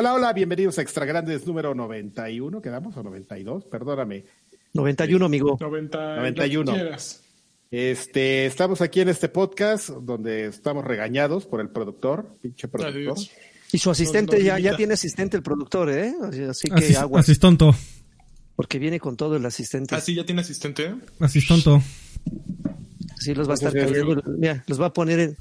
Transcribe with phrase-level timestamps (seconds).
[0.00, 2.96] Hola, hola, bienvenidos a Extra Grandes número 91, ¿quedamos?
[2.96, 3.66] ¿O 92?
[3.66, 4.24] Perdóname.
[4.72, 5.58] 91, amigo.
[5.60, 6.74] 90, 91.
[7.70, 12.94] Este, estamos aquí en este podcast donde estamos regañados por el productor, pinche productor.
[12.98, 13.30] Adiós.
[13.72, 16.14] Y su asistente, ya, ya tiene asistente el productor, ¿eh?
[16.22, 17.20] Así, así que Asis- agua.
[17.20, 17.74] Asistonto.
[18.56, 19.94] Porque viene con todo el asistente.
[19.94, 20.94] Ah, sí, ya tiene asistente.
[21.18, 21.82] Asistonto.
[23.18, 23.74] Así los va a estar.
[24.38, 25.36] Mira, los va a poner en.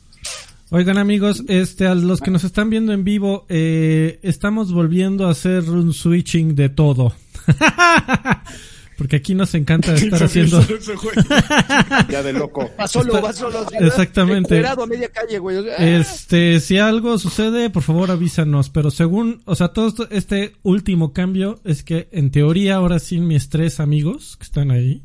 [0.71, 5.31] Oigan amigos, este, a los que nos están viendo en vivo, eh, estamos volviendo a
[5.31, 7.13] hacer un switching de todo.
[8.95, 10.61] Porque aquí nos encanta estar haciendo...
[12.09, 12.69] Ya de loco.
[12.79, 13.65] Va solo, va solo.
[13.79, 14.63] Exactamente.
[14.67, 15.57] A media calle, güey.
[15.69, 18.69] Ah, Este, si algo sucede, por favor avísanos.
[18.69, 23.19] Pero según, o sea, todo esto- este último cambio es que en teoría ahora sí
[23.21, 25.01] mis tres amigos que están ahí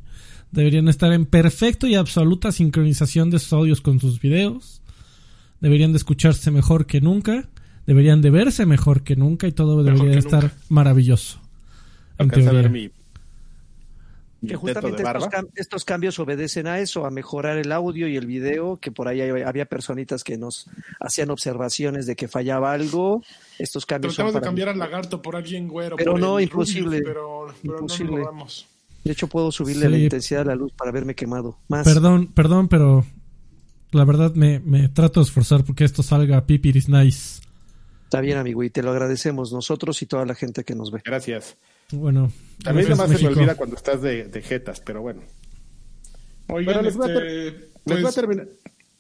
[0.50, 4.82] deberían estar en perfecto y absoluta sincronización de sus audios con sus videos.
[5.64, 7.48] Deberían de escucharse mejor que nunca.
[7.86, 10.56] Deberían de verse mejor que nunca y todo Mejor debería de estar nunca.
[10.68, 11.40] maravilloso.
[12.18, 12.90] En a ver mi,
[14.42, 18.06] mi Que justamente de estos, cam- estos cambios obedecen a eso, a mejorar el audio
[18.08, 20.68] y el video, que por ahí hay- había personitas que nos
[21.00, 23.22] hacían observaciones de que fallaba algo.
[23.58, 25.96] Estos cambios son Tratamos de para cambiar al lagarto por alguien güero.
[25.96, 27.00] Pero no, imposible.
[27.02, 28.18] Pero, pero Imposible.
[28.22, 28.46] no.
[29.02, 29.92] De hecho, puedo subirle Sí.
[29.92, 31.56] la intensidad de la luz para verme quemado.
[31.68, 31.84] Más.
[31.86, 33.04] Perdón, perdón, pero
[33.94, 37.40] la verdad me, me trato de esforzar porque esto salga pipiris nice.
[38.04, 41.00] Está bien, amigo, y te lo agradecemos nosotros y toda la gente que nos ve.
[41.04, 41.56] Gracias.
[41.92, 42.30] Bueno,
[42.64, 43.30] A mí nomás se me México.
[43.40, 45.22] olvida cuando estás de, de jetas, pero bueno.
[46.48, 48.48] Oigan, Bueno, les voy a este, Les, pues, voy a terminar,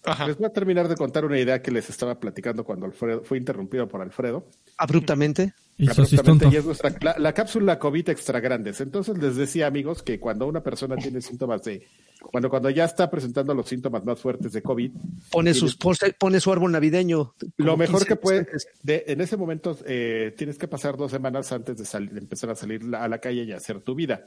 [0.04, 0.26] ajá.
[0.26, 3.38] les voy a terminar de contar una idea que les estaba platicando cuando Alfredo fue
[3.38, 4.46] interrumpido por Alfredo.
[4.78, 5.54] Abruptamente.
[5.76, 8.80] Y su Abruptamente, y es nuestra- la, la cápsula COVID extra grandes.
[8.80, 11.86] Entonces les decía, amigos, que cuando una persona tiene síntomas de.
[12.32, 14.92] Bueno, cuando ya está presentando los síntomas más fuertes de COVID,
[15.32, 17.34] Pone, sus, pone, pone su árbol navideño.
[17.56, 18.46] lo mejor 15 que puede.
[18.84, 22.50] De, en ese momento eh, tienes que pasar dos semanas antes de, salir- de empezar
[22.50, 24.24] a salir la- a la calle y hacer tu vida.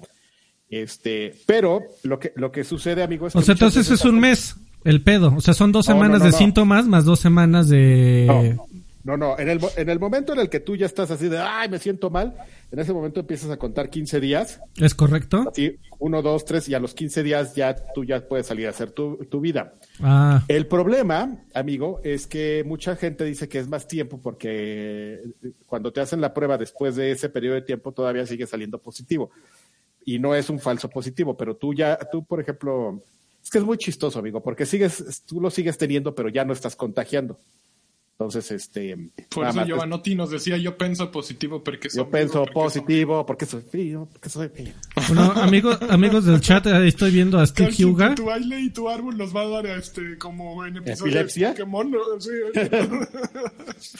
[0.69, 4.19] Este, pero lo que, lo que sucede, amigos, es que O sea, entonces es un
[4.19, 5.33] mes el pedo.
[5.35, 8.25] O sea, son dos No, semanas no, de síntomas más dos semanas de...
[8.27, 8.65] No,
[9.03, 9.39] no, no.
[9.39, 11.79] En el, en el momento en el que tú ya estás así de, ay, me
[11.79, 12.33] siento mal,
[12.71, 15.45] en ese momento empiezas a contar 15 días, ¿Es correcto?
[15.49, 18.71] así, uno, dos, tres, y a los 15 días ya tú ya puedes salir a
[18.71, 19.75] hacer tu, tu vida.
[20.01, 25.21] Ah, El problema, amigo, es que mucha gente dice que es más tiempo porque
[25.65, 29.31] cuando te hacen la prueba después de ese periodo de tiempo todavía sigue saliendo positivo.
[30.03, 33.01] Y no es un falso positivo, pero tú ya, tú, por ejemplo,
[33.47, 36.51] es que es muy chistoso, amigo, porque sigues, tú lo sigues teniendo, pero ya no
[36.51, 37.39] estás contagiando.
[38.11, 38.97] Entonces, este,
[39.29, 43.25] Por eso más, Giovanotti nos decía, yo pienso positivo porque soy yo pienso porque positivo,
[43.25, 44.73] porque soy frío, porque soy frío.
[45.07, 48.15] bueno, amigos, amigos del chat, ahí estoy viendo a Steve Huga.
[48.15, 51.53] Tu baile y tu árbol nos va a dar este como en episodio ¿Epilepsia?
[51.53, 51.95] de Pokémon.
[52.19, 52.31] Sí.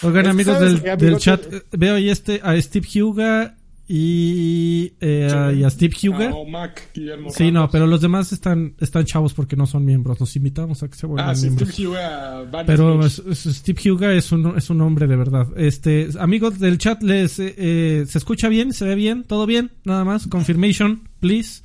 [0.02, 3.57] Oigan, amigos del, amigo, del chat, eh, veo ahí este, a Steve Huga
[3.88, 6.30] y, eh, y a Steve Huga.
[6.30, 9.86] Ah, o Mac, Guillermo Sí, no, pero los demás están, están chavos porque no son
[9.86, 10.20] miembros.
[10.20, 11.70] Los invitamos a que se vuelvan Ah, sí, miembros.
[11.70, 13.28] Steve Huga, Van Pero Smith.
[13.32, 15.48] es- es- Steve Huga es un, es un hombre de verdad.
[15.58, 18.74] Este, amigos del chat, les, eh, eh, ¿se escucha bien?
[18.74, 19.24] ¿Se ve bien?
[19.24, 19.72] ¿Todo bien?
[19.86, 20.28] Nada más.
[20.28, 21.62] Confirmation, please.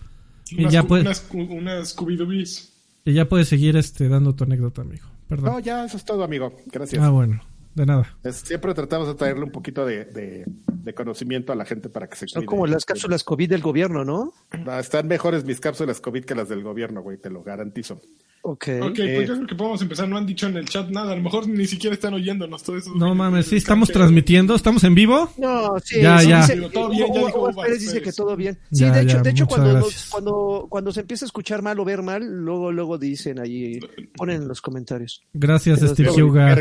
[0.51, 2.71] Y ya puedes, unas, Scooby-Doobies.
[3.05, 5.07] y ya puedes seguir este, dando tu anécdota, amigo.
[5.31, 6.55] No, ya, eso es todo, amigo.
[6.67, 7.03] Gracias.
[7.03, 7.41] Ah, bueno.
[7.75, 8.17] De nada.
[8.23, 12.09] Es- siempre tratamos de traerle un poquito de, de- de conocimiento a la gente para
[12.09, 12.47] que se Son cuide.
[12.47, 14.33] como las cápsulas COVID del gobierno, ¿no?
[14.65, 18.01] No, están mejores mis cápsulas COVID que las del gobierno, güey, te lo garantizo.
[18.45, 18.67] Ok.
[18.83, 20.09] Ok, Eh, pues yo creo que podemos empezar.
[20.09, 21.13] No han dicho en el chat nada.
[21.13, 22.93] A lo mejor ni siquiera están oyéndonos todo eso.
[22.97, 24.57] No mames, sí, estamos transmitiendo.
[24.57, 25.31] ¿Estamos en vivo?
[25.39, 26.41] No, sí, Ya, sí, ya.
[26.41, 28.05] dice- Todo bien, ya Hugo- dijo Hugo Uvas Pérez dice Pérez.
[28.05, 28.59] que todo bien.
[28.73, 31.79] Sí, Ya, de hecho, ya, de hecho cuando, cuando, cuando se empieza a escuchar mal
[31.79, 33.79] o ver mal, luego, luego dicen ahí,
[34.17, 35.23] ponen en los comentarios.
[35.33, 36.53] Gracias, Steve Huga.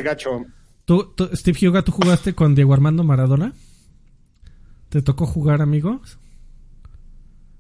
[0.97, 1.13] Ver, gacho.
[1.16, 3.53] ¿Tú, tú- Steve Huga, ¿tú jugaste con Diego Armando Maradona?
[4.90, 6.02] ¿Te tocó jugar, amigo?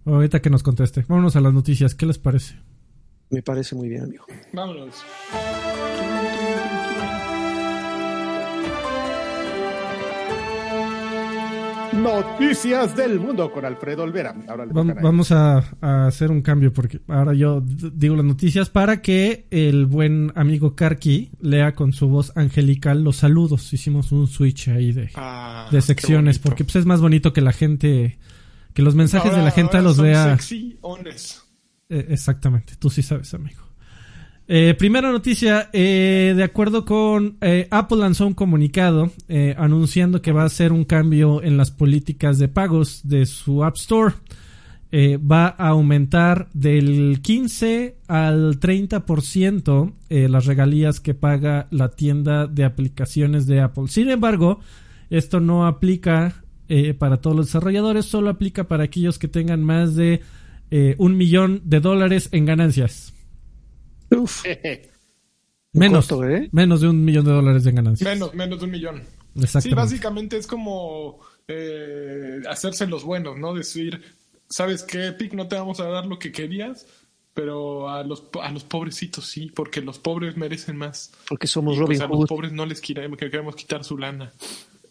[0.05, 1.05] Ahorita que nos conteste.
[1.07, 1.95] Vámonos a las noticias.
[1.95, 2.55] ¿Qué les parece?
[3.29, 4.25] Me parece muy bien, amigo.
[4.51, 4.95] Vámonos.
[11.93, 14.35] Noticias del mundo con Alfredo Olvera.
[14.47, 14.73] Ahora le.
[14.73, 19.85] Vamos a, a hacer un cambio porque ahora yo digo las noticias para que el
[19.85, 23.71] buen amigo Karki lea con su voz angelical los saludos.
[23.73, 27.51] Hicimos un switch ahí de, Ah, de secciones porque pues, es más bonito que la
[27.51, 28.17] gente,
[28.73, 30.37] que los mensajes de la gente los vea.
[30.37, 30.79] Sexy.
[31.89, 33.70] Eh, exactamente, tú sí sabes, amigo.
[34.47, 40.31] Eh, primera noticia, eh, de acuerdo con eh, Apple lanzó un comunicado eh, anunciando que
[40.31, 44.15] va a hacer un cambio en las políticas de pagos de su App Store.
[44.91, 52.45] Eh, va a aumentar del 15 al 30% eh, las regalías que paga la tienda
[52.45, 53.87] de aplicaciones de Apple.
[53.87, 54.59] Sin embargo,
[55.09, 56.35] esto no aplica
[56.99, 60.21] para todos los desarrolladores, solo aplica para aquellos que tengan más de
[60.97, 63.13] un millón de dólares en ganancias.
[64.11, 64.43] Uf,
[65.73, 66.49] Menos, ¿eh?
[66.51, 68.09] menos de un millón de dólares en ganancias.
[68.13, 69.03] Menos, menos de un millón.
[69.61, 73.53] Sí, básicamente es como eh, hacerse los buenos, ¿no?
[73.53, 74.01] Decir,
[74.49, 75.33] ¿sabes qué, Epic?
[75.33, 76.85] No te vamos a dar lo que querías,
[77.33, 81.11] pero a los, a los pobrecitos sí, porque los pobres merecen más.
[81.29, 82.27] porque somos Y, Robin pues, a los Hood.
[82.27, 84.33] pobres no les queremos, que queremos quitar su lana.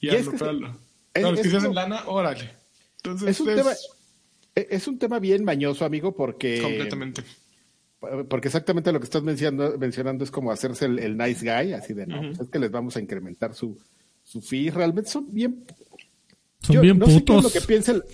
[0.01, 0.69] Y, Y a lo- que a es- lo-
[1.13, 2.51] es- a los que es se hacen lana, órale.
[2.97, 3.73] Entonces, Es un es tema-
[4.57, 7.23] E- Es un tema bien mañoso, amigo, porque completamente.
[8.29, 11.93] Porque exactamente lo que estás mencionando, mencionando es como hacerse el, el nice guy, así
[11.95, 13.79] de no, pues es que les vamos a incrementar su,
[14.25, 14.71] su fee.
[14.71, 15.65] Realmente son bien.
[16.63, 17.45] Son yo bien no sé qué es putos.
[17.45, 18.05] lo que piensa el-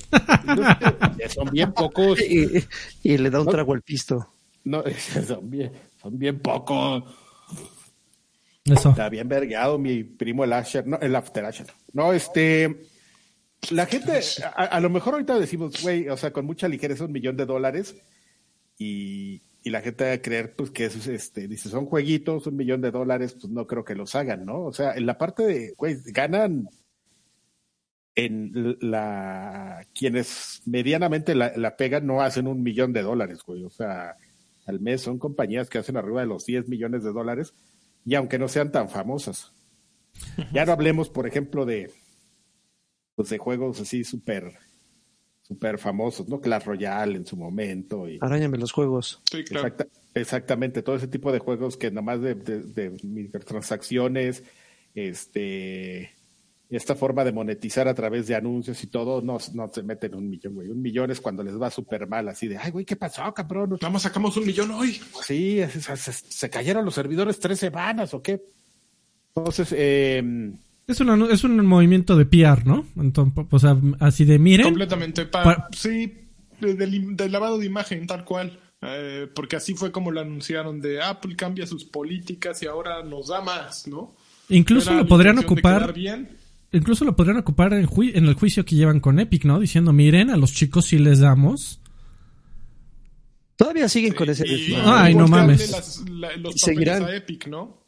[0.47, 2.19] no sé, son bien pocos.
[2.29, 2.65] Y,
[3.03, 3.53] y le da un No.
[3.53, 4.29] trago al pisto.
[4.65, 4.83] No,
[5.27, 5.73] son bien,
[6.03, 7.05] son bien pocos.
[8.65, 8.91] Eso.
[8.91, 11.67] Está bien vergueado mi primo el Asher, no, el After Asher.
[11.93, 12.88] No, este,
[13.71, 17.12] la gente, a, a lo mejor ahorita decimos, güey, o sea, con mucha ligereza un
[17.12, 17.94] millón de dólares
[18.77, 22.54] y, y la gente va a creer, pues, que es, este, dice, son jueguitos, un
[22.54, 24.62] millón de dólares, pues no creo que los hagan, ¿no?
[24.62, 26.68] O sea, en la parte de, güey, ganan
[28.14, 33.70] en la, quienes medianamente la, la pegan no hacen un millón de dólares, güey, o
[33.70, 34.16] sea,
[34.66, 37.52] al mes son compañías que hacen arriba de los 10 millones de dólares
[38.04, 39.52] y aunque no sean tan famosas.
[40.52, 41.90] Ya no hablemos, por ejemplo, de
[43.16, 44.52] pues de juegos así súper
[45.46, 46.40] súper famosos, ¿no?
[46.40, 49.20] Clash Royale en su momento y Arañame los juegos.
[49.31, 49.69] Sí, claro.
[49.69, 54.43] exacta- exactamente todo ese tipo de juegos que nomás de, de, de microtransacciones,
[54.94, 56.12] este
[56.69, 60.28] esta forma de monetizar a través de anuncios y todo, no, no se meten un
[60.28, 60.69] millón, güey.
[60.69, 63.70] Un millón es cuando les va súper mal, así de, ay, güey, ¿qué pasó, cabrón?
[63.81, 65.00] Nada más sacamos un millón hoy.
[65.22, 68.42] Sí, se, se- se cayeron los servidores tres semanas o qué.
[69.37, 70.20] Entonces, eh,
[70.87, 72.87] Es, una- es un movimiento de PR, ¿no?
[72.97, 74.67] Entonces, o sea, así de miren.
[74.67, 75.27] Completamente.
[75.27, 76.12] Pa- Pa- sí,
[76.61, 78.61] de- del, del lavado de imagen, tal cual.
[78.83, 83.29] Eh, porque así fue como lo anunciaron de Apple cambia sus políticas y ahora nos
[83.29, 84.15] da más, ¿no?
[84.49, 85.93] Incluso Era lo podrían ocupar.
[85.93, 86.29] bien.
[86.73, 89.59] Incluso lo podrían ocupar en, jui- en el juicio que llevan con Epic, ¿no?
[89.59, 91.81] Diciendo, miren, a los chicos sí les damos.
[93.56, 94.91] Todavía siguen con ese Y- desmadre.
[95.00, 95.71] Ay, no mames.
[95.71, 97.05] las- la- los Y papeles seguirán.
[97.05, 97.86] a Epic, ¿no?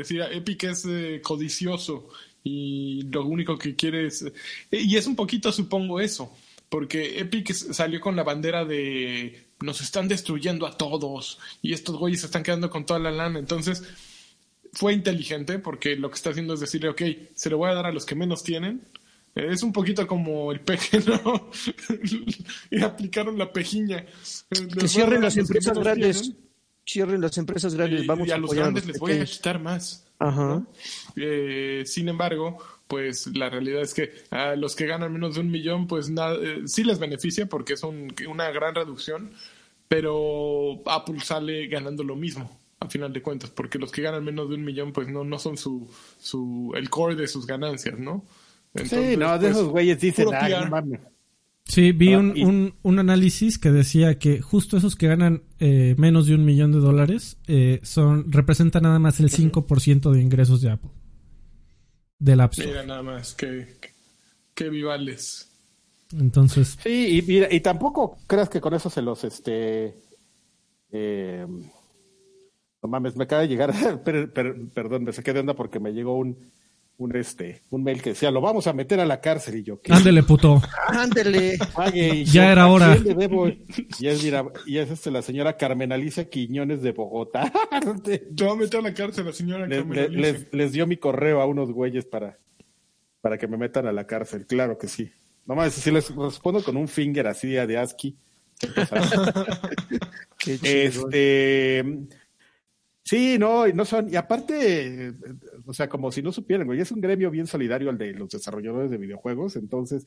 [0.00, 2.08] Decía, Epic es eh, codicioso
[2.44, 4.22] y lo único que quiere es...
[4.22, 4.32] eh,
[4.70, 6.32] y es un poquito, supongo, eso.
[6.68, 12.20] Porque Epic salió con la bandera de nos están destruyendo a todos y estos güeyes
[12.20, 13.38] se están quedando con toda la lana.
[13.38, 13.82] Entonces,
[14.72, 17.02] fue inteligente porque lo que está haciendo es decirle, ok,
[17.34, 18.82] se lo voy a dar a los que menos tienen.
[19.34, 21.50] Eh, Es un poquito como el peje, ¿no?
[22.70, 23.98] y aplicaron la pejiña.
[23.98, 24.06] Eh,
[24.50, 26.22] les Que cierren las empresas grandes.
[26.22, 26.45] tienen.
[26.86, 28.04] Cierren las empresas grandes.
[28.04, 30.06] Y- Vamos y a a los apoyar a grandes los les voy a quitar más.
[30.18, 30.62] Ajá.
[31.16, 35.50] Eh, sin embargo, pues la realidad es que a los que ganan menos de un
[35.50, 39.32] millón, pues nada, eh, sí les beneficia porque es un- una gran reducción,
[39.88, 44.48] pero Apple sale ganando lo mismo a final de cuentas, porque los que ganan menos
[44.48, 48.24] de un millón, pues no, no son su, su el core de sus ganancias, ¿no?
[48.84, 50.64] sí, no, de pues, esos güeyes dicen, puro "Ay, PR".
[50.66, 51.00] no mames.
[51.66, 55.42] Sí, vi Ah, un, y- un, un análisis que decía que justo esos que ganan
[55.58, 60.20] eh, menos de un millón de dólares eh, son representan nada más el 5% de
[60.22, 60.90] ingresos de Apple.
[62.18, 62.68] Del App Store.
[62.70, 63.66] Mira nada más, que,
[64.54, 65.50] que vivales.
[66.16, 69.96] Entonces, Sí, y, mira, y tampoco creas que con eso se los, este,
[70.92, 71.46] eh,
[72.82, 73.72] no mames, me acaba de llegar,
[74.04, 76.38] per- per- perdón, me saqué de onda porque me llegó un,
[76.98, 79.80] un, este, un mail que decía, lo vamos a meter a la cárcel y yo,
[79.82, 79.92] ¿qué?
[79.92, 80.62] ándele puto.
[80.88, 81.58] Ándele.
[81.74, 82.96] Pague, y Ya yo, era ¿a hora.
[82.96, 83.48] debo?
[83.48, 87.52] Y es, mira, y es este, la señora Carmen Alicia Quiñones de Bogotá.
[88.04, 90.32] Te va a meter a la cárcel la señora les, Carmen les- Alicia.
[90.32, 92.38] les- les dio mi correo a unos güeyes para,
[93.20, 95.10] para que me metan a la cárcel, claro que sí.
[95.44, 98.16] Nomás, si les respondo con un finger así de ASCII.
[100.62, 101.84] Este.
[103.04, 104.12] Sí, no, y no son.
[104.12, 105.12] Y aparte,
[105.66, 108.30] o sea, como si no supieran, güey, es un gremio bien solidario el de los
[108.30, 109.56] desarrolladores de videojuegos.
[109.56, 110.06] Entonces,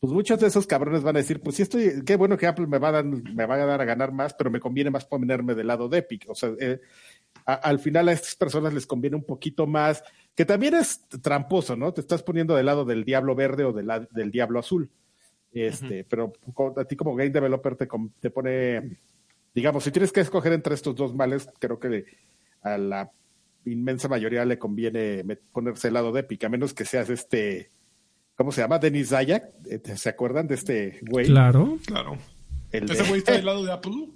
[0.00, 2.66] pues muchos de esos cabrones van a decir, pues sí estoy, qué bueno que Apple
[2.66, 5.04] me va a dar, me va a dar a ganar más, pero me conviene más
[5.06, 6.26] ponerme del lado de Epic.
[6.28, 6.80] O sea, eh,
[7.44, 10.02] a- al final a estas personas les conviene un poquito más,
[10.34, 11.92] que también es tramposo, ¿no?
[11.94, 14.90] Te estás poniendo del lado del diablo verde o del, del diablo azul.
[15.52, 16.32] Este, pero
[16.76, 17.88] a ti como game developer te,
[18.20, 18.98] te pone,
[19.54, 22.04] digamos, si tienes que escoger entre estos dos males, creo que
[22.60, 23.10] a la
[23.66, 27.70] inmensa mayoría le conviene ponerse del lado de Epic, a menos que seas este,
[28.36, 28.78] ¿cómo se llama?
[28.78, 31.26] Denis Zayak, eh, ¿se acuerdan de este güey?
[31.26, 31.78] Claro.
[31.86, 32.16] Claro.
[32.72, 34.08] El de- ¿Ese güey está del lado de Apple?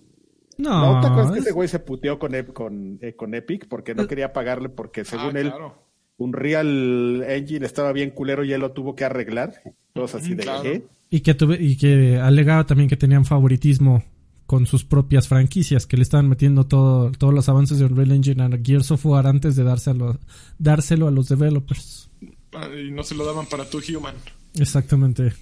[0.59, 3.67] No, ¿No te acuerdas que es- ese güey se puteó con, con, eh, con Epic
[3.69, 5.87] porque no quería pagarle porque según ah, él claro.
[6.19, 9.55] un Real Engine estaba bien culero y él lo tuvo que arreglar.
[9.95, 10.65] Todos así de Claro.
[10.69, 10.85] ¿eh?
[11.09, 14.05] Y que, tuve, y que alegaba también que tenían favoritismo
[14.51, 18.43] con sus propias franquicias, que le estaban metiendo todo, todos los avances de Unreal Engine
[18.43, 20.19] a Gears of War antes de dárselo,
[20.59, 22.11] dárselo a los developers.
[22.53, 24.17] Ah, Y no se lo daban para tu Human.
[24.59, 25.33] Exactamente.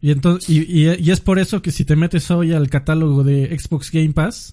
[0.00, 3.24] Y, entonces, y, y- y es por eso que si te metes hoy al catálogo
[3.24, 4.52] de Xbox Game Pass,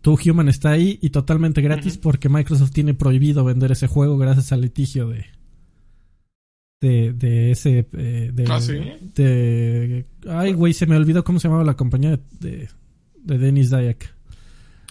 [0.00, 4.50] tu Human está ahí y totalmente gratis porque Microsoft tiene prohibido vender ese juego gracias
[4.50, 5.26] al litigio de
[6.80, 8.74] de, de ese eh, de, ¿Ah, sí?
[9.14, 12.68] de- ay güey se me olvidó cómo se llamaba la compañía de,
[13.24, 14.14] de Dennis Dayak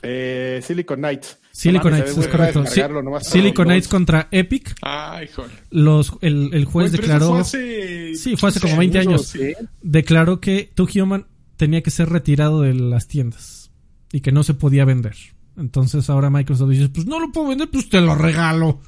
[0.01, 1.39] Eh, Silicon Knights.
[1.51, 2.81] Silicon No Knights es correcto Sí,
[3.29, 5.51] Silicon Knights contra Epic Ay, joder.
[5.69, 9.27] los el, el juez declaró fue hace Sí, fue hace como 15 20 años.
[9.27, 9.53] Sí.
[9.81, 13.71] declaró que Tu Human tenía que ser retirado de las tiendas
[14.11, 15.15] y que no se podía vender.
[15.55, 18.81] Entonces ahora Microsoft dice, pues no lo puedo vender, pues te lo regalo.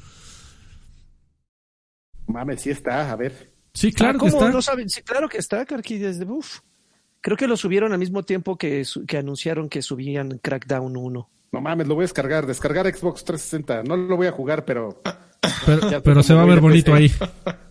[2.28, 3.54] Mames, sí está, a ver.
[3.74, 4.52] Sí, claro Ah, que ¿cómo está.
[4.52, 4.90] no saben?
[4.90, 6.60] Sí, claro que está, Karki, desde uf.
[7.26, 8.86] Creo que lo subieron al mismo tiempo que,
[9.18, 11.30] anunciaron que subían Crackdown 1.
[11.54, 13.82] No mames, lo voy a descargar, descargar Xbox 360.
[13.82, 15.02] No lo voy a jugar, pero
[15.66, 17.12] Pero, Ya pero como se va a ver bonito ahí.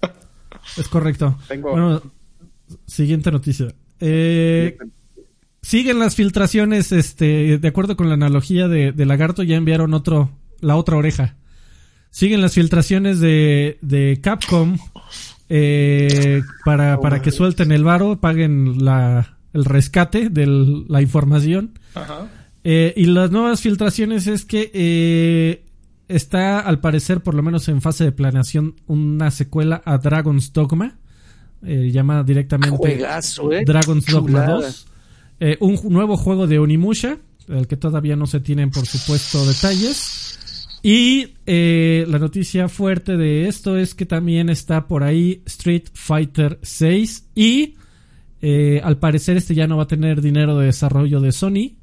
[0.77, 1.39] Es correcto.
[1.47, 2.03] Tengo- Bueno,
[2.85, 3.73] siguiente noticia.
[4.01, 4.77] Eh,
[5.63, 10.31] siguen las filtraciones, este, de acuerdo con la analogía de, de Lagarto, ya enviaron otro,
[10.63, 11.37] la otra oreja.
[12.11, 14.79] Siguen las filtraciones de, de Capcom
[15.49, 21.79] eh, para, para que suelten el varo, paguen la, el rescate de la información.
[21.95, 22.29] Ajá.
[22.65, 25.65] Eh, y las nuevas filtraciones es que eh,
[26.09, 30.97] está, al parecer, por lo menos en fase de planeación, una secuela a Dragon's Dogma,
[31.63, 33.65] eh, llamada directamente Juegazo, ¿eh?
[33.65, 34.67] Dragon's Dogma Chulada.
[34.67, 34.87] 2.
[35.41, 40.39] Eh, un nuevo juego de Onimusha, del que todavía no se tienen, por supuesto, detalles.
[40.83, 47.29] Y la noticia fuerte de esto es que también está por ahí Street Fighter 6
[47.35, 47.75] y
[48.47, 51.77] eh, al parecer este ya no va a tener dinero de desarrollo de Sony,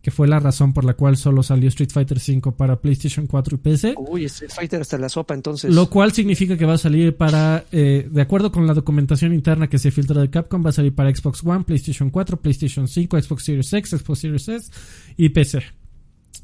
[0.00, 3.56] que fue la razón por la cual solo salió Street Fighter 5 para PlayStation 4
[3.56, 3.94] y PC.
[3.98, 5.74] Uy, Street Fighter hasta la sopa, entonces.
[5.74, 9.68] Lo cual significa que va a salir para, eh, de acuerdo con la documentación interna
[9.68, 13.20] que se filtra de Capcom, va a salir para Xbox One, PlayStation 4, PlayStation 5,
[13.20, 14.70] Xbox Series X, Xbox Series S
[15.16, 15.58] y PC.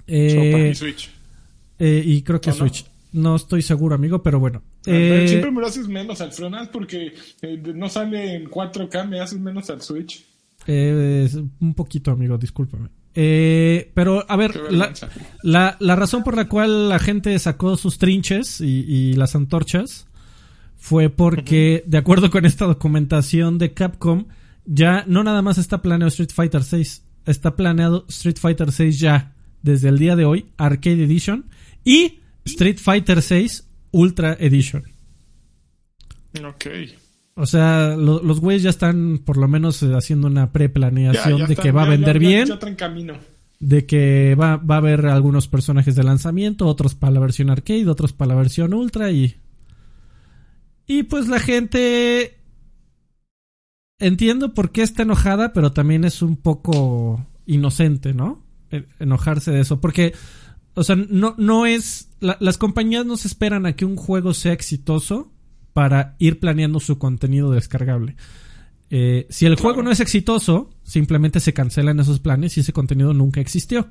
[0.06, 1.10] Eh, Y Switch.
[1.78, 2.52] eh, y creo que.
[2.52, 2.84] Switch.
[3.12, 4.62] No estoy seguro, amigo, pero bueno.
[4.84, 9.08] Pero Eh, Siempre me lo haces menos al Fronas porque eh, no sale en 4K,
[9.08, 10.24] me haces menos al Switch.
[10.66, 11.28] eh,
[11.60, 12.88] un poquito, amigo, discúlpame.
[13.14, 14.92] Eh, pero, a ver, la,
[15.42, 20.06] la, la razón por la cual la gente sacó sus trinches y, y las antorchas
[20.78, 24.26] fue porque, de acuerdo con esta documentación de Capcom,
[24.64, 29.32] ya no nada más está planeado Street Fighter 6, está planeado Street Fighter 6 ya
[29.62, 31.44] desde el día de hoy, Arcade Edition,
[31.84, 34.82] y Street Fighter 6 Ultra Edition.
[36.44, 36.66] Ok.
[37.34, 41.38] O sea, lo- los güeyes ya están por lo menos eh, haciendo una Ya, preplaneación
[41.38, 43.14] ya de que va a ya- vender ya- bien, Ya, traen camino.
[43.60, 47.88] de que va, va a haber algunos personajes de lanzamiento, otros para la versión arcade,
[47.88, 49.36] otros para la versión ultra y...
[50.86, 52.38] Y pues la gente...
[53.98, 58.42] Entiendo por qué está enojada, pero también es un poco inocente, ¿no?
[58.70, 60.12] E- Enojarse de eso, porque...
[60.74, 62.08] O sea, no, no es...
[62.22, 65.30] la- las compañías no se esperan a que un juego sea exitoso
[65.74, 68.16] para ir planeando su contenido descargable.
[68.90, 73.12] Eh, si el juego no es exitoso, simplemente se cancelan esos planes y ese contenido
[73.14, 73.88] nunca existió.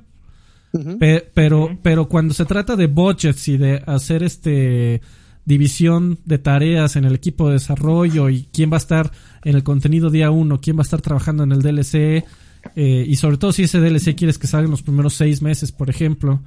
[0.98, 5.02] Pe- pero, pero cuando se trata de budgets y de hacer este
[5.44, 9.10] división de tareas en el equipo de desarrollo y quién va a estar
[9.44, 12.24] en el contenido día uno, quién va a estar trabajando en el DLC,
[12.76, 15.72] eh, y sobre todo si ese DLC quieres que salga en los primeros seis meses,
[15.72, 16.40] por ejemplo,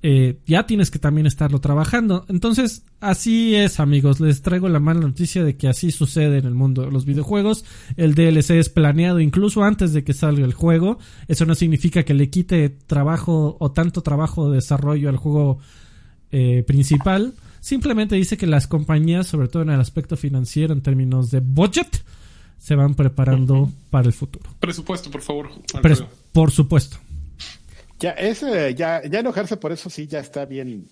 [0.00, 2.24] eh, ya tienes que también estarlo trabajando.
[2.28, 4.20] Entonces, así es, amigos.
[4.20, 7.64] Les traigo la mala noticia de que así sucede en el mundo de los videojuegos.
[7.96, 10.98] El DLC es planeado incluso antes de que salga el juego.
[11.26, 15.58] Eso no significa que le quite trabajo o tanto trabajo de desarrollo al juego
[16.30, 17.34] eh, principal.
[17.60, 22.04] Simplemente dice que las compañías, sobre todo en el aspecto financiero, en términos de budget,
[22.56, 24.48] se van preparando para el futuro.
[24.60, 25.50] Presupuesto, por favor.
[26.32, 26.98] Por supuesto.
[27.98, 30.88] Ya, ese, ya, ya enojarse por eso sí ya está bien,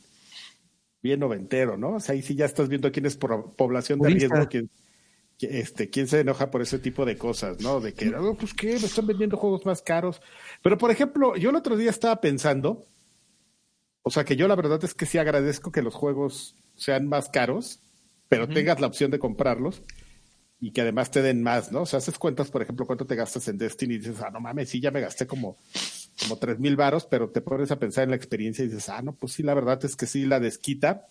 [1.02, 1.94] bien noventero, ¿no?
[1.94, 4.70] O sea, ahí sí ya estás viendo quién es por población de riesgo, quién,
[5.40, 7.80] este, quién se enoja por ese tipo de cosas, ¿no?
[7.80, 10.20] De que, "Oh, pues qué, me están vendiendo juegos más caros.
[10.62, 12.86] Pero, por ejemplo, yo el otro día estaba pensando,
[14.02, 17.28] o sea, que yo la verdad es que sí agradezco que los juegos sean más
[17.28, 17.80] caros,
[18.28, 19.82] pero tengas la opción de comprarlos
[20.58, 21.82] y que además te den más, ¿no?
[21.82, 24.40] O sea, haces cuentas, por ejemplo, cuánto te gastas en Destiny y dices, ah, no
[24.40, 25.56] mames, sí, ya me gasté como,
[26.20, 29.02] como tres mil varos, pero te pones a pensar en la experiencia y dices, ah,
[29.02, 31.06] no, pues sí, la verdad es que sí, la desquita.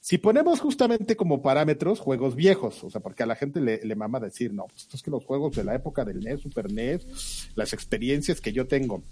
[0.00, 3.94] Si ponemos justamente como parámetros juegos viejos, o sea, porque a la gente le, le
[3.96, 7.50] mama decir, no, pues es que los juegos de la época del NES, Super NES,
[7.54, 9.02] las experiencias que yo tengo.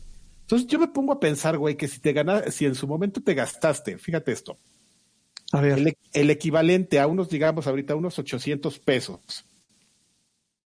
[0.43, 3.21] Entonces yo me pongo a pensar, güey, que si te ganas, si en su momento
[3.21, 4.57] te gastaste, fíjate esto,
[5.51, 9.45] A ver, el, el equivalente a unos, digamos, ahorita unos 800 pesos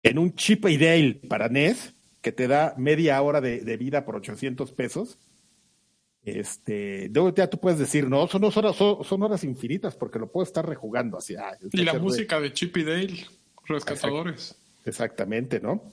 [0.04, 1.93] en un chip ideal para NES,
[2.24, 5.20] que te da media hora de, de vida por 800 pesos,
[6.24, 10.20] este, luego ya tú puedes decir, no, son dos horas, son, son horas infinitas porque
[10.20, 11.36] lo puedo estar rejugando así.
[11.36, 13.28] ah, Y la música de Chip y Dale,
[13.66, 14.56] Rescatadores.
[14.86, 15.84] Exactamente, ¿no?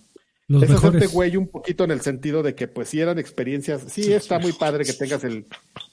[0.46, 3.84] Los es hacerte güey un poquito en el sentido de que pues si eran experiencias,
[3.88, 5.46] sí está muy padre que tengas el,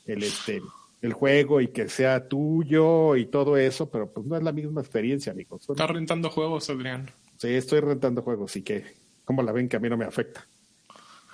[0.06, 0.62] el este
[1.01, 4.82] el juego y que sea tuyo y todo eso, pero pues no es la misma
[4.82, 5.70] experiencia, amigos.
[5.70, 7.12] Está rentando juegos, Adrián.
[7.38, 8.84] Sí, estoy rentando juegos y que,
[9.27, 10.48] ¿cómo la ven que a mí no me afecta?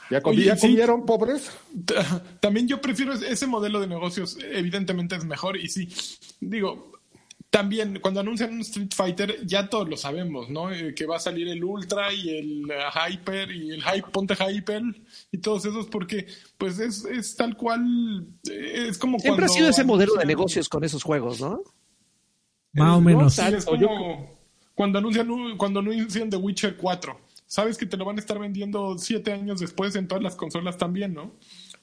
[0.09, 0.67] ¿Ya, comi- Oye, ¿ya sí.
[0.67, 1.49] comieron, pobres?
[2.41, 5.87] También yo prefiero ese- modelo de negocios, evidentemente es mejor y sí,
[6.41, 6.91] digo,
[7.49, 10.71] también cuando anuncian un Street Fighter ya todos lo sabemos, ¿no?
[10.73, 14.33] Eh, que va a salir el Ultra y el eh, Hyper y el Hype, ponte
[14.35, 14.81] Hyper
[15.31, 16.25] y todos esos porque
[16.57, 20.67] pues es, es tal cual, eh, es como siempre ha sido ese modelo de negocios
[20.67, 21.61] con esos juegos, ¿no?
[22.73, 23.35] Más o menos.
[23.35, 24.35] sí, es como
[24.75, 27.19] cuando anuncian un- cuando anuncian The Witcher 4.
[27.53, 30.75] Sabes que te lo van a estar vendiendo siete años después en todas las consolas
[30.75, 31.35] también, ¿no?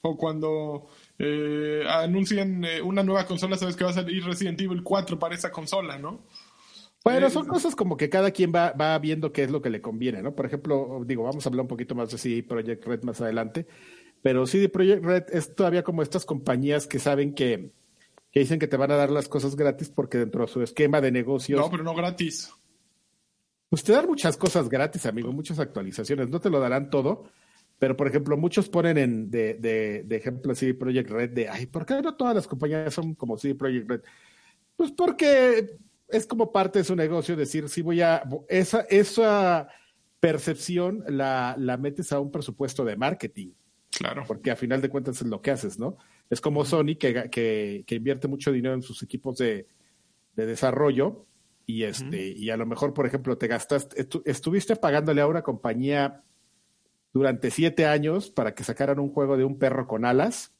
[0.03, 4.83] O cuando eh, anuncian eh, una nueva consola, sabes que va a salir Resident Evil
[4.83, 6.25] 4 para esa consola, ¿no?
[7.05, 9.71] Bueno, Eh, son cosas como que cada quien va, va viendo qué es lo que
[9.71, 10.35] le conviene, ¿no?
[10.35, 13.69] Por ejemplo, digo, vamos a hablar un poquito más de CD Projekt Red más adelante,
[14.23, 17.71] pero CD Projekt Red es todavía como estas compañías que saben que,
[18.33, 21.01] que dicen que te van a dar las cosas gratis porque dentro de su esquema
[21.01, 22.53] de negocios, No, pero no gratis.
[23.71, 27.25] Pues te dan muchas cosas gratis, amigo, muchas actualizaciones, no te lo darán todo,
[27.79, 31.67] pero por ejemplo, muchos ponen en, de, de, de ejemplo CD Projekt Red de, ay,
[31.67, 34.01] ¿por qué no todas las compañías son como CD Projekt Red?
[34.77, 39.69] Pues porque es como parte de su negocio decir, sí voy a, esa, esa
[40.19, 43.53] percepción la, la metes a un presupuesto de marketing,
[43.91, 44.25] Claro.
[44.27, 45.97] porque a final de cuentas es lo que haces, ¿no?
[46.29, 49.67] Es como Sony que, que, que invierte mucho dinero en sus equipos de,
[50.37, 51.27] de desarrollo
[51.71, 55.43] y este, y a lo mejor, por ejemplo, te gastaste, estu- estuviste pagándole a una
[55.43, 56.23] compañía
[57.13, 60.53] durante siete años para que sacaran un juego de un perro con alas,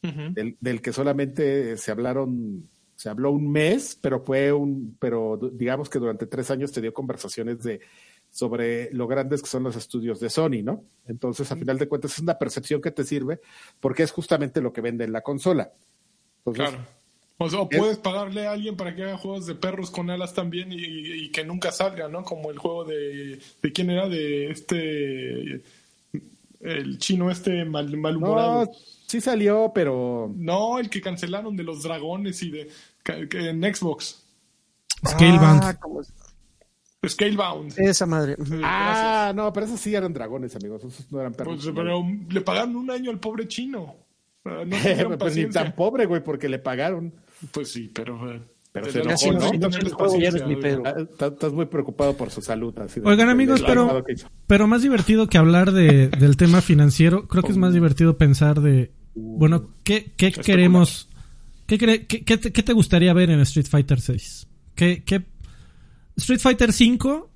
[0.00, 5.90] del, del que solamente se hablaron, se habló un mes, pero fue un, pero digamos
[5.90, 7.80] que durante tres años te dio conversaciones de
[8.30, 10.84] sobre lo grandes que son los estudios de Sony, ¿no?
[11.06, 13.40] Entonces, a final de cuentas, es una percepción que te sirve
[13.80, 15.72] porque es justamente lo que vende en la consola.
[16.44, 16.86] Entonces, Claro.
[17.40, 20.34] O, sea, Es- puedes pagarle a alguien para que haga juegos de perros con alas
[20.34, 22.24] también y, y que nunca salga, ¿no?
[22.24, 23.38] Como el juego de...
[23.62, 24.08] ¿De quién era?
[24.08, 25.62] De este...
[26.60, 28.64] El chino este mal, malhumorado.
[28.64, 28.72] no,
[29.06, 32.68] sí salió, pero No, el que cancelaron de los dragones y de...
[33.06, 34.24] en Xbox.
[35.06, 35.60] Scalebound.
[35.62, 36.00] Ah, como-
[37.06, 37.74] Scalebound.
[37.78, 38.32] esa madre.
[38.32, 40.82] Eh, Ah, no, pero esos sí eran dragones, amigos.
[40.82, 41.62] Esos no eran perros.
[41.62, 43.94] Pues, pero le pagaron un año al pobre chino.
[44.44, 47.12] Ah, No tuvieron pues ni tan pobre, güey, porque le pagaron.
[47.52, 48.18] Pues sí, pero...
[51.10, 52.76] Estás, muy preocupado por su salud.
[52.78, 54.04] Así de- Oigan, amigos, pero-.
[54.46, 58.60] Pero más divertido que hablar de, del tema financiero, creo que es más divertido pensar
[58.60, 61.08] de, bueno, ¿qué, qué queremos?
[61.66, 64.46] ¿Qué, cre- qué, qué te, qué te gustaría ver en Street Fighter 6?
[64.74, 65.24] ¿Qué, qué-
[66.16, 67.30] Street Fighter 5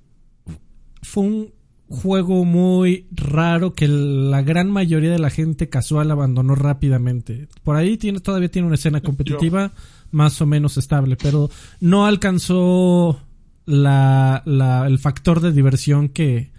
[1.01, 1.53] fue un
[1.89, 7.47] juego muy raro que la gran mayoría de la gente casual abandonó rápidamente.
[7.63, 9.73] Por ahí tiene, todavía tiene una escena competitiva
[10.13, 11.49] más o menos estable, pero
[11.81, 13.19] no alcanzó
[13.65, 14.41] la,
[14.87, 16.51] el factor de diversión que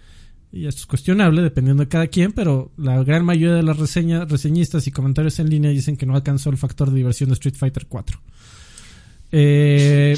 [0.51, 4.29] y esto es cuestionable dependiendo de cada quien, pero la gran mayoría de las reseñas,
[4.31, 7.55] reseñistas y comentarios en línea dicen que no alcanzó el factor de diversión de Street
[7.57, 8.21] Fighter 4.
[9.33, 10.17] Eh,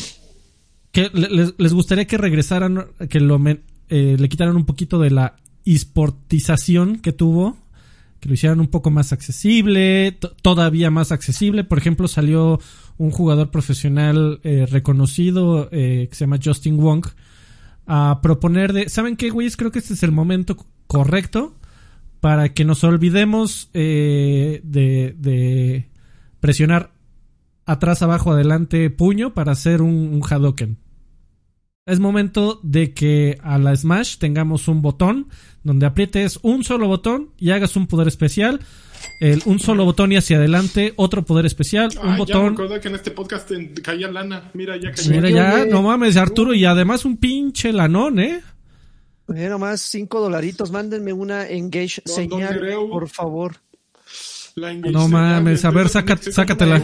[0.92, 3.42] que le- les, gustaría que regresaran, que lo
[3.90, 7.58] eh, le quitaran un poquito de la esportización que tuvo,
[8.20, 11.64] que lo hicieran un poco más accesible, to- todavía más accesible.
[11.64, 12.60] Por ejemplo, salió
[12.98, 17.06] un jugador profesional eh, reconocido eh, que se llama Justin Wong
[17.86, 19.56] a proponer de, ¿saben qué, güeyes?
[19.56, 21.56] Creo que este es el momento correcto
[22.20, 25.88] para que nos olvidemos eh, de, de
[26.40, 26.92] presionar
[27.66, 30.78] atrás, abajo, adelante, puño para hacer un, un Hadoken.
[31.88, 35.30] Es momento de que a la Smash tengamos un botón
[35.64, 38.60] donde aprietes un solo botón y hagas un poder especial.
[39.22, 42.54] El- un solo botón y hacia adelante, otro poder especial, un Ay, Ya me botón.
[42.54, 43.50] acordé que en este podcast
[43.84, 44.52] caía lana.
[44.54, 45.12] Mira, ya cayó.
[45.12, 48.42] Mira ya, no mames, Arturo, y además un pinche lanón, ¿eh?
[49.36, 53.58] Eh, nomás cinco dolaritos, mándenme una engage Don- señal, por favor.
[54.58, 56.82] Engage No mames, a ver, saca- sácatela.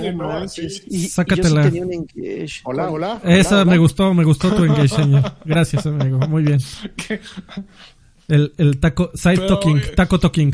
[1.09, 1.63] Sácatela.
[1.63, 2.61] tenía un engage.
[2.65, 3.21] Hola, hola.
[3.23, 3.77] Esa hola, me hola.
[3.79, 5.23] gustó, me gustó tu engage, señor.
[5.43, 6.19] Gracias, amigo.
[6.27, 6.59] Muy bien.
[8.27, 10.51] El, el taco, side Pero, talking, eh, taco talking.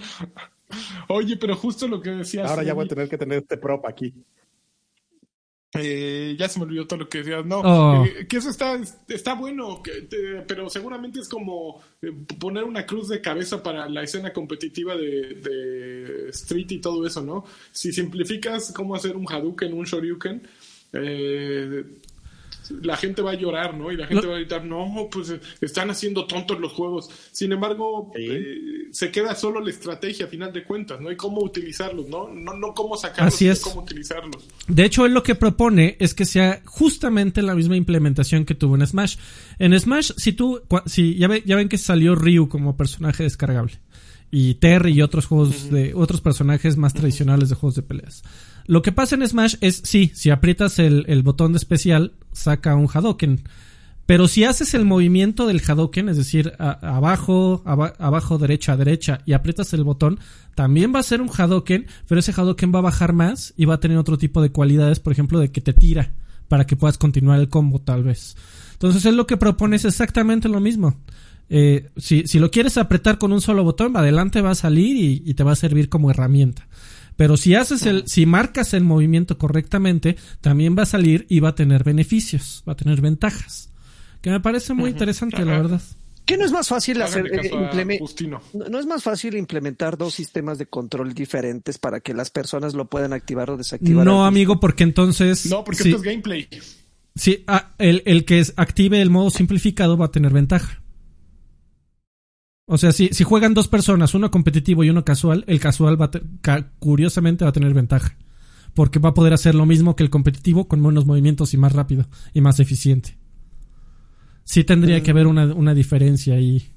[1.07, 2.49] Oye, pero justo lo que decías.
[2.49, 4.13] Ahora ya voy a tener que tener este prop aquí.
[5.79, 7.45] Eh, ya se me olvidó todo lo que decías.
[7.45, 8.05] No, Oh.
[8.05, 12.85] eh, que eso está, está bueno, que te- pero seguramente es como eh, poner una
[12.85, 17.45] cruz de cabeza para la escena competitiva de, de Street y todo eso, ¿no?
[17.71, 20.41] Si simplificas cómo hacer un Hadouken, un Shoryuken,
[20.93, 21.83] eh,
[22.81, 23.91] la gente va a llorar, ¿no?
[23.91, 27.09] Y la gente va a gritar, no, pues están haciendo tontos los juegos.
[27.31, 28.21] Sin embargo, Sí.
[28.29, 28.57] eh,
[28.91, 31.11] se queda solo la estrategia a final de cuentas, ¿no?
[31.11, 32.27] Y cómo utilizarlos, ¿no?
[32.29, 33.61] No, no cómo sacarlos, Así es.
[33.61, 34.47] cómo utilizarlos.
[34.67, 38.75] De hecho, él lo que propone es que sea justamente la misma implementación que tuvo
[38.75, 39.17] en Smash.
[39.59, 43.23] En Smash, si tú, cua- si ya, ve- ya ven que salió Ryu como personaje
[43.23, 43.73] descargable
[44.31, 48.23] y Terry y otros juegos de otros personajes más tradicionales de juegos de peleas.
[48.67, 52.89] Lo que pasa en Smash es, sí, si aprietas el, botón de especial, saca un
[52.91, 53.43] Hadoken.
[54.05, 59.33] Pero si haces el movimiento del Hadoken, es decir, abajo, aba- abajo, derecha, derecha, y
[59.33, 60.19] aprietas el botón,
[60.53, 63.75] también va a ser un Hadoken, pero ese Hadoken va a bajar más y va
[63.75, 66.13] a tener otro tipo de cualidades, por ejemplo, de que te tira
[66.47, 68.35] para que puedas continuar el combo, tal vez.
[68.73, 70.99] Entonces, él lo que propone es exactamente lo mismo.
[71.49, 75.43] Eh, si, lo quieres apretar con un solo botón, adelante va a salir y te
[75.43, 76.67] va a servir como herramienta.
[77.15, 81.49] Pero si haces el, si marcas el movimiento correctamente, también va a salir y va
[81.49, 83.69] a tener beneficios, va a tener ventajas.
[84.21, 85.81] Que me parece muy interesante, la verdad.
[86.25, 90.57] ¿Qué no es más fácil hacer eh, no, no es más fácil implementar dos sistemas
[90.57, 94.03] de control diferentes para que las personas lo puedan activar o desactivar?
[94.05, 95.45] No, amigo, porque entonces.
[95.45, 96.49] No, porque si, esto es gameplay.
[97.13, 100.81] si, ah, el, el que es- active el modo simplificado va a tener ventaja.
[102.67, 106.09] O sea, si, si juegan dos personas, uno competitivo y uno casual, el casual va
[106.47, 108.17] a curiosamente va a tener ventaja.
[108.73, 111.71] Porque va a poder hacer lo mismo que el competitivo con menos movimientos y más
[111.73, 113.17] rápido y más eficiente.
[114.43, 116.67] Sí tendría que haber una, una diferencia ahí.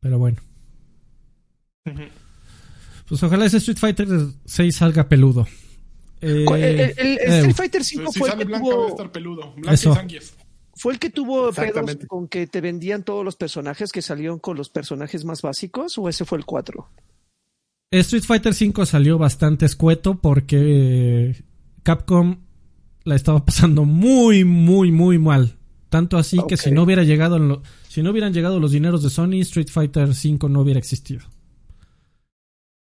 [0.00, 0.38] Pero bueno.
[3.08, 4.08] Pues ojalá ese Street Fighter
[4.44, 5.46] 6 salga peludo.
[6.20, 8.88] Eh, El, el- eh, Street Fighter 5 si fue el que blanca va a tuvo,
[8.88, 9.52] estar peludo.
[9.54, 9.92] Blanca Eso.
[9.92, 10.32] y Zangief.
[10.74, 14.56] Fue el que tuvo pedos con que te vendían todos los personajes que salieron con
[14.56, 16.88] los personajes más básicos o ese fue el 4?
[17.92, 21.42] Street Fighter 5 salió bastante escueto porque
[21.82, 22.38] Capcom
[23.04, 25.56] la estaba pasando muy, muy, muy mal.
[25.88, 29.02] Tanto así que si no hubiera llegado en lo- si no hubieran llegado los dineros
[29.02, 31.22] de Sony, Street Fighter 5 no hubiera existido.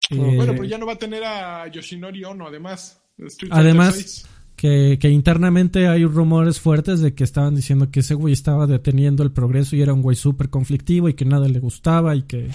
[0.09, 3.01] Eh, Bueno, pero ya no va a tener a Yoshinori Ono, además.
[3.17, 4.27] Street Además- Fighter 6.
[4.61, 9.23] Que, que internamente hay rumores fuertes de que estaban diciendo que ese güey estaba deteniendo
[9.23, 12.51] el progreso y era un güey súper conflictivo y que nada le gustaba y que...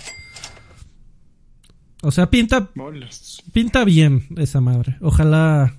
[2.03, 2.71] O sea, pinta,
[3.53, 4.99] pinta bien esa madre.
[5.01, 5.75] Ojalá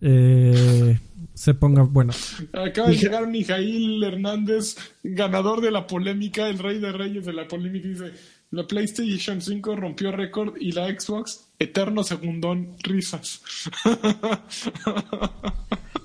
[0.00, 0.98] eh,
[1.34, 2.14] se ponga bueno.
[2.54, 7.46] Acaba de llegar Mijail Hernández, ganador de la polémica, el rey de reyes de la
[7.46, 8.12] polémica, dice,
[8.52, 13.42] la PlayStation 5 rompió récord y la Xbox, eterno segundón, risas.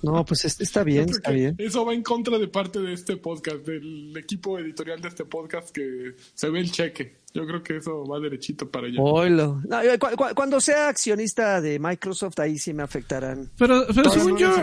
[0.04, 1.56] No, pues es- está bien, está bien.
[1.58, 5.72] Eso va en contra de parte de este podcast, del equipo editorial de este podcast
[5.72, 7.22] que se ve el cheque.
[7.34, 9.02] Yo creo que eso va derechito para allá.
[9.02, 9.62] Oilo.
[9.68, 13.50] No, eh, cu- cu- cuando sea accionista de Microsoft, ahí sí me afectarán.
[13.58, 14.56] Pero, pero según no yo,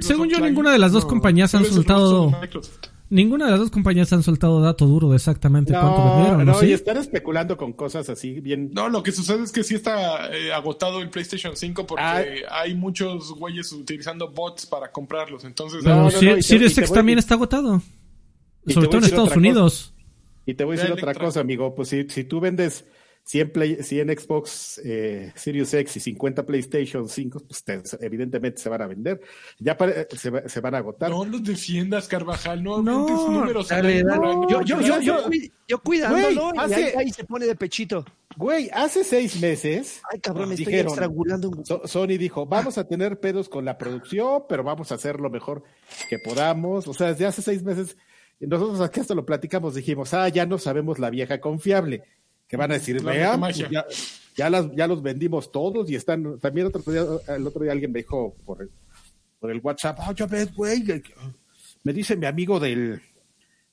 [0.00, 2.32] según yo ninguna de las dos No, compañías han soltado.
[3.10, 6.60] Ninguna de las dos compañías han soltado dato duro de exactamente cuánto vendieron, no, ¿no?
[6.60, 6.66] ¿Sí?
[6.66, 8.70] y están especulando con cosas así bien.
[8.72, 12.22] No, lo que sucede es que sí está eh, agotado el PlayStation 5 porque Ah.
[12.62, 15.44] hay muchos güeyes utilizando bots para comprarlos.
[15.44, 17.80] Entonces, Pero No, no, Series X voy- también está agotado.
[18.66, 19.92] Sobre todo en Estados Unidos.
[20.44, 21.74] Y te voy a decir otra cosa, amigo.
[21.74, 22.84] Pues si, si tú vendes
[23.28, 28.68] 100, Play, 100 Xbox eh, Series X y 50 PlayStation 5, pues te- evidentemente se
[28.68, 29.20] van a vender.
[29.58, 31.10] Ya pare- se, va- se van a agotar.
[31.10, 32.62] no los defiendas, Carvajal.
[32.62, 33.68] No, No, números.
[33.68, 34.26] Dale, al dale.
[34.28, 34.48] año.
[34.48, 35.28] Yo, yo, yo, yo,
[35.66, 38.04] yo cuidándolo Güey, y hace- ahí, ahí se pone de pechito.
[38.36, 41.66] Güey, hace seis meses Ay, cabrón, me estoy dijeron, estrangulando un...
[41.66, 45.30] So- Sony dijo, vamos a tener pedos con la producción, pero vamos a hacer lo
[45.30, 45.64] mejor
[46.08, 46.86] que podamos.
[46.86, 47.96] O sea, desde hace seis meses,
[48.38, 52.04] nosotros aquí hasta lo platicamos, dijimos, ah, ya no sabemos la vieja confiable.
[52.48, 53.84] Que van a decir, vean, pues ya,
[54.36, 57.04] ya, las, ya los vendimos todos y están, también otro día,
[57.34, 58.70] el otro día alguien me dijo por el,
[59.40, 60.84] por el WhatsApp, ah, ya ves, güey,
[61.82, 63.00] me dice mi amigo del,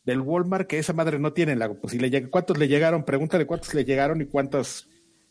[0.04, 3.04] del Walmart que esa madre no tiene la, pues si le llega, cuántos le llegaron,
[3.04, 4.88] pregúntale cuántos le llegaron y cuántos,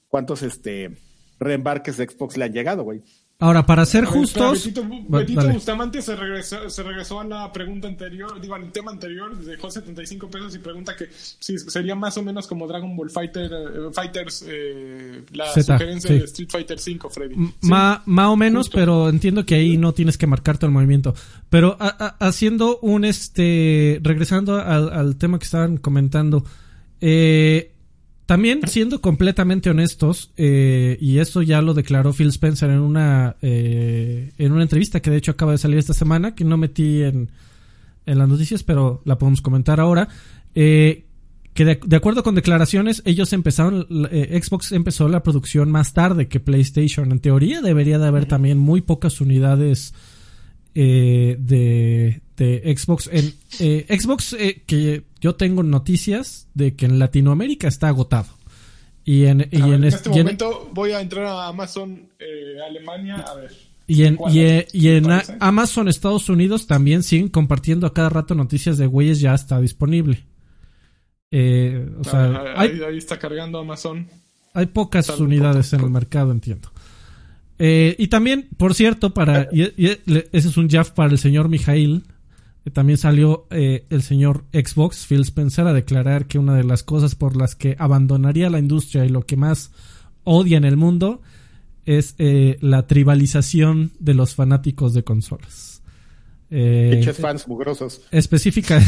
[0.09, 0.91] cuántos este
[1.39, 3.03] reembarques de Xbox le han llegado, güey.
[3.43, 4.71] Ahora, para ser espera, justos...
[5.09, 5.49] Betito.
[5.53, 10.29] Bustamante se regresó, se regresó a la pregunta anterior, digo, al tema anterior, dejó 75
[10.31, 14.45] pesos y pregunta que si sería más o menos como Dragon Ball Fighter, eh, Fighters,
[14.49, 16.19] eh, la sugerencia sí.
[16.19, 17.35] de Street Fighter 5, Freddy.
[17.35, 17.55] Sí.
[17.63, 18.79] ma- más o menos, justo.
[18.79, 21.15] pero entiendo que ahí no tienes que marcarte el movimiento.
[21.51, 26.45] Pero a- a- haciendo un este, regresando al, al tema que estaban comentando,
[27.01, 27.72] eh,
[28.33, 34.33] también siendo completamente honestos, eh, y eso ya lo declaró Phil Spencer en una eh,
[34.39, 37.31] en una entrevista que de hecho acaba de salir esta semana, que no metí en,
[38.07, 40.09] en las noticias, pero la podemos comentar ahora.
[40.55, 41.05] Eh,
[41.53, 46.41] que de, de acuerdo con declaraciones, ellos empezaron, Xbox empezó la producción más tarde que
[46.41, 47.13] PlayStation.
[47.13, 49.93] En teoría debería de haber también muy pocas unidades
[50.75, 53.11] eh, de, de Xbox.
[53.13, 53.35] En
[54.01, 58.29] Xbox, que yo tengo noticias de que en Latinoamérica está agotado.
[59.05, 62.09] Y en, y ver, en, en est- este en- momento voy a entrar a Amazon
[62.19, 63.53] eh, Alemania, a ver.
[63.87, 64.75] Y en, ¿Cuál y, es?
[64.75, 65.07] y en.
[65.41, 70.25] Amazon Estados Unidos también siguen compartiendo a cada rato noticias de güeyes ya está disponible.
[71.31, 74.07] Eh, o sea, Ah, hay, ahí, ahí está cargando Amazon.
[74.55, 75.81] hay pocas unidades poco.
[75.81, 76.71] en el mercado, entiendo.
[77.59, 81.19] Eh, y también, por cierto, para y, y- le- ese es un jab para el
[81.19, 82.05] señor Mijail.
[82.71, 87.15] También salió eh, el señor Xbox, Phil Spencer, a declarar que una de las cosas
[87.15, 89.73] por las que abandonaría la industria y lo que más
[90.25, 91.23] odia en el mundo
[91.85, 95.83] es eh, la tribalización de los fanáticos de consolas.
[96.51, 98.03] Eh, Pinches fans mugrosos.
[98.11, 98.77] específica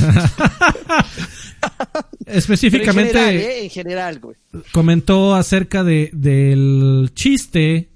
[2.26, 3.64] específicamente En general, ¿eh?
[3.64, 4.36] En general, güey.
[4.70, 7.88] comentó acerca de del chiste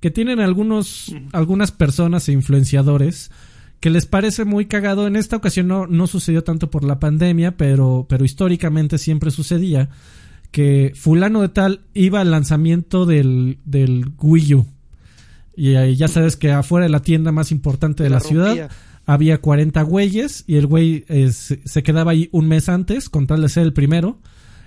[0.00, 3.30] que tienen algunos algunas personas e influenciadores
[3.84, 5.06] que les parece muy cagado.
[5.06, 9.90] En esta ocasión no, no sucedió tanto por la pandemia, pero, pero históricamente siempre sucedía
[10.50, 14.66] que fulano de tal iba al lanzamiento del, del Wii U.
[15.54, 18.70] Y ahí ya sabes que afuera de la tienda más importante de la, La ciudad
[19.04, 23.42] había 40 güeyes y el güey eh, se, quedaba ahí un mes antes con tal
[23.42, 24.18] de ser el primero.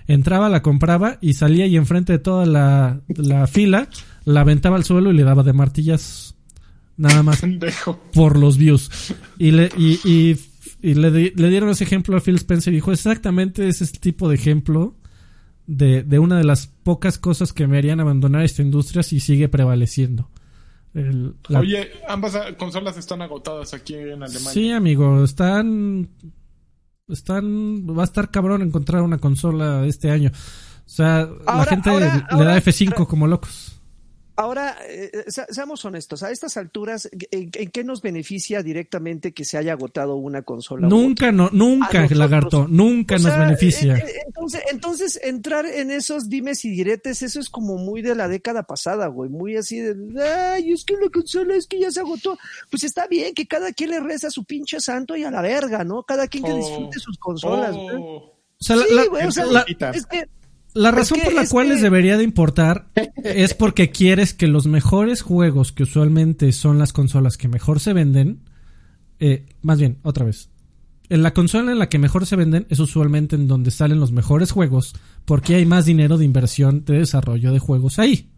[0.06, 3.88] Entraba, la compraba y salía y enfrente de toda la, la fila
[4.24, 6.36] la aventaba al suelo y le daba de martillas.
[6.98, 7.98] Nada más Pendejo.
[8.12, 8.90] por los views.
[9.38, 10.38] Y le, y, y,
[10.82, 14.28] y le, di- le dieron ese ejemplo a Phil Spencer y dijo exactamente ese tipo
[14.28, 14.94] de ejemplo
[15.66, 19.48] de, de una de las pocas cosas que me harían abandonar esta industria si sigue
[19.48, 20.28] prevaleciendo.
[20.92, 24.50] El- la- Oye, ambas consolas están agotadas aquí en Alemania.
[24.50, 26.08] Sí, amigo, están.
[27.06, 27.86] Están.
[27.96, 30.30] Va a estar cabrón encontrar una consola este año.
[30.34, 33.77] O sea, la gente ahora- le ahora- da F5 como locos.
[34.40, 39.44] Ahora, eh, se- seamos honestos, a estas alturas, ¿en, en qué nos beneficia directamente que
[39.44, 40.86] se haya agotado una consola?
[40.86, 43.96] Nunca, no, nunca, lagarto, nunca O nos sea, beneficia.
[43.96, 48.14] eh, eh, Entonces, entonces, entrar en esos dimes y diretes, eso es como muy de
[48.14, 49.28] la década pasada, güey.
[49.28, 52.38] Muy así de, ay, es que la consola es que ya se agotó.
[52.70, 55.42] Pues está bien que cada quien le reza a su pinche santo y a la
[55.42, 56.04] verga, ¿no?
[56.04, 56.56] Cada quien que Oh.
[56.56, 57.96] disfrute sus consolas, güey.
[57.98, 58.34] Oh.
[58.60, 60.24] O sea, la- Sí, la- güey, o sea, la- es que
[60.74, 62.88] La razón que- por la cual que- les debería de importar
[63.24, 67.92] es porque quieres que los mejores juegos, que usualmente son las consolas que mejor se
[67.92, 68.40] venden,
[69.20, 70.50] eh, más bien, otra vez,
[71.08, 74.12] en la consola en la que mejor se venden es usualmente en donde salen los
[74.12, 78.28] mejores juegos, porque hay más dinero de inversión de desarrollo de juegos ahí.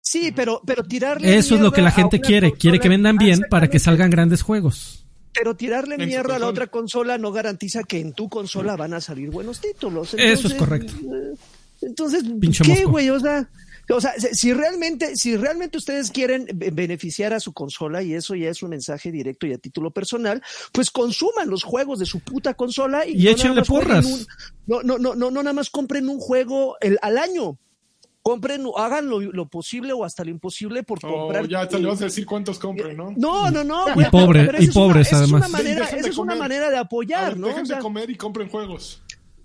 [0.00, 1.36] Sí, pero, pero tirarle.
[1.36, 4.42] Eso es lo que la gente quiere, quiere que vendan bien para que salgan grandes
[4.42, 5.05] juegos.
[5.38, 8.94] Pero tirarle En mierda a la otra consola no garantiza que en tu consola van
[8.94, 10.14] a salir buenos títulos.
[10.14, 10.92] Eso es correcto.
[10.94, 11.34] eh,
[11.82, 13.10] Entonces, Pinche ¿qué, güey?
[13.10, 13.48] O sea,
[13.90, 18.34] o sea, si- realmente, si realmente ustedes quieren be- beneficiar a su consola, y eso
[18.34, 22.20] ya es un mensaje directo y a título personal, pues consuman los juegos de su
[22.20, 24.06] puta consola y, Y no échenle nada más jueguen porras.
[24.06, 24.26] un-
[24.66, 27.58] no, no, no, no, no nada más compren un juego el, al año.
[28.26, 31.46] Compren, hagan lo, lo posible o hasta lo imposible por Oh, comprar.
[31.46, 33.12] ya te le vas a decir cuántos compren, ¿no?
[33.16, 33.88] No, no, no.
[33.90, 35.50] Y güey, pobre- pero y esa es una- pobres, esa es una además.
[35.52, 37.46] manera, de esa es una manera de apoyar, ver, ¿no?
[37.46, 39.00] dejen O sea, de comer y compren juegos.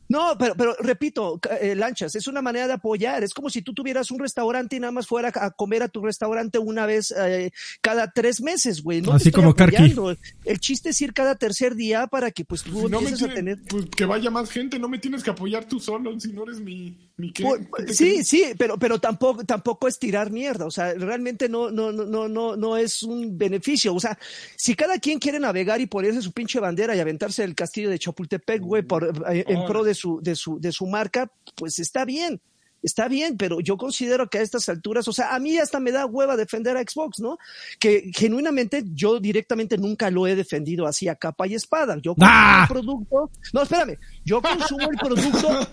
[0.10, 3.24] no, pero, pero repito, eh, lanchas, es una manera de apoyar.
[3.24, 6.02] Es como si tú tuvieras un restaurante y nada más fuera a comer a tu
[6.04, 9.02] restaurante una vez eh, cada tres meses, güey.
[9.02, 9.96] No Así como Karki.
[10.44, 13.22] El chiste es ir cada tercer día para que pues tú Si no me empieces
[13.22, 13.70] a tiene- tener.
[13.70, 16.60] pues, que vaya más gente, no me tienes que apoyar tú solo, si no eres
[16.60, 17.44] mi, mi qué.
[17.44, 20.66] Pues, ¿Qué te sí, sí, pero, pero tampoco, tampoco es tirar mierda.
[20.66, 23.94] O sea, realmente no, no, no, no, no, no es un beneficio.
[23.94, 24.18] O sea,
[24.58, 28.00] si cada quien quiere navegar y ponerse su pinche bandera y aventarse el castillo de
[28.00, 32.04] Chapultepec, güey, por, eh, en pro de su, de su, de su marca, pues está
[32.04, 32.42] bien.
[32.84, 35.92] Está bien, pero yo considero que a estas alturas, o sea, a mí hasta me
[35.92, 37.38] da hueva defender a Xbox, ¿no?
[37.80, 41.98] Que genuinamente yo directamente nunca lo he defendido así a capa y espada.
[42.02, 42.66] Yo consumo ¡Ah!
[42.68, 43.30] el producto.
[43.54, 43.98] No, espérame.
[44.26, 45.68] Yo consumo el producto.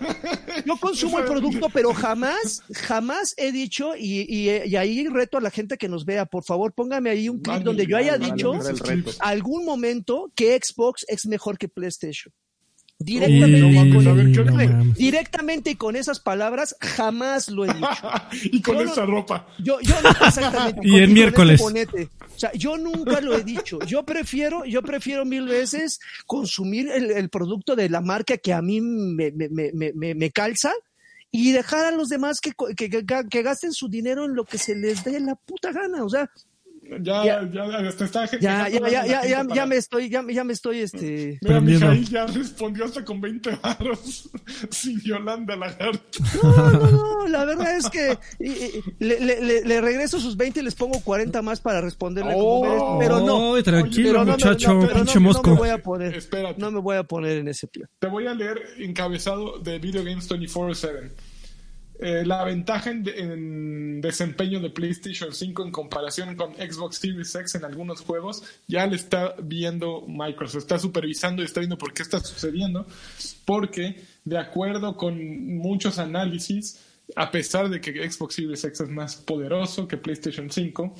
[0.65, 5.41] Yo consumo el producto, pero jamás, jamás he dicho, y, y, y ahí reto a
[5.41, 8.51] la gente que nos vea, por favor, póngame ahí un clip donde yo haya dicho
[9.19, 12.33] algún momento que Xbox es mejor que PlayStation.
[13.01, 17.87] Directamente, con- a ver, ¿qué- no directamente y con esas palabras jamás lo he dicho.
[18.51, 19.47] y con Yo no- esa ropa.
[19.57, 20.81] Yo, yo no, exactamente.
[20.83, 21.61] Y con- en con miércoles.
[21.75, 22.09] este.
[22.35, 23.79] O sea, yo nunca lo he dicho.
[23.85, 28.61] Yo prefiero, yo prefiero mil veces consumir el, el producto de la marca que a
[28.61, 30.71] mí me, me, me, me, me calza
[31.31, 34.43] y dejar a los demás que, co- que, que, que gasten su dinero en lo
[34.45, 36.03] que se les dé la puta gana.
[36.03, 36.29] O sea,
[37.01, 37.49] Ya, Ya.
[37.51, 40.43] ya, hasta está ya, ya, ya, ya, ya, para- ya me estoy, ya, me- ya
[40.43, 41.59] me estoy, este, Mira.
[41.61, 44.29] Mijail ya respondió hasta con 20 barros
[44.71, 46.19] sin Yolanda Lagarto.
[46.41, 50.35] No, no, no, la verdad es que y- y- le, le, le, le regreso sus
[50.35, 52.63] 20 y les pongo 40 más para responderle como Oh.
[52.63, 53.55] merece, pero no.
[53.55, 55.49] Ay, tranquilo, pero no me- muchacho, no, pero no- pinche no mosco.
[55.51, 56.59] me voy a poner, Espérate.
[56.59, 57.87] no me voy a poner en ese plan.
[57.99, 61.11] Te voy a leer encabezado de Video Games 24-7.
[62.01, 67.55] Eh, la ventaja en, en desempeño de PlayStation 5 en comparación con Xbox Series X
[67.55, 72.03] en algunos juegos ya le está viendo Microsoft, está supervisando y está viendo por qué
[72.03, 72.87] está sucediendo,
[73.43, 76.79] porque de acuerdo con muchos análisis,
[77.17, 80.95] a pesar de que Xbox Series X es más poderoso que PlayStation 5,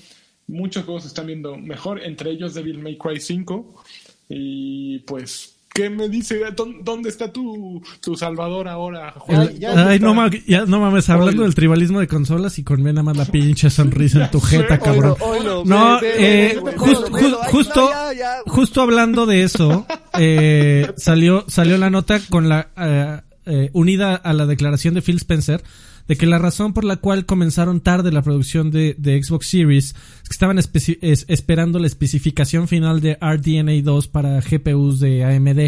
[0.47, 3.83] muchos juegos están viendo mejor, entre ellos Devil May Cry 5,
[4.27, 5.55] y pues...
[5.79, 6.41] ¿Qué me dice?
[6.57, 9.13] ¿Dó- ¿Dónde está tu, tu Salvador ahora?
[9.17, 9.57] Juan?
[9.57, 11.43] Ya, ¿Dónde Ay, no, ma- ya, no mames, hablando Oilo.
[11.43, 15.15] del tribalismo de consolas y con nada más la pinche sonrisa en tu jeta, cabrón.
[15.21, 18.35] Oilo, oilo, No, eh, just- ay, justo, no, ya, ya.
[18.45, 19.85] justo hablando de eso,
[20.19, 25.15] eh, salió, salió la nota con la, eh, eh, unida a la declaración de Phil
[25.15, 25.63] Spencer,
[26.09, 29.93] de que la razón por la cual comenzaron tarde la producción de, Xbox Series es
[30.27, 35.59] que estaban esperando la especificación final de RDNA 2 para GPUs de AMD.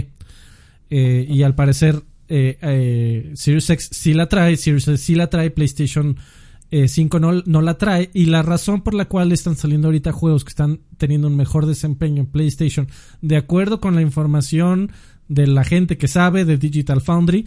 [0.89, 5.29] Eh, y al parecer eh, eh, Series X sí la trae, Series X sí la
[5.29, 6.17] trae, PlayStation
[6.71, 8.09] eh, 5 no, no la trae.
[8.11, 11.67] Y la razón por la cual están saliendo ahorita juegos que están teniendo un mejor
[11.67, 12.87] desempeño en PlayStation,
[13.21, 14.91] de acuerdo con la información
[15.27, 17.45] de la gente que sabe de Digital Foundry,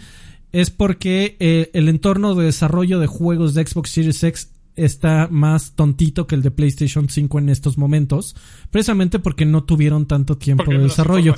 [0.55, 5.73] es porque eh, el entorno de desarrollo de juegos de Xbox Series X está más
[5.75, 8.37] tontito que el de PlayStation 5 en estos momentos,
[8.71, 11.35] precisamente porque no tuvieron tanto tiempo Porque de desarrollo.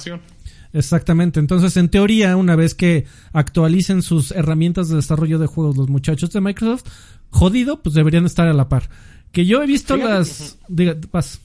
[0.74, 1.40] Exactamente.
[1.40, 6.30] Entonces, en teoría, una vez que actualicen sus herramientas de desarrollo de juegos los muchachos
[6.32, 6.84] de Microsoft,
[7.30, 8.90] jodido, pues deberían estar a la par.
[9.32, 10.58] Que yo he visto Fíjate las...
[10.68, 11.40] Diga, vas.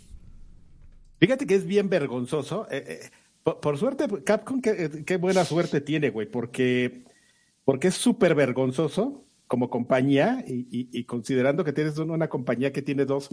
[1.21, 2.67] Fíjate que es bien vergonzoso.
[2.69, 3.09] eh, eh,
[3.43, 7.05] por, por suerte, Capcom, qué, qué buena suerte tiene, güey, porque,
[7.71, 12.81] porque es súper vergonzoso como compañía y, y- y considerando que tienes una compañía que
[12.81, 13.29] tiene dos,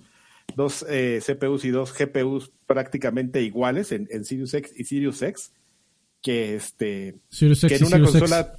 [0.54, 5.52] dos eh, CPUs y dos GPUs prácticamente iguales en, en Sirius X y Sirius X,
[6.22, 8.54] que este Sirius que en una Sirius consola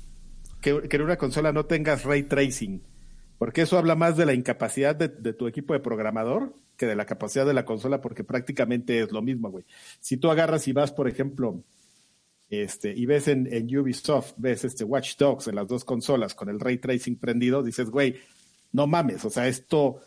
[0.59, 2.81] que, que en una consola no tengas ray tracing,
[3.37, 6.97] porque eso habla más de la incapacidad de, de tu equipo de programador que de
[6.97, 9.63] la capacidad de la consola, porque prácticamente es lo mismo, güey.
[10.01, 11.63] Si tú agarras y vas, por ejemplo,
[12.49, 16.49] este, y ves en, en Ubisoft, ves este Watch Dogs en las dos consolas con
[16.49, 18.15] el ray tracing prendido, dices, güey,
[18.71, 20.01] no mames, o sea, esto,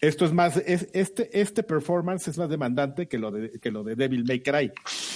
[0.00, 3.84] esto es más, es, este, este performance es más demandante que lo de, que lo
[3.84, 4.72] de Devil May Cry.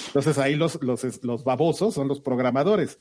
[0.07, 2.99] Entonces ahí los, los, los babosos son los programadores.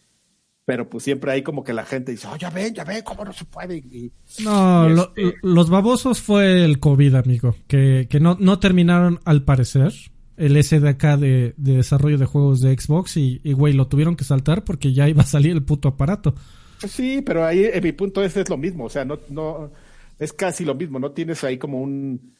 [0.66, 3.24] Pero pues siempre hay como que la gente dice, oh, ya ven, ya ven, cómo
[3.24, 3.78] no se puede.
[3.78, 4.12] Y,
[4.44, 7.56] No, y lo- este- los babosos fue el COVID, amigo.
[7.68, 9.94] Que, que no, no terminaron, al parecer,
[10.38, 14.64] el SDK de, de desarrollo de juegos de Xbox y, güey, lo tuvieron que saltar
[14.64, 16.36] porque ya iba a salir el puto aparato.
[16.88, 19.72] Sí, pero ahí en mi punto ese es lo mismo, o sea, no, no,
[20.20, 22.36] es casi lo mismo, no tienes ahí como un,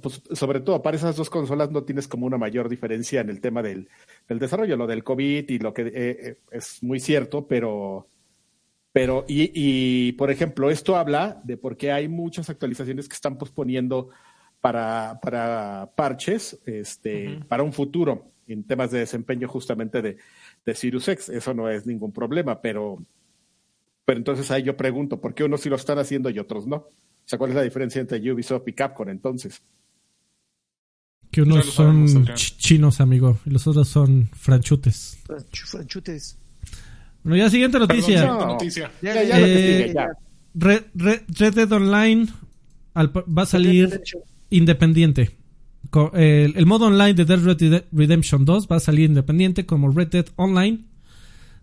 [0.00, 3.40] pues, sobre todo para esas dos consolas no tienes como una mayor diferencia en el
[3.40, 3.88] tema del,
[4.28, 8.06] del desarrollo, lo del COVID y lo que eh, eh, es muy cierto, pero,
[8.92, 13.38] pero, y, y por ejemplo, esto habla de por qué hay muchas actualizaciones que están
[13.38, 14.10] posponiendo
[14.64, 20.16] para, para parches, este, para un futuro en temas de desempeño justamente de,
[20.64, 21.28] de Sirius X.
[21.28, 22.96] Eso no es ningún problema, pero,
[24.06, 26.76] pero entonces ahí yo pregunto, ¿por qué unos sí lo están haciendo y otros no?
[26.76, 26.88] O
[27.26, 29.60] sea, ¿cuál es la diferencia entre Ubisoft y Capcom entonces?
[31.30, 35.18] Que unos Ya son ch- chinos, amigo, y los otros son franchutes.
[35.26, 36.38] Franchu- Franchutes.
[37.22, 38.04] Bueno, ya siguiente noticia.
[38.18, 38.46] siguiente No.
[38.46, 38.90] noticia.
[39.02, 40.08] Ya, ya lo que Eh, sigue, ya.
[40.54, 42.28] Red, Red- Red Dead Online
[42.94, 44.00] al va a salir
[44.50, 45.36] independiente.
[46.14, 50.26] El, modo online de Dead Red Redemption 2 va a salir independiente como Red Dead
[50.36, 50.84] Online.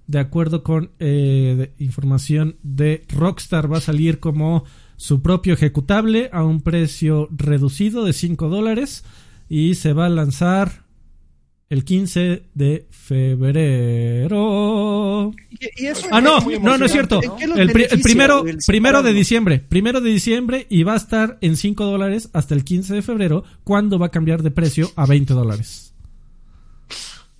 [0.07, 4.65] de acuerdo con eh, información de Rockstar, va a salir como
[4.97, 9.03] su propio ejecutable a un precio reducido de 5 dólares
[9.49, 10.83] y se va a lanzar
[11.71, 12.85] el 15 de
[14.11, 15.31] febrero.
[15.49, 17.21] Y, y eso Ah, no, no, no es cierto.
[17.23, 19.59] ¿En qué los El, pri- el primero, primero de diciembre.
[19.67, 23.43] Primero de diciembre y va a estar en 5 dólares hasta el 15 de febrero,
[23.63, 25.90] cuando va a cambiar de precio a 20 dólares.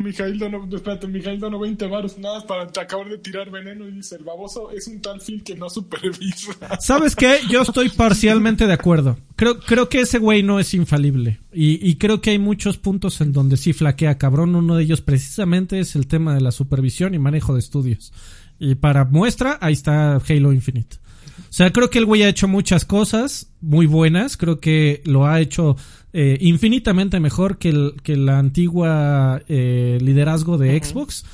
[0.01, 4.15] Mijail donó, espérate, Mijail donó 20 baros nada para acabar de tirar veneno y dice,
[4.15, 6.53] el baboso es un tal Phil que no supervisa.
[6.79, 7.39] ¿Sabes qué?
[7.49, 9.17] Yo estoy parcialmente de acuerdo.
[9.35, 11.39] Creo, creo que ese güey no es infalible.
[11.53, 14.55] Y, y creo que hay muchos puntos en donde sí flaquea cabrón.
[14.55, 18.13] Uno de ellos precisamente es el tema de la supervisión y manejo de estudios.
[18.59, 20.97] Y para muestra, ahí está Halo Infinite.
[21.51, 24.37] O sea, creo que el güey ha hecho muchas cosas muy buenas.
[24.37, 25.75] Creo que lo ha hecho
[26.14, 31.26] eh, infinitamente mejor que, el, que la antigua eh, liderazgo de Xbox.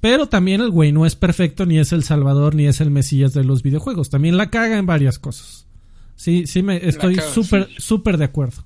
[0.00, 3.32] Pero también el güey no es perfecto, ni es el salvador, ni es el mesías
[3.34, 4.10] de los videojuegos.
[4.10, 5.66] También la caga en varias cosas.
[6.14, 8.64] Sí, sí, me estoy súper, súper de acuerdo.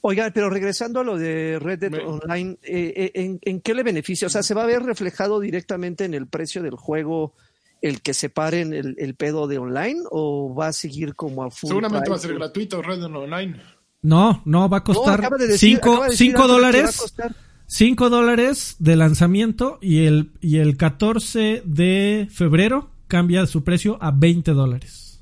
[0.00, 3.74] Oiga, pero regresando a lo de Red Dead Me- Online, eh, eh, ¿en, en qué
[3.74, 4.26] le beneficia?
[4.26, 7.34] O sea, ¿se va a ver reflejado directamente en el precio del juego
[7.82, 11.68] el que separen el, el pedo de online o va a seguir como a full
[11.68, 13.60] Seguramente va a ser gratuito Red Dead Online.
[14.02, 16.44] No, no, va a costar acaba de decir- 5 acaba de decir Alfred que va
[16.44, 16.96] a dólares.
[17.00, 17.36] costar-
[17.66, 24.10] 5 dólares de lanzamiento y el, y el 14 de febrero cambia su precio a
[24.10, 25.20] 20 dólares.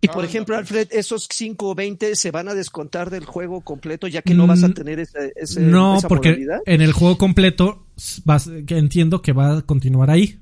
[0.00, 0.60] Y por Ah, ejemplo, no.
[0.60, 4.46] Alfred, esos 5 o 20 se van a descontar del juego completo ya que no
[4.46, 6.60] vas a Mm, tener ese, ese- No, esa porque modalidad.
[6.66, 7.86] en el juego completo
[8.24, 10.38] vas- que entiendo que va a continuar ahí.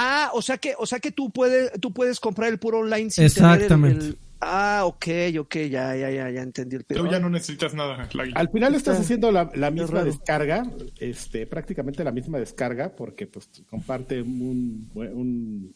[0.00, 3.10] Ah, o sea que, o sea que tú puedes, tú puedes comprar el puro online
[3.10, 3.66] sin Exactamente.
[3.68, 5.06] tener el, el- Ah, ok,
[5.40, 7.02] ok, ya, ya, ya, ya entendí el pedo.
[7.04, 8.08] Tú ya no necesitas nada.
[8.36, 10.62] Al final estás Está- haciendo la, la misma descarga,
[11.00, 15.74] este, prácticamente la misma descarga, porque pues comparte un, un-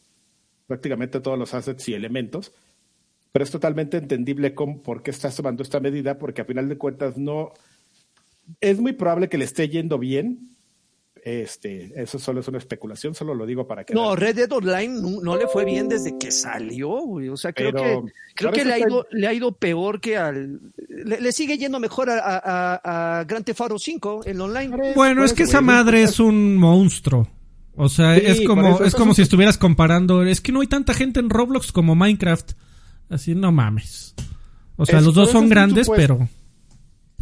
[0.69, 2.53] prácticamente todos los assets y elementos,
[3.33, 6.79] pero es totalmente entendible cómo, por qué estás tomando esta medida, porque a final de
[6.79, 7.53] cuentas no
[8.61, 10.52] es muy probable que le esté yendo bien.
[11.25, 14.89] Este, eso solo es una especulación, solo lo digo para que No, Red Dead Online
[15.01, 17.29] no, no le fue bien desde que salió, güey.
[17.29, 20.17] O sea, creo Pero, que creo que le ha ido le ha ido peor que
[20.17, 24.93] al le, le sigue yendo mejor a, a, a- Grand Theft Auto 5 en online.
[24.97, 27.29] Bueno, es que eso, esa güey, madre es- un monstruo.
[27.77, 30.25] O sea, Sí, es como, eso, es eso como si estuvieras comparando.
[30.25, 32.53] Es que no hay tanta gente en Roblox como Minecraft.
[33.09, 34.15] Así, no mames.
[34.77, 36.17] O sea, Es- los dos son grandes, supuesto.
[36.19, 36.29] pero.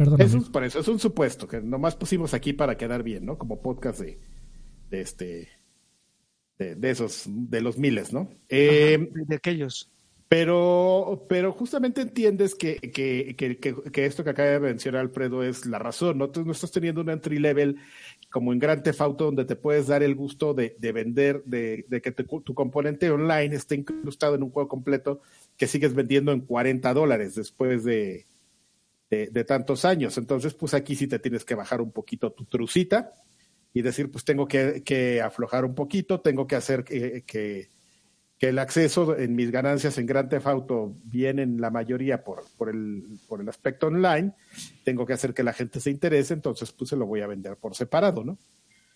[0.03, 0.23] Perdóname.
[0.23, 3.37] Es un, por eso es un supuesto que nomás pusimos aquí para quedar bien, ¿no?
[3.37, 4.19] Como podcast de,
[4.89, 5.49] de este
[6.59, 8.29] de, de esos de los miles, ¿no?
[8.49, 9.89] Eh, de, de aquellos.
[10.27, 15.43] pero pero justamente entiendes que, que, que, que- que esto que acaba de mencionar Alfredo
[15.43, 16.29] es la razón, ¿no?
[16.29, 17.77] Tú no estás teniendo un entry level
[18.31, 21.85] como en Grand Theft Auto donde te puedes dar el gusto de, de vender, de,
[21.89, 25.21] de que te- tu componente online esté incrustado en un juego completo
[25.57, 28.25] que sigues vendiendo en 40 dólares después de,
[29.11, 30.17] de, de tantos años.
[30.17, 33.13] Entonces, pues aquí sí te tienes que bajar un poquito tu trucita
[33.73, 37.69] y decir, pues tengo que, que aflojar un poquito, tengo que hacer que, que,
[38.37, 42.69] que el acceso en mis ganancias en Grand Theft Auto vienen la mayoría por, por,
[42.69, 44.31] el, por el aspecto online,
[44.85, 47.57] tengo que hacer que la gente se interese, entonces pues se lo voy a vender
[47.57, 48.37] por separado, ¿no?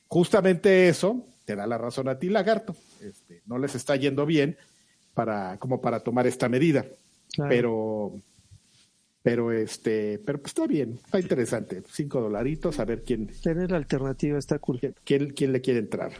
[0.07, 2.75] Justamente eso te da la razón a ti, lagarto.
[3.01, 4.57] Este, no les está yendo bien
[5.13, 6.85] para, como para tomar esta medida.
[7.33, 7.49] Claro.
[7.49, 8.21] Pero,
[9.25, 11.81] pero este, pero pues está bien, está interesante.
[11.91, 14.79] Cinco dolaritos, a ver quién, Tener la alternativa está cool.
[15.03, 16.11] quién, quién le quiere entrar.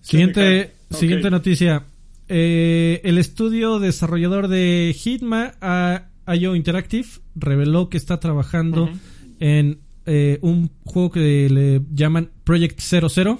[0.00, 1.84] Siguiente, siguiente noticia.
[2.28, 7.06] Eh, el estudio desarrollador de Hitman, a- IO Interactive,
[7.36, 8.90] reveló que está trabajando
[9.38, 13.38] en eh, un juego que le llaman Project 00,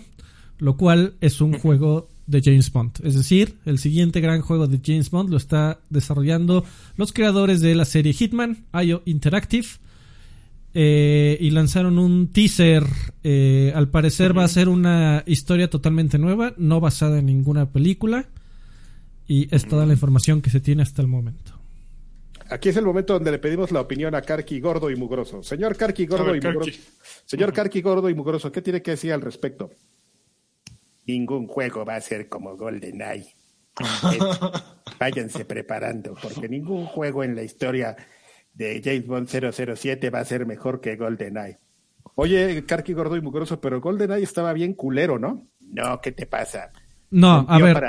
[0.59, 3.01] lo cual es un juego de James Bond.
[3.03, 6.65] Es decir, el siguiente gran juego de James Bond lo está desarrollando
[6.97, 9.67] los creadores de la serie Hitman, IO Interactive.
[10.77, 12.85] Eh, y lanzaron un teaser.
[13.23, 18.27] eh, al parecer va a ser una historia totalmente nueva, no basada en ninguna película.
[19.27, 21.53] Y es toda la información que se tiene hasta el momento.
[22.51, 25.43] Aquí es el momento donde le pedimos la opinión a Karki Gordo y Mugroso.
[25.43, 26.71] Señor Karki Gordo ver, y Mugroso.
[27.25, 29.71] Señor Karki Gordo y Mugroso, ¿qué tiene que decir al respecto?
[31.07, 33.35] Ningún juego va a ser como GoldenEye.
[35.01, 37.97] Váyanse preparando, porque ningún juego en la historia
[38.53, 41.59] de James Bond 007 va a ser mejor que GoldenEye.
[42.15, 45.49] Oye, Karki Gordo y Mugroso, pero GoldenEye estaba bien culero, ¿no?
[45.61, 46.71] No, ¿qué te pasa?
[47.11, 47.81] No, a ver,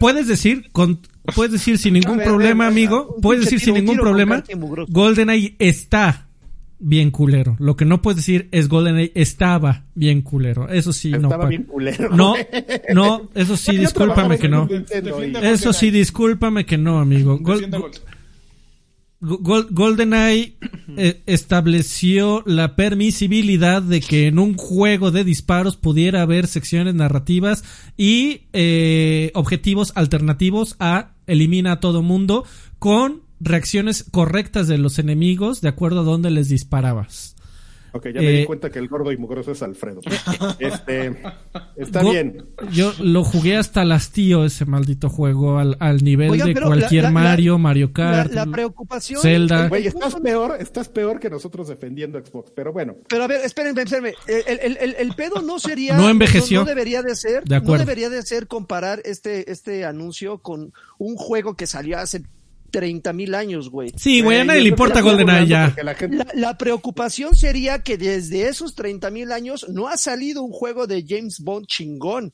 [0.00, 1.00] puedes decir, con,
[1.34, 4.42] puedes decir sin ningún ver, problema, ver, amigo, puedes decir sin ningún problema.
[4.88, 6.28] GoldenEye está
[6.78, 7.56] bien culero.
[7.58, 10.68] Lo que no puedes decir es GoldenEye estaba bien culero.
[10.68, 11.22] Eso sí, no.
[11.28, 12.08] Estaba bien culero.
[12.14, 12.34] No,
[12.94, 14.68] no, eso sí, discúlpame que no.
[15.42, 17.38] Eso sí, discúlpame que no, amigo.
[17.38, 17.68] Gol-.
[19.20, 20.56] Gol- GoldenEye
[20.98, 27.64] eh, estableció la permisibilidad de que en un juego de disparos pudiera haber secciones narrativas
[27.96, 32.44] y eh, objetivos alternativos a elimina a todo mundo
[32.78, 37.36] con reacciones correctas de los enemigos de acuerdo a dónde les disparabas.
[37.96, 40.00] Ok, ya me di Eh, cuenta que el gordo y mugroso es Alfredo.
[40.58, 41.14] Este,
[41.76, 42.44] está Go- bien.
[42.72, 47.04] Yo lo jugué hasta el hastío ese maldito juego al, al nivel Oigan, de cualquier
[47.04, 48.32] la- la- Mario, Mario Kart.
[48.32, 49.20] la preocupación.
[49.22, 49.62] Zelda.
[49.64, 52.96] el- Güey, estás peor, estás peor que nosotros defendiendo Xbox, pero bueno.
[53.08, 54.14] Pero a ver, espérenme, espérenme.
[54.26, 55.96] El, el- el- el pedo no sería.
[55.96, 56.60] No envejeció.
[56.62, 57.44] No, debería de ser.
[57.44, 57.74] De acuerdo.
[57.84, 62.24] No debería de ser comparar este, este anuncio con un juego que salió hace
[62.78, 63.92] 30 mil años, güey.
[63.96, 65.74] Sí, güey, a nadie le importa GoldenEye ya.
[65.82, 70.42] la gente- La, la preocupación sería que desde esos 30 mil años no ha salido
[70.42, 72.32] un juego de James Bond chingón.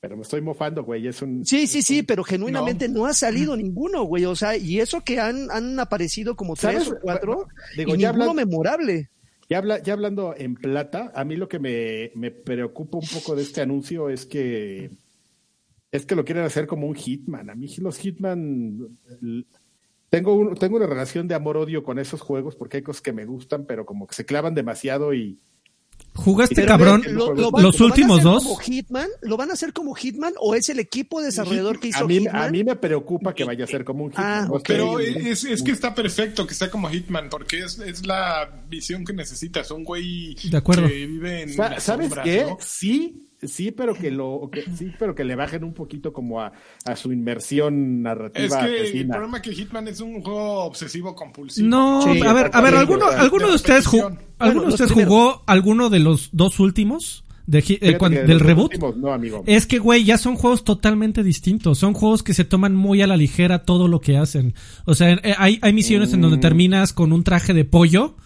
[0.00, 1.06] Pero me estoy mofando, güey.
[1.08, 1.44] Es un.
[1.44, 4.24] Sí, sí, sí, pero genuinamente no, ha salido ninguno, güey.
[4.26, 6.88] O sea, y eso que han, han aparecido como tres ¿Sabes?
[6.92, 9.10] o cuatro, Digo, y ya ninguno hablan- memorable.
[9.48, 13.34] Ya, habla, ya hablando en plata, a mí lo que me, me preocupa un poco
[13.36, 14.90] de este anuncio es que
[15.96, 17.50] es que lo quieren hacer como un Hitman.
[17.50, 18.88] A mí los Hitman
[20.08, 23.24] tengo un, tengo una relación de amor-odio con esos juegos porque hay cosas que me
[23.26, 25.38] gustan, pero como que se clavan demasiado y
[26.14, 28.42] ¿Jugaste Pero cabrón Lo- lo van- los lo van a últimos hacer dos?
[28.44, 32.04] Como Hitman, ¿Lo van a hacer como Hitman o es el equipo desarrollador que hizo
[32.04, 32.36] a mí, Hitman?
[32.36, 34.26] a mí me preocupa que vaya a ser como un Hitman.
[34.26, 38.06] Ah, No Pero es, es que está perfecto que sea como Hitman, porque es, es
[38.06, 39.70] la visión que necesitas.
[39.70, 40.86] Un güey De acuerdo.
[40.88, 41.48] que vive en.
[41.54, 42.44] ¿Sabes sombras, qué?
[42.46, 42.56] ¿no?
[42.60, 46.52] Sí, sí, pero que lo que, sí, pero que le bajen un poquito como a,
[46.84, 48.66] a su inmersión narrativa.
[48.66, 51.68] Es que el problema es que Hitman es un juego obsesivo compulsivo.
[51.68, 54.18] No, Sí, a ver, a ver, ¿alguno, sí, alguno de ustedes, ju- repetición.
[54.38, 55.14] ¿alguno de ustedes primeros.
[55.14, 57.22] jugó alguno de los dos últimos?
[57.48, 58.72] De, eh, del reboot.
[58.72, 59.44] últimos, no, amigo.
[59.46, 61.78] Es que, güey, ya son juegos totalmente distintos.
[61.78, 64.54] Son juegos que se toman muy a la ligera todo lo que hacen.
[64.84, 66.22] O sea, eh, hay, hay misiones en Mm.
[66.22, 68.16] donde terminas con un traje de pollo.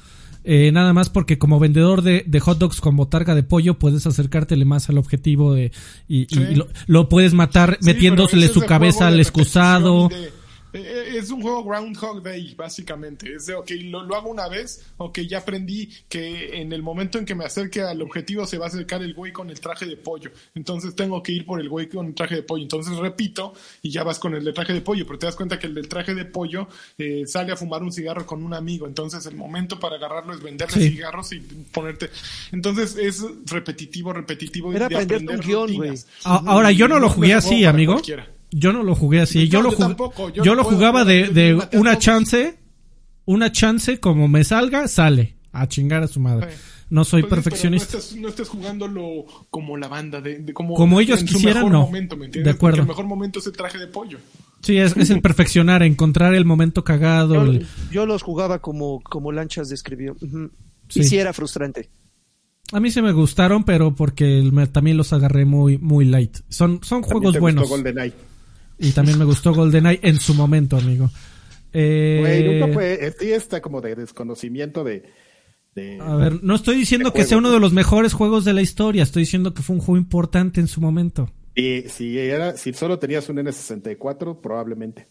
[0.45, 4.07] Eh, nada más porque como vendedor de, de hot dogs con botarga de pollo puedes
[4.07, 5.73] acercártele más al objetivo de,
[6.09, 10.09] y, lo, lo puedes matar Sí, metiéndosele su cabeza al excusado.
[10.09, 10.40] de-
[10.73, 13.35] es un juego Groundhog Day, básicamente.
[13.35, 17.19] Es de, ok, lo, lo hago una vez, ok, ya aprendí que en el momento
[17.19, 19.87] en que me acerque al objetivo se va a acercar el güey con el traje
[19.87, 20.31] de pollo.
[20.55, 22.63] Entonces tengo que ir por el güey con el traje de pollo.
[22.63, 23.53] Entonces repito
[23.83, 25.75] y ya vas con el del traje de pollo, pero te das cuenta que el
[25.75, 26.69] del traje de pollo
[26.99, 28.87] eh, sale a fumar un cigarro con un amigo.
[28.87, 30.91] Entonces el momento para agarrarlo es venderle Sí.
[30.91, 32.11] cigarros y ponerte.
[32.53, 34.73] Entonces es repetitivo, repetitivo.
[34.73, 35.95] Era de aprenderte un aprender guion.
[36.25, 37.95] A- Ahora, yo no lo jugué así, amigo.
[37.95, 38.29] cualquiera.
[38.51, 39.49] Yo no lo jugué así.
[39.49, 40.29] Yo, lo yo jugué- tampoco.
[40.31, 42.59] Yo, Yo lo no puedo jugaba de, de una chance.
[43.27, 45.37] Una chance, como me salga, sale.
[45.53, 46.49] A chingar a su madre.
[46.89, 47.87] No soy Pues perfeccionista.
[47.87, 51.29] pero no, estés, no estés jugándolo como la banda, de, de como, Como ellos en
[51.29, 51.81] su quisieran, mejor no.
[51.83, 52.53] Momento, ¿me entiendes?
[52.53, 52.79] De acuerdo.
[52.79, 54.19] Porque el mejor momento es el traje de pollo.
[54.63, 57.35] Sí, es, es el perfeccionar, encontrar el momento cagado.
[57.35, 60.17] Yo, el- yo los jugaba como, como lanchas describió.
[60.21, 60.51] Ujú.
[60.89, 61.01] Sí.
[61.01, 61.89] Y sí era frustrante.
[62.73, 66.39] A mí se me gustaron, pero porque el- me- también los agarré muy, muy light.
[66.49, 67.63] Son, son juegos te buenos.
[67.69, 68.15] gustó GoldenEye.
[68.81, 71.11] Y también me gustó GoldenEye en su momento, amigo.
[71.73, 75.05] Eh, nunca fue, sí está como de desconocimiento de,
[75.75, 78.55] de- A ver, no estoy diciendo de que sea uno de los mejores juegos de
[78.55, 79.03] la historia.
[79.03, 81.31] Estoy diciendo que fue un juego importante en su momento.
[81.55, 85.07] Y si era, si solo tenías un N64, probablemente.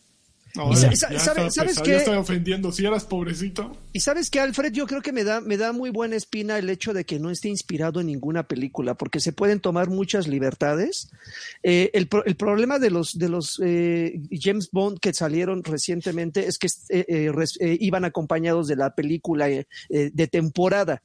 [0.55, 1.85] No, Y ya, sa- ya sa- está sabe- ¿sabes pesado?
[1.85, 2.71] Ya estoy ofendiendo.
[2.71, 3.77] Si eras pobrecito.
[3.93, 6.69] Y sabes que Alfred, yo creo que me da, me da muy buena espina el
[6.69, 11.09] hecho de que no esté inspirado en ninguna película, porque se pueden tomar muchas libertades.
[11.63, 16.47] Eh, el, pro- el problema de los, de los eh, James Bond que salieron recientemente
[16.47, 21.01] es que eh, eh, eh, iban acompañados de la película eh, de temporada.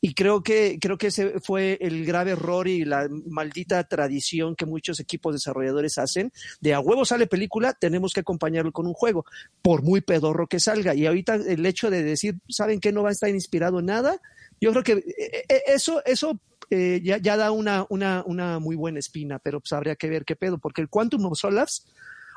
[0.00, 4.64] Y creo que, creo que ese fue el grave error y la maldita tradición que
[4.64, 9.24] muchos equipos desarrolladores hacen de a huevo sale película, tenemos que acompañarlo con un juego,
[9.60, 10.94] por muy pedorro que salga.
[10.94, 14.20] Y ahorita el hecho de decir, ¿saben que no va a estar inspirado en nada?
[14.60, 16.40] Yo creo que eh, eh, eso, eso
[16.70, 20.24] eh, ya, ya da una, una, una muy buena espina, pero pues habría que ver
[20.24, 21.82] qué pedo, porque el Quantum of Solace,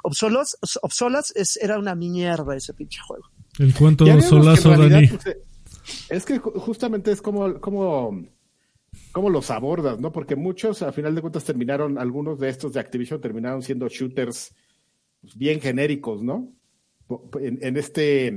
[0.03, 0.13] of
[0.93, 3.25] Solace es, era una mierda ese pinche juego.
[3.59, 5.07] El cuento en solazo, Dani.
[5.07, 5.37] pues, eh,
[6.09, 8.25] es que ju- justamente es como, como,
[9.11, 10.11] como los abordas, ¿no?
[10.11, 14.53] Porque muchos, a final de cuentas, terminaron, algunos de estos de Activision terminaron siendo shooters
[15.21, 16.51] pues, bien genéricos, ¿no?
[17.41, 18.27] En, este,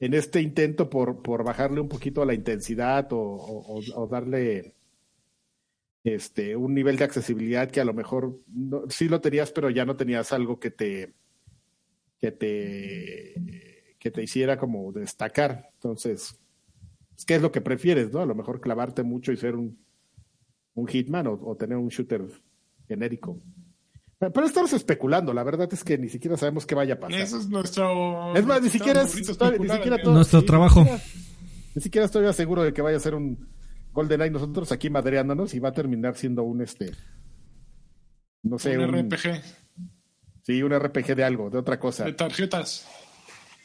[0.00, 4.74] en este intento por, por bajarle un poquito a la intensidad o- o darle
[6.02, 9.84] este, un nivel de accesibilidad que a lo mejor no- sí lo tenías, pero ya
[9.84, 11.14] no tenías algo que te
[12.20, 13.34] que te
[13.98, 15.70] que te hiciera como destacar.
[15.74, 16.38] Entonces,
[17.26, 18.20] qué es lo que prefieres, ¿no?
[18.20, 19.78] A lo mejor clavarte mucho y ser un,
[20.74, 22.22] un hitman o, o tener un shooter
[22.88, 23.40] genérico.
[24.18, 27.20] Pero, pero estamos especulando, la verdad es que ni siquiera sabemos qué vaya a pasar.
[27.20, 28.34] Eso es nuestro.
[28.36, 30.80] Es más, ni siquiera es- ni siquiera todo- Nuestro sí, trabajo.
[30.80, 31.04] Ni siquiera,
[31.76, 33.48] ni siquiera estoy seguro de que vaya a ser un
[33.92, 36.92] GoldenEye nosotros aquí madreándonos y va a terminar siendo un este.
[38.42, 39.42] No sé, Un un, RPG
[40.42, 42.04] sí, un RPG de algo, de otra cosa.
[42.04, 42.86] de tarjetas.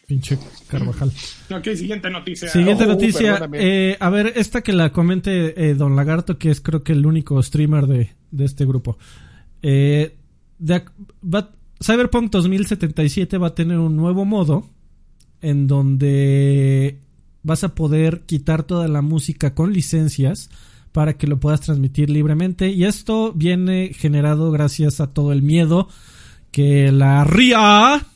[0.09, 1.11] Pinche Carvajal.
[1.51, 2.49] Ok, siguiente noticia.
[2.49, 3.47] Siguiente Oh, noticia.
[3.53, 7.05] eh, a ver, esta que la comente eh, Don Lagarto, que es creo que el
[7.05, 8.97] único streamer de, de este grupo.
[9.61, 10.15] Eh,
[10.57, 10.91] de ac-
[11.23, 14.67] va- Cyberpunk 2077 va a tener un nuevo modo
[15.41, 16.97] en donde
[17.43, 20.49] vas a poder quitar toda la música con licencias
[20.91, 22.69] para que lo puedas transmitir libremente.
[22.71, 25.87] Y esto viene generado gracias a todo el miedo
[26.51, 28.07] que la RIA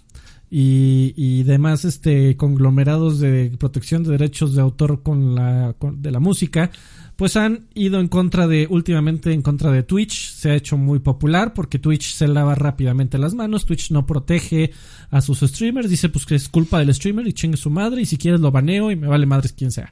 [0.55, 6.11] y, y demás este conglomerados de protección de derechos de autor con la con- de
[6.11, 6.69] la música
[7.15, 10.31] pues han ido en contra de últimamente en contra de Twitch.
[10.31, 14.69] Se ha hecho muy popular porque Twitch se lava rápidamente las manos Twitch no protege
[15.09, 18.05] a sus streamers dice pues que es culpa del streamer y chingue su madre y
[18.05, 19.91] si quieres lo baneo y me vale madres quien sea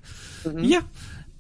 [0.63, 0.87] y ya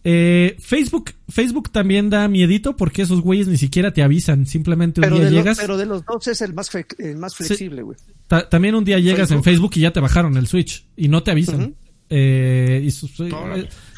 [0.03, 5.03] Eh, Facebook Facebook también da miedito porque esos güeyes ni siquiera te avisan simplemente un
[5.03, 7.97] Pero día lo- llegas pero de los dos es el más, el más flexible, güey.
[8.27, 11.21] Ta- también un día llegas en Facebook y ya te bajaron el Switch y no
[11.23, 11.75] te avisan.
[12.09, 12.87] Eh,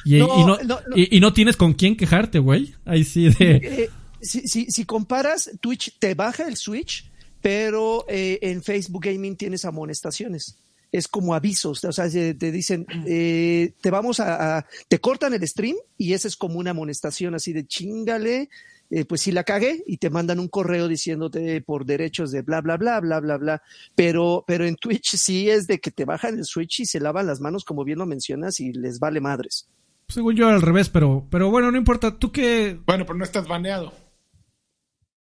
[0.05, 0.97] y, No, no, no, no.
[0.97, 2.75] y- y no tienes con quién quejarte, güey.
[2.85, 3.55] Ahí sí de...
[3.55, 3.89] Eh,
[4.21, 7.09] si, si, si comparas, Twitch te baja el Switch,
[7.41, 10.57] pero eh, en Facebook Gaming tienes amonestaciones.
[10.93, 15.33] Es como avisos, o sea, se- te dicen, eh, te vamos a, a- te cortan
[15.33, 18.49] el stream y esa es como una amonestación así de chingale,
[18.91, 22.61] eh, pues si la cagué y te mandan un correo diciéndote por derechos de bla,
[22.61, 23.61] bla, bla, bla, bla, bla.
[23.95, 27.25] Pero, pero en Twitch sí es de que te bajan el Switch y se lavan
[27.25, 29.67] las manos, como bien lo mencionas, y les vale madres.
[30.09, 32.19] Según yo al revés, pero, pero bueno, no importa.
[32.19, 33.93] Tú que Bueno, pero no estás baneado.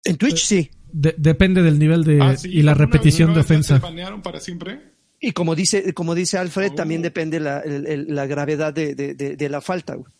[0.04, 0.70] En Twitch sí.
[0.92, 3.78] de- depende del nivel de Ah, sí, y la ¿alguna- repetición de vez te ofensa.
[3.80, 4.92] banearon para siempre?
[5.20, 6.74] Y como dice, como dice Alfred, Oh.
[6.76, 9.94] también depende la, el- el- la gravedad de, de- de- de la falta.
[9.94, 10.12] güey.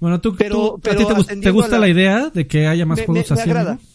[0.00, 1.78] Bueno, tú, Pero- tú- pero ¿a ti te, gusta la...
[1.80, 3.50] la- idea de que haya más Me, juegos me- me así?
[3.50, 3.70] agrada.
[3.72, 3.88] amigo?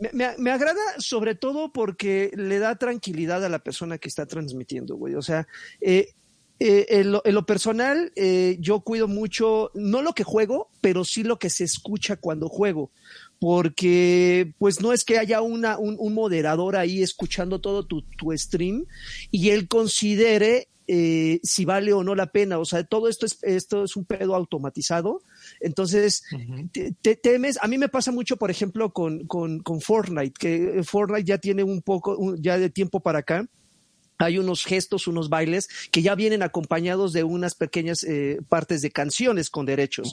[0.00, 4.26] Me, me- me agrada sobre todo porque le da tranquilidad a la persona que está
[4.26, 5.14] transmitiendo, güey.
[5.16, 5.48] O sea,
[5.80, 6.10] eh,
[6.60, 11.04] eh, en, lo, en lo personal, eh, yo cuido mucho, no lo que juego, pero
[11.04, 12.92] sí lo que se escucha cuando juego.
[13.40, 18.36] Porque, pues no es que haya una, un, un moderador ahí escuchando todo tu, tu
[18.36, 18.84] stream
[19.30, 22.58] y él considere eh, si vale o no la pena.
[22.58, 25.20] O sea, todo esto es, esto es un pedo automatizado.
[25.60, 26.22] Entonces,
[26.72, 30.82] te, te temes, a mí me pasa mucho, por ejemplo, con, con, con Fortnite, que
[30.84, 33.46] Fortnite ya tiene un poco, un- ya de tiempo para acá,
[34.18, 38.90] hay unos gestos, unos bailes que ya vienen acompañados de unas pequeñas eh, partes de
[38.90, 40.12] canciones con derechos.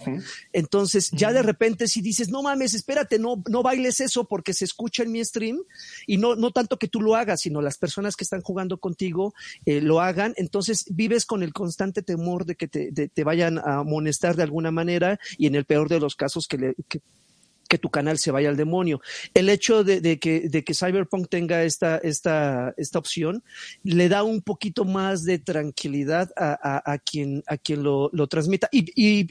[0.53, 4.65] Entonces, ya de repente si dices, no mames, espérate, no, no bailes eso porque se
[4.65, 5.59] escucha en mi stream
[6.07, 9.33] y no, no tanto que tú lo hagas, sino las personas que están jugando contigo
[9.65, 10.33] eh, lo hagan.
[10.37, 14.43] Entonces, vives con el constante temor de que te, de- te vayan a amonestar de
[14.43, 17.01] alguna manera y en el peor de los casos que, le, que,
[17.67, 19.01] que tu canal se vaya al demonio.
[19.33, 23.43] El hecho de, que, de que Cyberpunk tenga esta, esta, esta opción
[23.83, 28.69] le da un poquito más de tranquilidad a, a- quien, a quien lo, lo transmita.
[28.71, 29.27] Y, y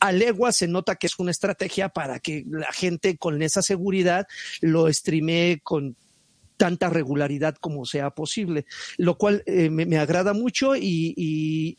[0.00, 4.26] a legua se nota que es una estrategia para que la gente con esa seguridad
[4.60, 5.96] lo streamee con
[6.56, 8.64] tanta regularidad como sea posible,
[8.96, 11.74] lo cual eh, me, me agrada mucho y- y-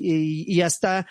[0.47, 1.07] y hasta,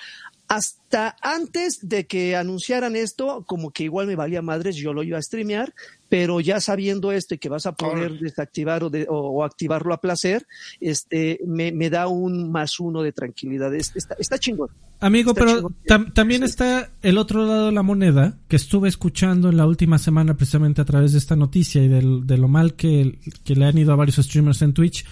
[0.49, 5.19] hasta antes de que anunciaran esto, como que igual me valía madres, yo lo iba
[5.19, 5.75] a streamear,
[6.09, 9.93] pero ya sabiendo esto y que vas a poder desactivar o, de- o- o activarlo
[9.93, 10.47] a placer,
[10.81, 13.75] este, me, me da un más uno de tranquilidad.
[13.75, 14.69] Es- Está, está chingón.
[15.01, 15.77] Amigo, Está pero chingón.
[15.87, 16.47] tam- también Sí.
[16.47, 20.81] está el otro lado de la moneda que estuve escuchando en la última semana precisamente
[20.81, 23.93] a través de esta noticia y del- de lo mal que, que le han ido
[23.93, 25.05] a varios streamers en Twitch,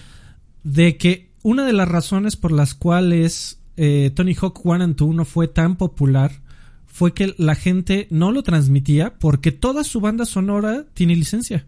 [0.63, 5.15] de que una de las razones por las cuales eh, Tony Hawk 1 and 2
[5.15, 6.31] no fue tan popular
[6.87, 11.65] fue que la gente no lo transmitía porque toda su banda sonora tiene licencia.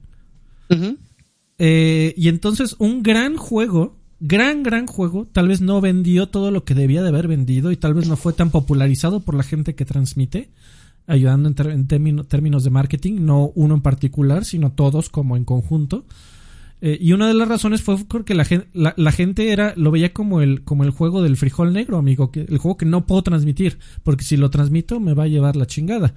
[1.57, 6.63] Eh, y entonces un gran juego, gran, gran juego, tal vez no vendió todo lo
[6.63, 9.75] que debía de haber vendido y tal vez no fue tan popularizado por la gente
[9.75, 10.49] que transmite,
[11.07, 15.43] ayudando en, en término- términos de marketing, no uno en particular, sino todos como en
[15.45, 16.05] conjunto.
[16.81, 19.89] Eh, y una de las razones fue porque la gente, la, la gente era, lo
[19.91, 23.05] veía como el, como el juego del frijol negro, amigo, que, el juego que no
[23.07, 26.13] puedo transmitir, porque si lo transmito me va a llevar la chingada.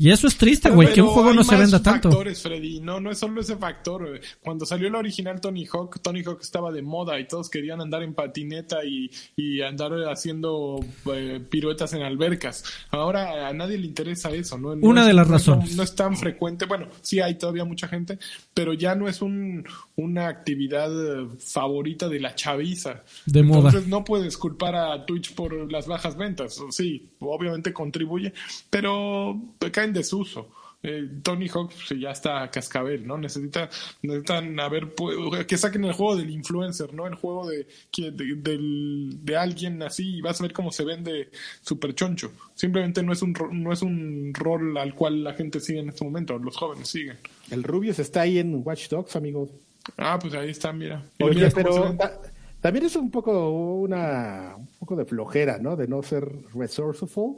[0.00, 2.08] Y eso es triste, güey, que un juego no se venda tanto.
[2.08, 2.78] factores, Freddy.
[2.78, 4.20] No, no es solo ese factor.
[4.40, 8.04] Cuando salió el original Tony Hawk, Tony Hawk estaba de moda y todos querían andar
[8.04, 10.78] en patineta y, y andar haciendo
[11.12, 12.62] eh, piruetas en albercas.
[12.90, 14.76] Ahora a nadie le interesa eso, ¿no?
[14.76, 15.74] No Una es- de las no razones.
[15.74, 16.66] No, es tan frecuente.
[16.66, 18.20] Bueno, sí hay todavía mucha gente,
[18.54, 19.64] pero ya no es un,
[19.98, 20.90] una actividad
[21.22, 23.02] eh, favorita de la chaviza.
[23.26, 23.58] De moda.
[23.68, 26.60] Entonces no puedes culpar a Twitch por las bajas ventas.
[26.70, 28.32] Sí, obviamente contribuye,
[28.70, 29.40] pero
[29.72, 30.50] cae en desuso.
[30.80, 33.18] Eh, Tony Hawk pues, ya está a cascabel, ¿no?
[33.18, 33.68] Necesita,
[34.00, 37.08] necesitan haber pu- que saquen el juego del influencer, ¿no?
[37.08, 40.84] El juego de, que- de, del- de alguien así y vas a ver cómo se
[40.84, 41.30] vende
[41.62, 42.30] super choncho.
[42.54, 45.88] Simplemente no es un ro- no es un rol al cual la gente sigue en
[45.88, 47.16] este momento, los jóvenes siguen.
[47.50, 49.50] El Rubius está ahí en Watch Dogs, amigo.
[49.96, 51.02] Ah, pues ahí está, mira.
[51.20, 52.20] Oye, pero ta-
[52.60, 55.76] también es un poco una un poco de flojera, ¿no?
[55.76, 57.36] De no ser resourceful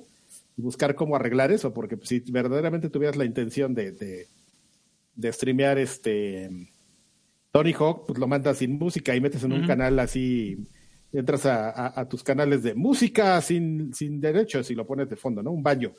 [0.56, 4.26] y buscar cómo arreglar eso, porque si verdaderamente tuvieras la intención de, de,
[5.14, 6.50] de streamear este
[7.52, 10.56] Tony Hawk, pues lo mandas sin música y metes en un canal así,
[11.12, 15.16] entras a, a- a tus canales de música sin, sin derechos y lo pones de
[15.16, 15.50] fondo, ¿no?
[15.50, 15.92] Un baño.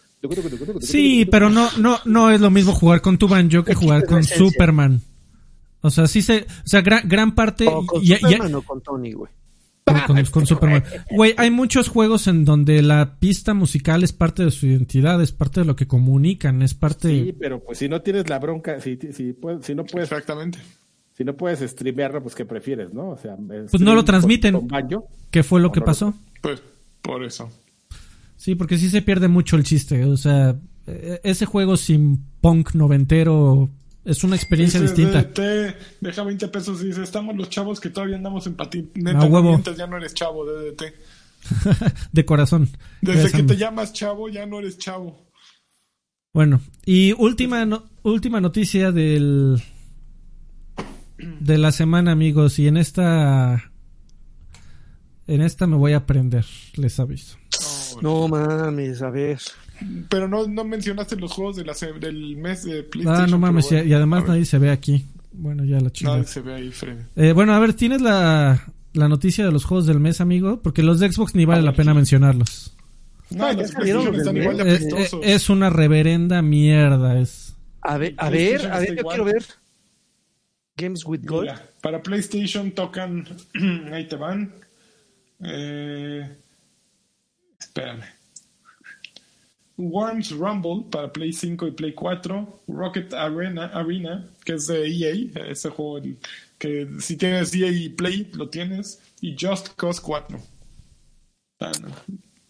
[0.82, 4.24] Sí, pero no, no, no es lo mismo jugar con tu banjo que jugar con.
[4.38, 5.02] Superman.
[5.82, 8.62] O sea, sí se, o sea, gran, gran parte, O con ya- ya- Superman o
[8.62, 9.32] con Tony, güey.
[9.84, 10.84] con, con- con Superman.
[11.10, 15.32] Güey, hay muchos juegos en donde la pista musical es parte de su identidad, es
[15.32, 17.10] parte de lo que comunican, es parte...
[17.10, 20.60] Sí, pero pues si no tienes la bronca, si, si, puedes- si no puedes Exactamente.
[21.18, 23.10] si no puedes streamearlo, pues ¿qué prefieres, no?
[23.10, 23.36] O sea,
[23.70, 24.54] Pues no lo transmiten.
[24.54, 25.08] Con, con banjo.
[25.32, 26.14] ¿Qué fue lo que no lo- pasó?
[26.42, 26.62] Pues
[27.02, 27.50] por eso.
[28.38, 30.06] Sí, porque sí se pierde mucho el chiste.
[30.06, 30.56] O sea,
[30.88, 33.70] eh, ese juego sin punk noventero
[34.06, 35.24] es una experiencia Dice, distinta.
[35.24, 39.26] DDT, deja 20 pesos y dice, estamos los chavos que todavía andamos en patineta.
[39.26, 39.62] Huevo.
[39.78, 40.84] ya no eres chavo, DDT.
[42.12, 42.70] de corazón.
[43.02, 45.28] Desde Gracias, que te llamas chavo, ya no eres chavo.
[46.34, 49.62] Bueno, y última, no- última noticia del
[51.18, 52.58] de la semana, amigos.
[52.60, 53.72] Y en esta
[55.28, 56.46] en esta me voy a aprender,
[56.76, 57.38] les aviso.
[58.02, 59.40] No mames, a ver.
[60.10, 63.24] Pero no, no mencionaste los juegos de la se- del mes de PlayStation.
[63.26, 65.06] Ah, no mames, y, pero bueno, y además nadie se ve aquí.
[65.34, 66.18] Bueno, ya la chingada.
[66.18, 67.02] Nadie se ve ahí, Freddy.
[67.16, 68.62] Eh, bueno, a ver, ¿tienes la,
[68.94, 70.62] la noticia de los juegos del mes, amigo?
[70.62, 72.76] Porque los de Xbox ni vale la pena mencionarlos.
[73.30, 73.88] No, Ah, los están
[74.38, 74.82] igual de mes.
[74.82, 75.22] Eh, apestosos.
[75.24, 77.18] es una reverenda mierda.
[77.20, 77.56] Es...
[77.82, 79.16] A ver, a ver, a ver, yo igual.
[79.16, 79.46] quiero ver.
[80.76, 81.44] Games with Gold.
[81.50, 83.26] Mira, para PlayStation tocan.
[83.94, 84.54] ahí te van.
[85.44, 86.30] Eh,
[87.60, 88.04] espérame.
[89.82, 92.62] Worms Rumble para Play 5 y Play 4.
[92.68, 95.48] Rocket Arena, Arena que es de EA.
[95.50, 96.18] Ese juego el-
[96.58, 99.00] que si tienes EA y Play, lo tienes.
[99.22, 100.40] Y Just Cause 4.
[101.60, 101.90] Ah, no.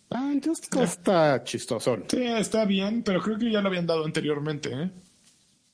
[0.10, 2.04] Ah, Just Cause está chistosón.
[2.10, 4.70] Sí, está bien, pero creo que ya lo habían dado anteriormente.
[4.74, 4.90] ¿eh?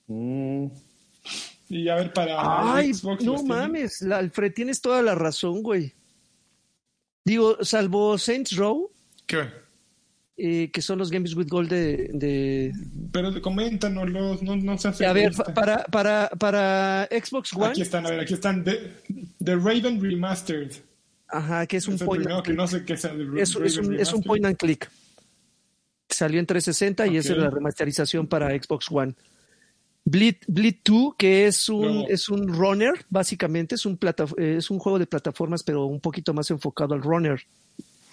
[0.07, 0.67] Mm,
[1.69, 3.23] Y a ver, para Ay, Xbox.
[3.25, 5.93] no mames, la- Alfred, tienes toda la razón, güey.
[7.25, 8.89] Digo, salvo Saints Row,
[9.25, 9.49] ¿Qué?
[10.37, 12.71] Eh, que son los Games with Gold de, de-
[13.11, 15.05] Pero coméntanos, los, no, no se hace.
[15.05, 18.63] A ver, para, para, para Xbox One, Aquí están, a ver, aquí están.
[18.63, 18.91] The,
[19.43, 20.71] The Raven Remastered.
[21.27, 22.55] ajá, que es un Es point and click.
[22.57, 24.89] no sé qué sea de Es, es un, es un point and click.
[26.09, 29.13] Salió en 360 y esa es la remasterización para Xbox One.
[30.05, 34.69] Bleed, Bleed 2, que es un, es un runner, básicamente, es un, plata, eh, es
[34.71, 37.41] un juego de plataformas, pero un poquito más enfocado al runner.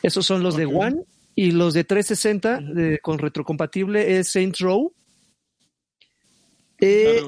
[0.02, 0.66] Esos son los de.
[0.66, 1.02] One
[1.34, 4.92] y los de 360 de- con retrocompatible es Saints Row.
[6.80, 7.22] Eh,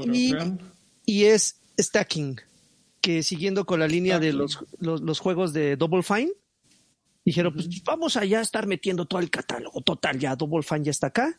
[1.06, 2.40] y, es Stacking,
[3.00, 6.32] que siguiendo con la línea de los, los juegos de Double Fine,
[7.24, 9.80] dijeron, pues vamos allá a estar metiendo todo el catálogo.
[9.82, 11.38] Total, ya Double Fine ya está acá,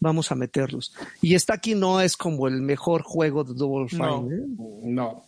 [0.00, 0.94] vamos a meterlos.
[1.22, 4.28] Y Stacking no es como el mejor juego de Double Fine, No.
[4.30, 4.44] ¿eh?
[4.84, 5.24] no.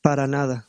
[0.00, 0.66] para nada.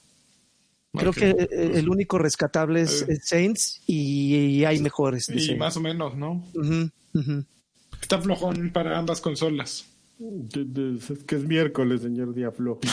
[0.96, 5.28] Creo que eh, el único rescatable es, Saints y, hay mejores.
[5.30, 5.60] Y Saints.
[5.60, 6.44] más o menos, ¿no?
[6.54, 7.46] Ujú, ujú.
[8.02, 9.86] Está flojón para ambas consolas.
[10.20, 12.80] Es que es miércoles, señor Diaflo.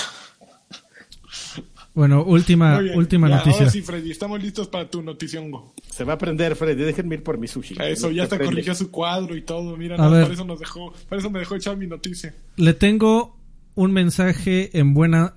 [1.93, 3.61] Bueno, última, última ya, noticia.
[3.61, 5.75] Ahora sí, Freddy, estamos listos para tu noticiongo.
[5.91, 6.85] Se va a prender, Freddy.
[6.85, 7.77] Déjenme ir por mi sushi.
[7.81, 8.47] Eso, ya te prende.
[8.47, 9.77] corrigió su cuadro y todo.
[9.77, 12.35] Mira, no, para eso nos dejó, para eso me dejó echar mi noticia.
[12.57, 13.37] Le tengo
[13.75, 15.35] un mensaje en buena.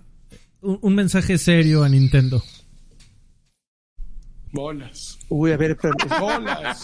[0.64, 2.42] Un, un mensaje serio a Nintendo.
[4.52, 5.18] Bolas.
[5.30, 5.98] Uy, a ver, espérame.
[6.20, 6.84] Bolas.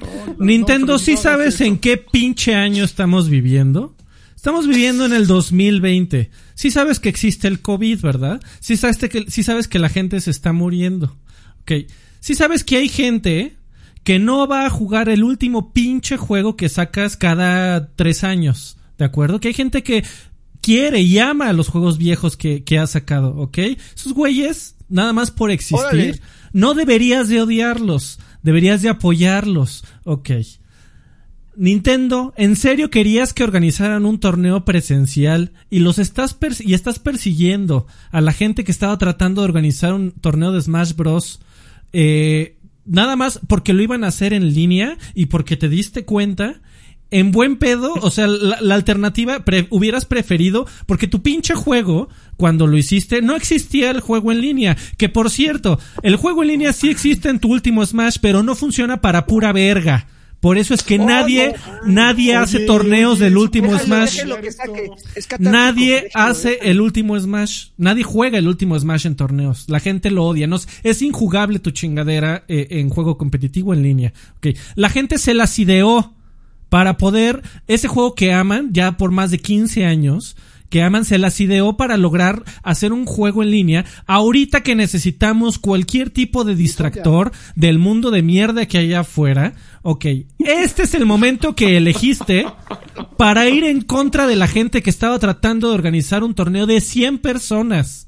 [0.00, 0.36] Bolas.
[0.38, 3.94] Nintendo, No, ¿sí no sabes en qué pinche año estamos viviendo?
[4.36, 6.30] Estamos viviendo en el 2020.
[6.54, 8.40] Sí sabes que existe el COVID, ¿verdad?
[8.60, 11.16] Sí sabes que, sí sabes que la gente se está muriendo.
[11.62, 11.72] Ok.
[12.20, 13.56] Sí sabes que hay gente
[14.04, 18.78] que no va a jugar el último pinche juego que sacas cada tres años.
[18.96, 19.40] ¿De acuerdo?
[19.40, 20.04] Que hay gente que
[20.68, 23.58] quiere y ama los juegos viejos que, que ha sacado, ¿ok?
[23.96, 26.20] Esos güeyes, nada más por existir, Órale.
[26.52, 30.30] no deberías de odiarlos, deberías de apoyarlos, ¿ok?
[31.56, 36.98] Nintendo, ¿en serio querías que organizaran un torneo presencial y los estás pers- y estás
[37.00, 41.40] persiguiendo a la gente que estaba tratando de organizar un torneo de Smash Bros.
[41.92, 46.60] eh, nada más porque lo iban a hacer en línea y porque te diste cuenta?
[47.10, 52.08] En buen pedo, o sea, la, la alternativa pre- hubieras preferido, porque tu pinche juego,
[52.36, 54.76] cuando lo hiciste, no existía el juego en línea.
[54.98, 58.54] Que por cierto, el juego en línea sí existe en tu último Smash, pero no
[58.54, 60.06] funciona para pura verga.
[60.40, 61.54] Por eso es que Oh, nadie,
[61.84, 61.92] no.
[61.94, 64.12] nadie hace torneos del último Déjalo, Smash.
[64.16, 64.90] déjalo que saque.
[65.16, 67.68] Es catártico, Nadie hace el último Smash.
[67.76, 69.64] Nadie juega el último Smash en torneos.
[69.66, 70.46] La gente lo odia.
[70.46, 74.12] No, es- injugable tu chingadera eh, en juego competitivo en línea.
[74.36, 74.48] Ok.
[74.76, 76.14] La gente se las ideó
[76.68, 77.42] para poder.
[77.66, 80.36] Ese juego que aman ya por más de 15 años.
[80.68, 83.86] Que aman se las ideó para lograr hacer un juego en línea.
[84.06, 89.54] Ahorita que necesitamos cualquier tipo de distractor del mundo de mierda que hay afuera.
[89.80, 90.04] Ok.
[90.38, 92.46] Este es el momento que elegiste
[93.16, 96.82] para ir en contra de la gente que estaba tratando de organizar un torneo de
[96.82, 98.07] 100 personas.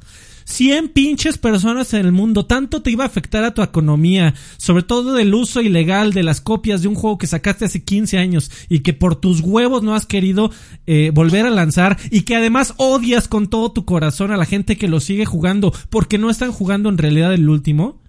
[0.50, 2.44] 100 pinches personas en el mundo.
[2.44, 4.34] Tanto te iba a afectar a tu economía.
[4.56, 8.18] Sobre todo del uso ilegal de las copias de un juego que sacaste hace 15
[8.18, 10.50] años y que por tus huevos no has querido
[10.86, 14.76] eh, volver a lanzar y que además odias con todo tu corazón a la gente
[14.76, 18.00] que lo sigue jugando porque no están jugando en realidad el último.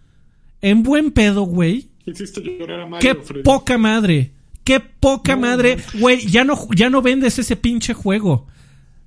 [0.61, 1.89] En buen pedo, güey.
[2.99, 3.43] Qué Freddy.
[3.43, 4.31] poca madre.
[4.63, 5.77] Qué poca madre.
[5.99, 8.47] Güey, ya no, ya no vendes ese pinche juego.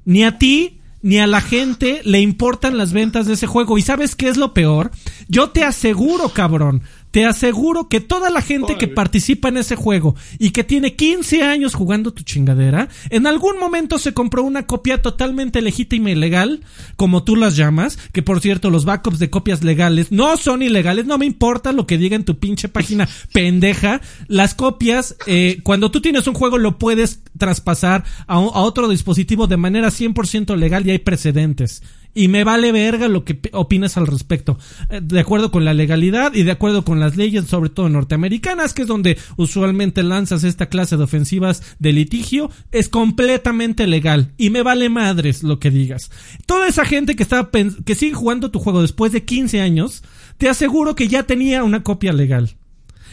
[0.04, 3.76] Ni a ti, ni a la gente le importan las ventas de ese juego.
[3.76, 4.90] ¿Y sabes qué es lo peor?
[5.28, 6.82] Yo te aseguro, cabrón.
[7.14, 11.44] Te aseguro que toda la gente que participa en ese juego y que tiene 15
[11.44, 16.62] años jugando tu chingadera, en algún momento se compró una copia totalmente legítima y legal,
[16.96, 21.06] como tú las llamas, que por cierto los backups de copias legales no son ilegales,
[21.06, 25.92] no me importa lo que diga en tu pinche página pendeja, las copias, eh, cuando
[25.92, 30.56] tú tienes un juego lo puedes traspasar a, un- a otro dispositivo de manera 100%
[30.56, 31.80] legal y hay precedentes.
[32.14, 34.58] Y me vale verga lo que opinas al respecto.
[34.88, 38.72] Eh, De acuerdo con la legalidad y de acuerdo con las leyes, sobre todo norteamericanas,
[38.72, 44.32] que es donde usualmente lanzas esta clase de ofensivas de litigio, es completamente legal.
[44.36, 46.10] Y me vale madres lo que digas.
[46.46, 47.50] Toda esa gente que está
[47.84, 50.02] que sigue jugando tu juego después de 15 años,
[50.38, 52.56] te aseguro que ya tenía una copia legal.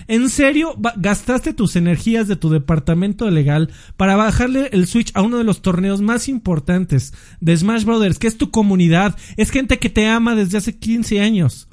[0.07, 5.37] ¿En serio gastaste tus energías de tu departamento legal para bajarle el Switch a uno
[5.37, 9.15] de los torneos más importantes de Smash Brothers, que es tu comunidad?
[9.37, 11.67] Es gente que te ama desde hace 15 años.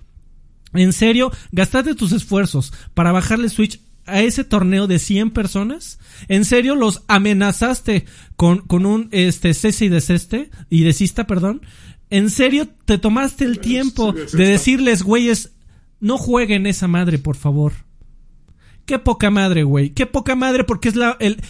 [0.74, 5.98] ¿En serio gastaste tus esfuerzos para bajarle Switch a ese torneo de 100 personas?
[6.28, 8.04] ¿En serio los amenazaste
[8.36, 11.62] con, con un este cese y deseste y desista, perdón?
[12.10, 15.52] ¿En serio te tomaste el tiempo de decirles, güeyes,
[16.00, 17.87] no jueguen esa madre, por favor?
[18.88, 19.90] Qué poca madre, güey.
[19.90, 21.42] Qué poca madre porque es la el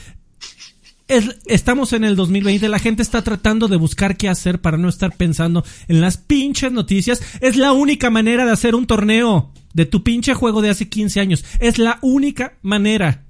[1.07, 4.89] es- estamos en el 2020, la gente está tratando de buscar qué hacer para no
[4.89, 7.23] estar pensando en las pinches noticias.
[7.41, 11.21] Es la única manera de hacer un torneo de tu pinche juego de hace 15
[11.21, 11.45] años.
[11.61, 13.25] Es la única manera.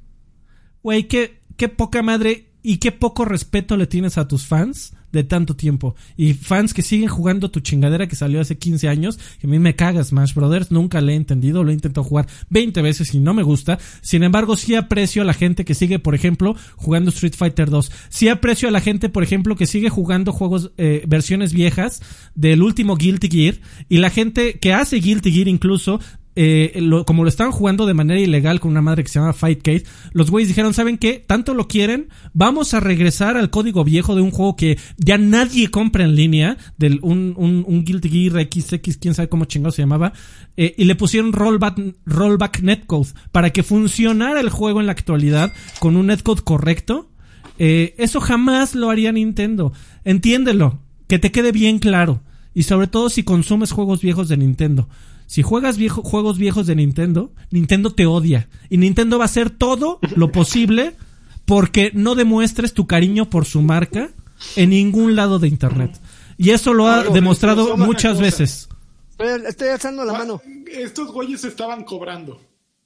[0.82, 5.24] Güey, qué, qué poca madre y qué poco respeto le tienes a tus fans de
[5.24, 5.94] tanto tiempo.
[6.16, 9.58] Y fans que siguen jugando tu chingadera que salió hace 15 años, que a mí
[9.58, 13.20] me caga Smash Brothers, nunca le he entendido, lo he intentado jugar 20 veces y
[13.20, 13.78] no me gusta.
[14.00, 17.90] Sin embargo, sí aprecio a la gente que sigue, por ejemplo, jugando Street Fighter 2.
[18.08, 22.00] Sí aprecio a la gente, por ejemplo, que sigue jugando juegos, eh, versiones viejas
[22.34, 23.54] del último Guilty Gear.
[23.88, 26.00] Y la gente que hace Guilty Gear incluso
[26.40, 29.32] eh, lo- como lo estaban jugando de manera ilegal con una madre que se llama
[29.32, 29.82] Fightcade,
[30.12, 31.24] los güeyes dijeron, ¿saben qué?
[31.26, 35.68] Tanto lo quieren, vamos a regresar al código viejo de un juego que ya nadie
[35.68, 39.82] compra en línea, del un, un, un Guilty Gear XX, quién sabe cómo chingado se
[39.82, 40.12] llamaba,
[40.56, 45.52] eh, y le pusieron rollback, rollback netcode para que funcionara el juego en la actualidad
[45.80, 47.10] con un netcode correcto.
[47.58, 49.72] Eh, eso jamás lo haría Nintendo.
[50.04, 50.78] Entiéndelo,
[51.08, 52.22] que te quede bien claro.
[52.54, 54.88] Y sobre todo si consumes juegos viejos de Nintendo.
[55.28, 58.48] Si juegas viejo- juegos viejos de Nintendo, Nintendo te odia.
[58.70, 60.96] Y Nintendo va a hacer todo lo posible
[61.44, 64.10] porque no demuestres tu cariño por su marca
[64.56, 66.00] en ningún lado de Internet.
[66.38, 68.68] Y eso lo ha Claro, demostrado muchas veces.
[69.10, 70.40] Estoy, estoy alzando la mano.
[70.66, 72.40] Estos güeyes estaban cobrando.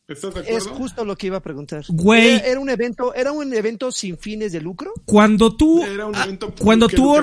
[0.09, 0.75] ¿Estás de Es acuerdo?
[0.79, 1.85] justo lo que iba a preguntar.
[1.89, 2.29] Güey.
[2.37, 4.93] Era, era un evento, era un evento sin fines de lucro.
[5.05, 5.83] Cuando tú...
[5.85, 7.15] Era un evento cuando tú...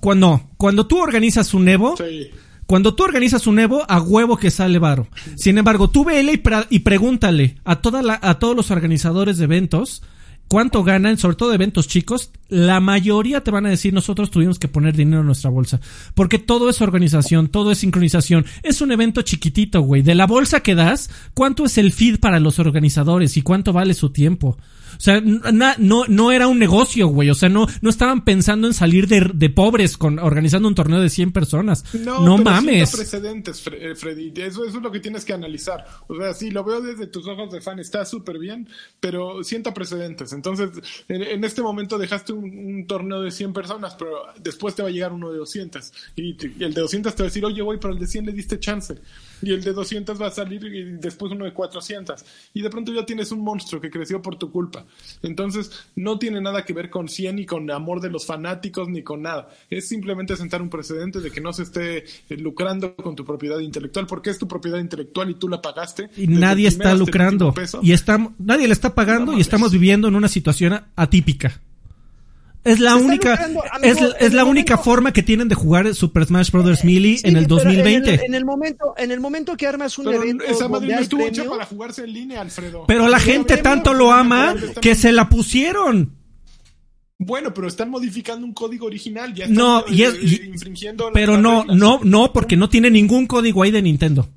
[0.00, 1.96] Cuando, cuando tú organizas un Evo...
[1.96, 2.30] Sí.
[2.66, 5.06] Cuando tú organizas un Evo, a huevo que sale varo.
[5.36, 6.42] Sin embargo, tú vele y,
[6.76, 10.02] y pregúntale a, toda la, a todos los organizadores de eventos
[10.48, 12.30] cuánto ganan, sobre todo de eventos chicos.
[12.48, 15.80] La mayoría te van a decir nosotros tuvimos que poner dinero en nuestra bolsa.
[16.14, 18.46] Porque todo es organización, todo es sincronización.
[18.62, 20.02] Es un evento chiquitito, güey.
[20.02, 23.94] De la bolsa que das, ¿cuánto es el feed para los organizadores y cuánto vale
[23.94, 24.56] su tiempo?
[24.96, 27.30] O sea, na- no, no era un negocio, güey.
[27.30, 31.00] O sea, no, no estaban pensando en salir de, de pobres con, organizando un torneo
[31.00, 31.84] de 100 personas.
[31.94, 32.96] No, pero sienta mames.
[32.96, 34.32] precedentes, Fre- eh, Freddy.
[34.36, 35.84] Eso, eso es lo que tienes que analizar.
[36.08, 38.68] O sea, sí, lo veo desde tus ojos de fan, está súper bien,
[39.00, 40.32] pero sienta precedentes.
[40.32, 40.70] Entonces,
[41.08, 44.10] en, en este momento dejaste un, un torneo de 100 personas, pero
[44.42, 45.92] después te va a llegar uno de 200.
[46.16, 48.06] Y, te- y el de 200 te va a decir, oye, güey, pero el de
[48.06, 48.94] 100 le diste chance.
[49.42, 52.24] Y el de 200 va a salir y después uno de 400.
[52.54, 54.84] Y de pronto ya tienes un monstruo que creció por tu culpa.
[55.22, 59.02] Entonces, no tiene nada que ver con 100 ni con amor de los fanáticos ni
[59.02, 59.48] con nada.
[59.70, 62.04] Es simplemente sentar un precedente de que no se esté eh,
[62.36, 66.10] lucrando con tu propiedad intelectual, porque es tu propiedad intelectual y tú la pagaste.
[66.16, 67.54] Y nadie está lucrando.
[67.82, 71.60] Y estamos, nadie le está pagando No y estamos viviendo en una situación atípica.
[72.64, 75.48] Es la Se única, lucrando, amigo, es, la- es la única momento- forma que tienen
[75.48, 76.82] de jugar Super Smash Bros.
[76.84, 78.14] Melee Sí, en el pero 2020.
[78.14, 80.70] En el, en el momento, en el momento que armas un Pero evento esa madre
[80.70, 82.84] donde no hay estuvo hecha para jugarse en línea, Alfredo.
[82.88, 86.14] Pero la gente tanto lo ama que se la pusieron.
[87.18, 89.32] Bueno, pero están modificando un código original.
[89.34, 91.76] Ya están, No, y es, eh, y- infringiendo pero no, reglas.
[91.76, 94.28] no, no, porque no tiene ningún código ahí de Nintendo.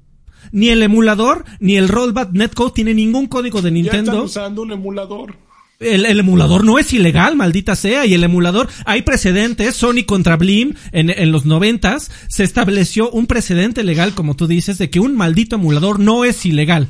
[0.51, 4.23] Ni el emulador, ni el Rollback Netcode tiene ningún código de Ya están Nintendo.
[4.23, 5.35] usando un emulador.
[5.79, 10.35] El, el emulador no es ilegal, maldita sea, y el emulador, hay precedentes, Sony contra
[10.35, 14.99] Blim, en, en los noventas, se estableció un precedente legal, como tú dices, de que
[14.99, 16.87] un maldito emulador no es ilegal.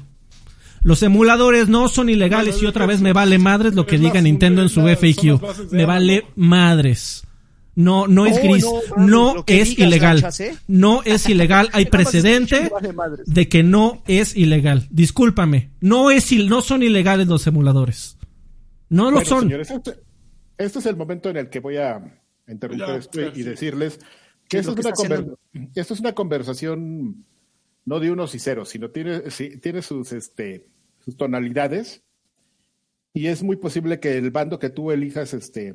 [0.84, 4.62] Los emuladores no son ilegales y otra vez me vale madres lo que diga Nintendo
[4.62, 5.72] en su FAQ.
[5.72, 7.24] Me vale madres.
[7.76, 10.26] No, no es gris, no, mames, no es ilegal.
[10.40, 10.56] ¿eh?
[10.68, 12.72] No es ilegal, hay precedente
[13.26, 14.88] de que no es ilegal.
[14.90, 18.17] Discúlpame, no es il- no son ilegales los emuladores.
[18.90, 19.42] No lo Bueno, son.
[19.44, 19.92] señores, este,
[20.58, 24.06] este es el momento en el que voy a interrumpir Ya, esto y- decirles ¿Qué
[24.50, 27.26] que es esto es, que una esto es una conversación
[27.86, 30.68] no de unos y ceros, sino tiene, sí, tiene sus, este,
[31.04, 32.02] sus tonalidades
[33.14, 35.74] y es muy posible que el bando que tú elijas este,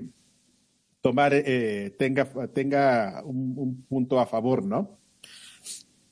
[1.03, 4.99] tomar eh, tenga, tenga un, un punto a favor, ¿no?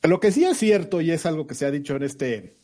[0.03, 2.57] Lo que sí es cierto y es algo que se ha dicho en este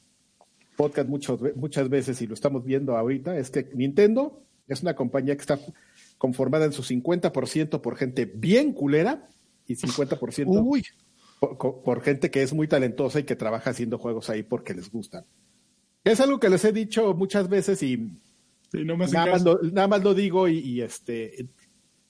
[0.76, 5.34] podcast muchos muchas veces y lo estamos viendo ahorita, es que Nintendo es una compañía
[5.36, 5.58] que está
[6.18, 9.28] conformada en su 50% por gente bien culera
[9.66, 10.84] y 50% Uy,
[11.38, 15.24] por, gente que es muy talentosa y que trabaja haciendo juegos ahí porque les gustan.
[16.04, 17.96] Es algo que les he dicho muchas veces y
[18.72, 21.48] no me nada más, lo, nada más lo digo y, y, este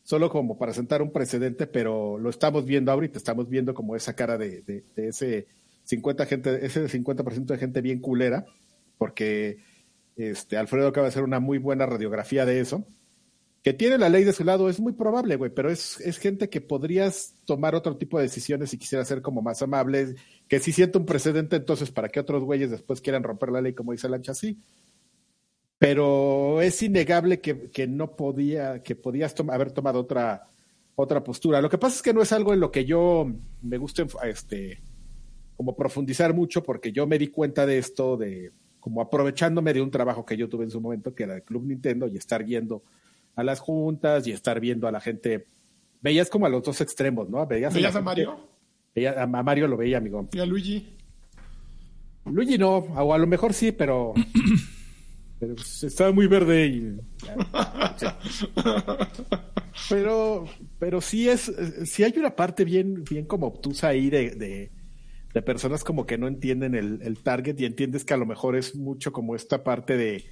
[0.02, 4.14] solo como para sentar un precedente, pero lo estamos viendo ahorita, estamos viendo como esa
[4.14, 5.46] cara de, de- de ese
[5.86, 8.44] 50 gente, ese 50% de gente bien culera,
[8.98, 9.58] porque
[10.16, 12.86] este Alfredo acaba de hacer una muy buena radiografía de eso.
[13.62, 16.48] Que tiene la ley de su lado, es muy probable, güey, pero es, es gente
[16.48, 20.14] que podrías tomar otro tipo de decisiones si quisiera ser como más amables,
[20.46, 23.72] que si siente un precedente, entonces para que otros güeyes después quieran romper la ley,
[23.72, 24.58] como dice Lancha, sí
[25.78, 30.48] pero es innegable que, que no podía, que podías haber tomado otra,
[30.94, 31.60] otra postura.
[31.60, 33.30] Lo que pasa es que no es algo en lo que yo
[33.62, 34.80] me guste este,
[35.56, 39.90] como profundizar mucho, porque yo me di cuenta de esto, de como aprovechándome de un
[39.90, 42.82] trabajo que yo tuve en su momento, que era el Club Nintendo, y estar yendo
[43.34, 45.46] a las juntas y estar viendo a la gente.
[46.00, 47.44] Veías como a los dos extremos, ¿no?
[47.46, 48.38] Veías, ¿Veías a Mario?
[48.94, 50.28] veía- a Mario lo veía, amigo.
[50.32, 50.94] ¿Y a Luigi?
[52.26, 54.12] Luigi no, o a lo mejor sí, pero,
[55.40, 56.96] pero pues, estaba muy verde y
[59.88, 60.46] pero
[60.78, 61.52] pero sí es
[61.84, 64.70] sí hay una parte bien bien como obtusa ahí de, de,
[65.36, 68.56] de personas como que no entienden el, el target y entiendes que a lo mejor
[68.56, 70.24] es mucho como esta parte de,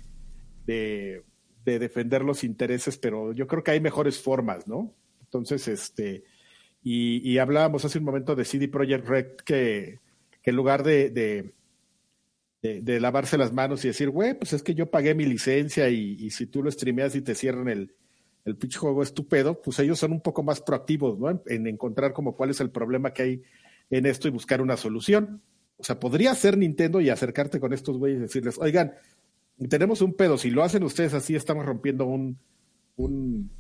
[0.65, 1.23] de
[1.63, 6.25] de defender los intereses pero yo creo que hay mejores formas no entonces este
[6.83, 10.01] y, hablábamos hace un momento de CD Projekt Red que,
[10.43, 11.11] que en lugar de,
[12.61, 16.29] de lavarse las manos y decir, güey, pues es que yo pagué mi licencia y,
[16.29, 17.95] si tú lo streameas y te cierran el,
[18.45, 21.31] el pinche juego estúpido, pues ellos son un poco más proactivos, ¿no?
[21.31, 23.43] En, en encontrar como cuál es el problema que hay
[23.91, 25.43] en esto y buscar una solución.
[25.77, 28.95] O sea, podría ser Nintendo y acercarte con estos güeyes y decirles, oigan,
[29.69, 32.39] tenemos un pedo, si lo hacen ustedes así, estamos rompiendo un,
[32.97, 33.51] un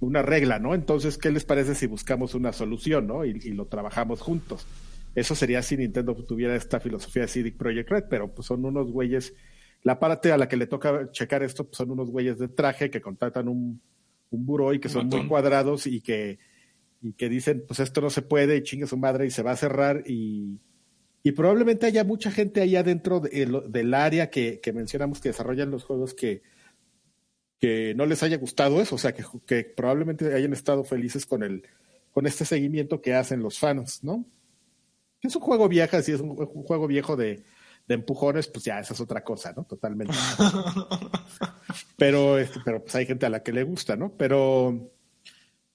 [0.00, 0.74] una regla, ¿no?
[0.74, 3.24] Entonces, ¿qué les parece si buscamos una solución, ¿no?
[3.24, 4.66] Y, y lo trabajamos juntos.
[5.14, 8.92] Eso sería si Nintendo tuviera esta filosofía de CD Projekt Red, pero pues son unos
[8.92, 9.34] güeyes,
[9.82, 12.90] la parte a la que le toca checar esto pues son unos güeyes de traje
[12.90, 13.80] que contratan un,
[14.30, 16.38] un buró y que son muy cuadrados y que,
[17.06, 19.52] y que dicen, pues esto no se puede, y chingue su madre y se va
[19.52, 20.60] a cerrar y,
[21.22, 25.70] y probablemente haya mucha gente ahí adentro de, del área que, que, mencionamos que desarrollan
[25.70, 26.42] los juegos que,
[27.60, 31.42] que no les haya gustado eso, o sea, que, que probablemente hayan estado felices con
[31.42, 31.62] el
[32.10, 34.24] con este seguimiento que hacen los fans, ¿no?
[35.20, 37.44] Es un juego viejo, si es un, un juego viejo de,
[37.86, 39.64] de empujones, pues ya esa es otra cosa, ¿no?
[39.64, 40.14] Totalmente.
[41.96, 44.12] pero, este, pero pues hay gente a la que le gusta, ¿no?
[44.16, 44.95] Pero,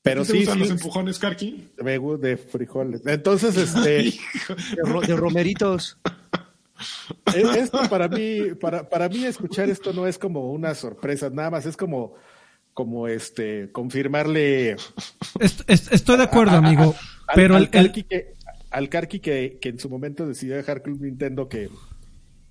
[0.02, 0.38] pero ¿Te sí.
[0.39, 1.70] gustan sí, los empujones, Karki?
[1.84, 3.02] Me gusta de frijoles.
[3.06, 3.80] Entonces, este.
[4.76, 5.97] de, ro de, romeritos.
[7.36, 11.68] Esto para mí, para, para mí escuchar esto no es como una sorpresa, nada más
[11.68, 12.16] es como,
[12.74, 14.72] como este, confirmarle.
[15.39, 16.95] Est est estoy de acuerdo, a, a, amigo.
[17.28, 18.34] A, pero al, el, Karki que,
[18.72, 21.70] al Karki que, que en su momento decidió dejar Club Nintendo que,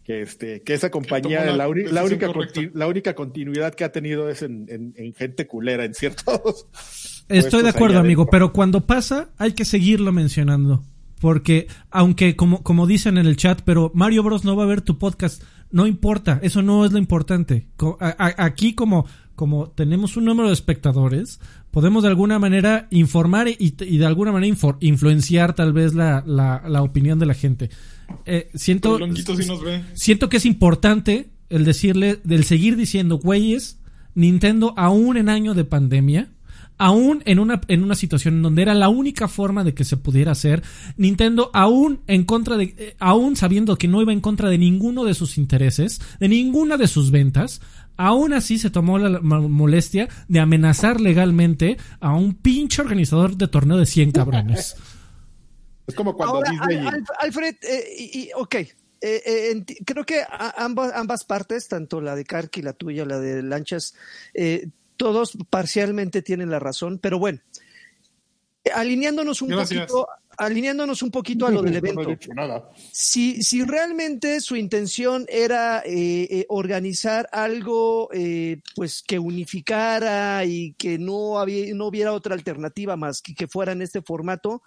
[0.05, 3.93] que este, que esa compañía, la, la, la, única continu, la única continuidad que ha
[3.93, 6.67] tenido es en, en, en gente culera, en ciertos.
[7.29, 10.83] Estoy de acuerdo, amigo, pero cuando pasa hay que seguirlo mencionando.
[11.21, 14.81] Porque, aunque como, como dicen en el chat, pero Mario Bros no va a ver
[14.81, 17.69] tu podcast, no importa, eso no es lo importante.
[18.09, 21.39] Aquí como, como tenemos un número de espectadores,
[21.71, 26.63] podemos de alguna manera informar y, y de alguna manera influenciar tal vez la, la,
[26.67, 27.69] la opinión de la gente.
[28.27, 29.83] Eh, siento, sí nos ve.
[29.95, 33.79] siento que es importante el decirle, el seguir diciendo, güeyes,
[34.15, 36.31] Nintendo aún en año de pandemia,
[36.79, 39.99] aún en una, en una situación en donde era la única forma de que se
[39.99, 40.63] pudiera hacer,
[40.97, 45.05] Nintendo aún en contra de, eh, aún sabiendo que no iba en contra de ninguno
[45.05, 47.61] de sus intereses, de ninguna de sus ventas,
[47.99, 53.77] aún así se tomó la molestia de amenazar legalmente a un pinche organizador de torneo
[53.77, 54.77] de 100 cabrones.
[55.91, 56.87] Es como cuando Ahora, Disney...
[56.87, 58.67] Al, Alfred, eh, y, ok, eh,
[59.01, 60.23] eh, creo que
[60.57, 63.95] ambas, ambas partes, tanto la de Karki, la tuya, la de Lanchas,
[64.35, 67.41] eh, todos parcialmente tienen la razón, pero bueno,
[68.75, 69.81] alineándonos un Gracias.
[69.81, 72.03] poquito, alineándonos un poquito a lo del evento.
[72.03, 72.71] No he dicho nada.
[72.93, 80.75] Si, si realmente su intención era eh, eh, organizar algo eh, pues que unificara y
[80.75, 84.63] que no, había, no hubiera otra alternativa más que que fuera en este formato,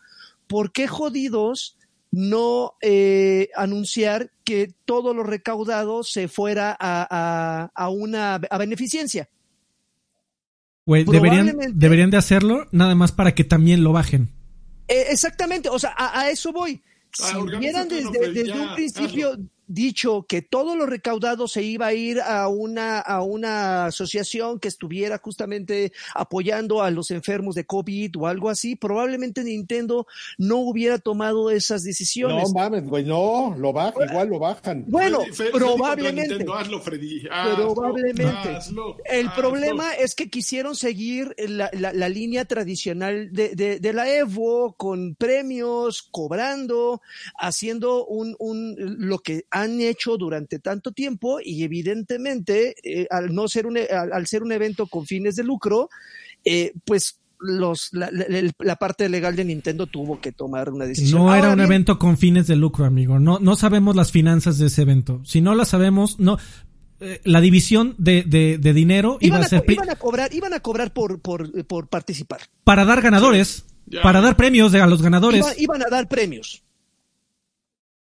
[0.47, 1.77] ¿por qué jodidos
[2.11, 9.29] no eh, anunciar que todo lo recaudado se fuera a, a, a una a beneficencia?
[10.85, 14.29] Güey, deberían, deberían de hacerlo nada más para que también lo bajen.
[14.87, 16.81] Eh, exactamente, o sea, a, a eso voy.
[17.11, 19.45] Si Ah, hubieran organízate, desde, no, desde ya, un principio hazlo.
[19.67, 24.67] Dicho que todo lo recaudado se iba a ir a una, a una asociación que
[24.67, 30.07] estuviera justamente apoyando a los enfermos de COVID o algo así, probablemente Nintendo
[30.37, 32.49] no hubiera tomado esas decisiones.
[32.49, 34.85] No mames, güey, no, lo bajan, igual lo bajan.
[34.87, 36.29] Bueno, Freddy, probablemente.
[36.29, 37.27] Nintendo, hazlo, Freddy.
[37.31, 38.49] Hazlo, Probablemente.
[38.49, 43.93] hazlo, El problema es que quisieron seguir la, la, la línea tradicional de, de, de,
[43.93, 47.01] la Evo con premios, cobrando,
[47.37, 53.47] haciendo un, un, lo que han hecho durante tanto tiempo y evidentemente eh, al no
[53.47, 55.89] ser un, al, al, ser un evento con fines de lucro,
[56.43, 58.25] eh, pues los, la, la,
[58.57, 61.21] la, parte legal de Nintendo tuvo que tomar una decisión.
[61.21, 63.19] No era un bien, evento con fines de lucro, amigo.
[63.19, 65.21] No, no sabemos las finanzas de ese evento.
[65.23, 66.37] Si no las sabemos, no.
[66.99, 69.63] Eh, la división de, de, de dinero iban iba a, ser.
[69.67, 72.41] Iban a cobrar, iban a cobrar por, por, por participar.
[72.63, 73.65] Para dar ganadores.
[73.89, 75.41] Sí, para dar premios de, a los ganadores.
[75.41, 76.63] Iba, iban a dar premios.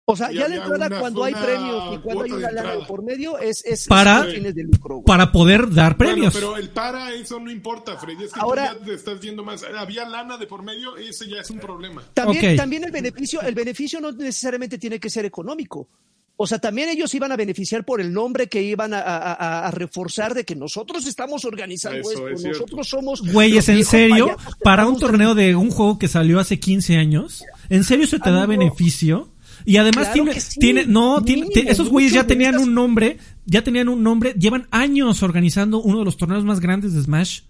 [0.04, 2.72] O sea, y ya de entrada una, cuando hay premios y cuando hay una lana
[2.74, 4.96] de por medio es, es, para, es fines de lucro.
[4.96, 5.06] Güey.
[5.06, 6.32] Para poder dar premios.
[6.32, 8.24] Bueno, pero el para eso no importa, Freddy.
[8.24, 9.62] Es que Ahora, tú ya te estás viendo más.
[9.62, 12.02] Había lana de por medio, ese ya es un problema.
[12.14, 12.56] También, okay.
[12.56, 15.88] también el beneficio, el beneficio no necesariamente tiene que ser económico.
[16.36, 19.70] O sea, también ellos iban a beneficiar por el nombre que iban a, a, a
[19.70, 23.22] reforzar de que nosotros estamos organizando Eso esto, es nosotros somos.
[23.32, 24.36] Güeyes, ¿en serio?
[24.64, 28.30] Para un torneo de un juego que salió hace 15 años, ¿en serio se te
[28.30, 29.28] Amigo, da beneficio?
[29.64, 30.60] Y además claro tiene, sí.
[30.60, 34.66] tiene, no, Mínimo, tiene, esos güeyes ya tenían un nombre, ya tenían un nombre, llevan
[34.70, 37.40] años organizando uno de los torneos más grandes de Smash.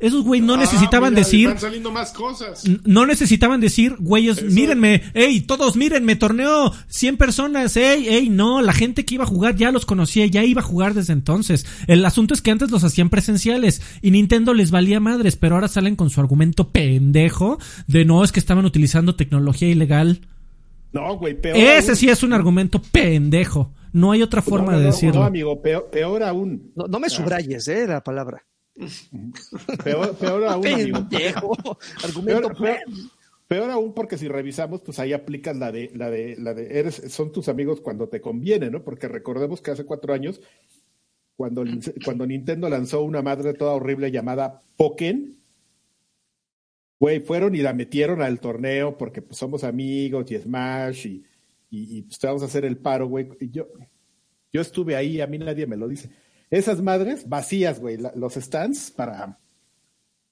[0.00, 1.48] Esos güeyes no ah, necesitaban mira, decir.
[1.48, 2.64] Están saliendo más cosas.
[2.84, 4.46] No necesitaban decir, güeyes, Eso.
[4.46, 9.28] mírenme, ey, todos mírenme, torneo, 100 personas, ey, ey, no, la gente que iba a
[9.28, 11.66] jugar ya los conocía, ya iba a jugar desde entonces.
[11.86, 15.68] El asunto es que antes los hacían presenciales y Nintendo les valía madres, pero ahora
[15.68, 20.20] salen con su argumento pendejo de no, es que estaban utilizando tecnología ilegal.
[20.94, 21.56] No, güey, peor.
[21.56, 21.96] Ese aún.
[21.96, 23.72] sí es un argumento pendejo.
[23.92, 25.20] No hay otra forma no, no, de decirlo.
[25.20, 26.72] No, amigo, peor, peor aún.
[26.76, 28.44] No, no me subrayes, eh, la palabra.
[29.82, 31.08] Peor, peor aún, amigo.
[31.08, 31.56] Pendejo.
[32.04, 32.78] Argumento peor, peor,
[33.48, 37.02] peor, aún porque si revisamos, pues ahí aplicas la de, la de, la de, eres,
[37.08, 38.82] son tus amigos cuando te conviene, ¿no?
[38.82, 40.40] Porque recordemos que hace cuatro años,
[41.36, 41.64] cuando,
[42.04, 45.36] cuando Nintendo lanzó una madre toda horrible llamada Pokémon,
[47.04, 51.22] güey, fueron y la metieron al torneo porque pues, somos amigos y Smash y,
[51.68, 53.28] y, y pues te vamos a hacer el paro, güey.
[53.40, 53.68] Y yo,
[54.50, 56.08] yo estuve ahí, a mí nadie me lo dice.
[56.48, 59.38] Esas madres vacías, güey, la- los stands para,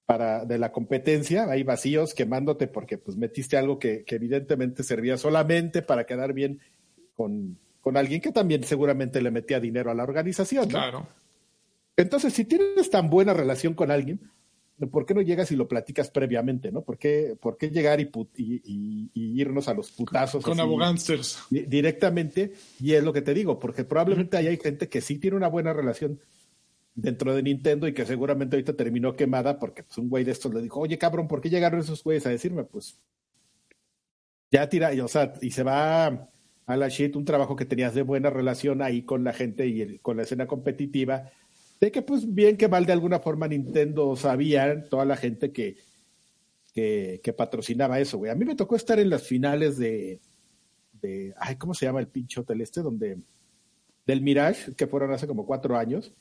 [0.07, 5.19] para de la competencia, ahí vacíos quemándote porque pues metiste algo que, que evidentemente servía
[5.19, 6.59] solamente para quedar bien
[7.13, 10.79] con, con alguien que también seguramente le metía dinero a la organización, ¿no?
[10.79, 11.07] Claro.
[11.99, 14.21] Entonces, si tienes tan buena relación con alguien,
[14.91, 16.83] ¿por qué no llegas y lo platicas previamente, no?
[16.83, 20.45] ¿Por qué, por qué llegar y, put- y, y- y irnos a los putazos?
[20.45, 21.39] Con abogánsters.
[21.51, 22.53] directamente?
[22.81, 25.49] Y es lo que te digo, porque probablemente ahí hay gente que sí tiene una
[25.49, 26.19] buena relación
[26.95, 30.53] dentro de Nintendo y que seguramente ahorita terminó quemada porque pues, un güey de estos
[30.53, 32.65] le dijo, oye cabrón, ¿por qué llegaron esos güeyes a decirme?
[32.65, 32.99] Pues
[34.51, 36.29] ya tira, y, o sea, y se va
[36.67, 39.81] a la shit un trabajo que tenías de buena relación ahí con la gente y
[39.81, 41.31] el- con la escena competitiva,
[41.83, 45.79] de que pues bien que mal de alguna forma Nintendo sabía, toda la gente que,
[46.73, 48.31] que, que patrocinaba eso, güey.
[48.31, 50.21] A mí me tocó estar en las finales de,
[50.93, 52.83] de, ay, ¿cómo se llama el pinche hotel este?
[52.83, 53.19] Donde,
[54.07, 56.15] del Mirage, que fueron hace como cuatro años.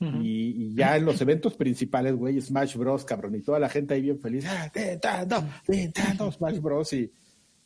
[0.00, 3.94] y, y ya en los eventos principales, güey, Smash Bros, cabrón, y toda la gente
[3.94, 7.10] ahí bien feliz, ah, Nintendo, Nintendo, Smash Bros, y,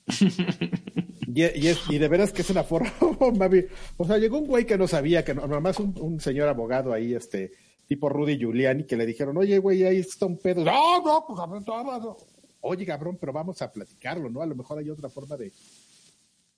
[1.35, 3.65] y, y y de veras que es una forma, oh, mami.
[3.97, 6.93] O sea, llegó un güey que no sabía, que no, nomás un, un señor abogado
[6.93, 7.53] ahí, este,
[7.87, 10.65] tipo Rudy Giuliani, que le dijeron, oye, güey, ahí está un pedo.
[10.65, 12.17] No, no, pues no, no.
[12.63, 14.43] Oye, cabrón, pero vamos a platicarlo, ¿no?
[14.43, 15.53] A lo mejor hay otra forma de,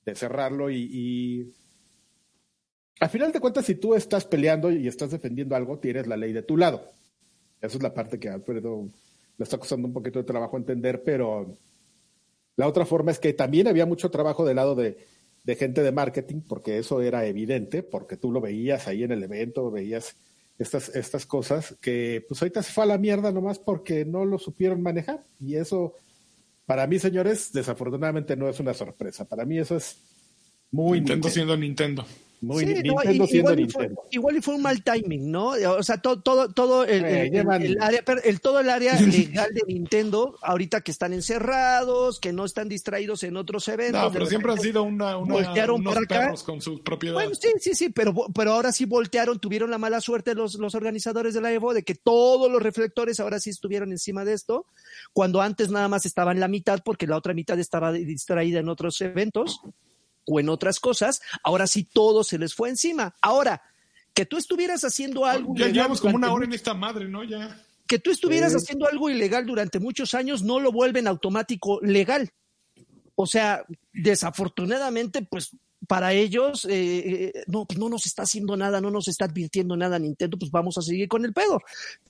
[0.05, 1.55] de cerrarlo y, y
[3.01, 6.33] al final de cuentas, si tú estás peleando y estás defendiendo algo, tienes la ley
[6.33, 6.93] de tu lado.
[7.61, 8.89] Esa es la parte que a Alfredo
[9.39, 11.57] le está costando un poquito de trabajo entender, pero
[12.57, 14.99] la otra forma es que también había mucho trabajo del lado de,
[15.45, 19.23] de gente de marketing, porque eso era evidente, porque tú lo veías ahí en el
[19.23, 20.17] evento, veías
[20.59, 24.39] estas, estas cosas que pues ahorita se fue a la mierda nomás porque no lo
[24.39, 25.23] supieron manejar.
[25.41, 25.95] Y eso,
[26.67, 29.25] para mí, señores, desafortunadamente no es una sorpresa.
[29.25, 29.99] Para mí eso es
[30.71, 31.29] muy Nintendo Nintendo.
[31.29, 32.07] siendo Nintendo.
[32.43, 34.03] Muy Sí, no, Nintendo y- siendo igual, y fue, Nintendo.
[34.11, 35.51] igual y fue un mal timing, ¿no?
[35.51, 38.95] O sea, todo, todo, todo el, Eh, el- el área, el- todo el área
[39.47, 44.03] legal de Nintendo, ahorita que están encerrados, que no están distraídos en otros eventos.
[44.03, 46.35] No, pero siempre han sido una, una- voltearon unos para acá.
[46.45, 47.29] con sus propiedades.
[47.29, 50.75] Bueno, sí, sí, sí, pero, pero ahora sí voltearon, tuvieron la mala suerte los, los
[50.75, 54.67] organizadores de la Evo de que todos los reflectores ahora sí estuvieron encima de esto,
[55.13, 59.01] cuando antes nada más estaban la mitad porque la otra mitad estaba distraída en otros
[59.01, 59.61] eventos
[60.27, 63.15] o en otras cosas, ahora sí todo se les fue encima.
[63.21, 63.63] Ahora,
[64.15, 67.09] que tú estuvieras haciendo algo ya ilegal llevamos como durante una hora en esta madre,
[67.09, 67.25] ¿no?
[67.25, 67.61] Ya.
[67.87, 68.59] que tú estuvieras Sí.
[68.59, 72.31] haciendo algo ilegal durante muchos años no lo vuelven automático legal.
[73.15, 75.51] O sea, desafortunadamente, pues
[75.89, 76.71] para ellos, eh,
[77.35, 80.51] eh, no, pues no nos está haciendo nada, no nos está advirtiendo nada Nintendo, pues
[80.51, 81.61] vamos a seguir con el pedo.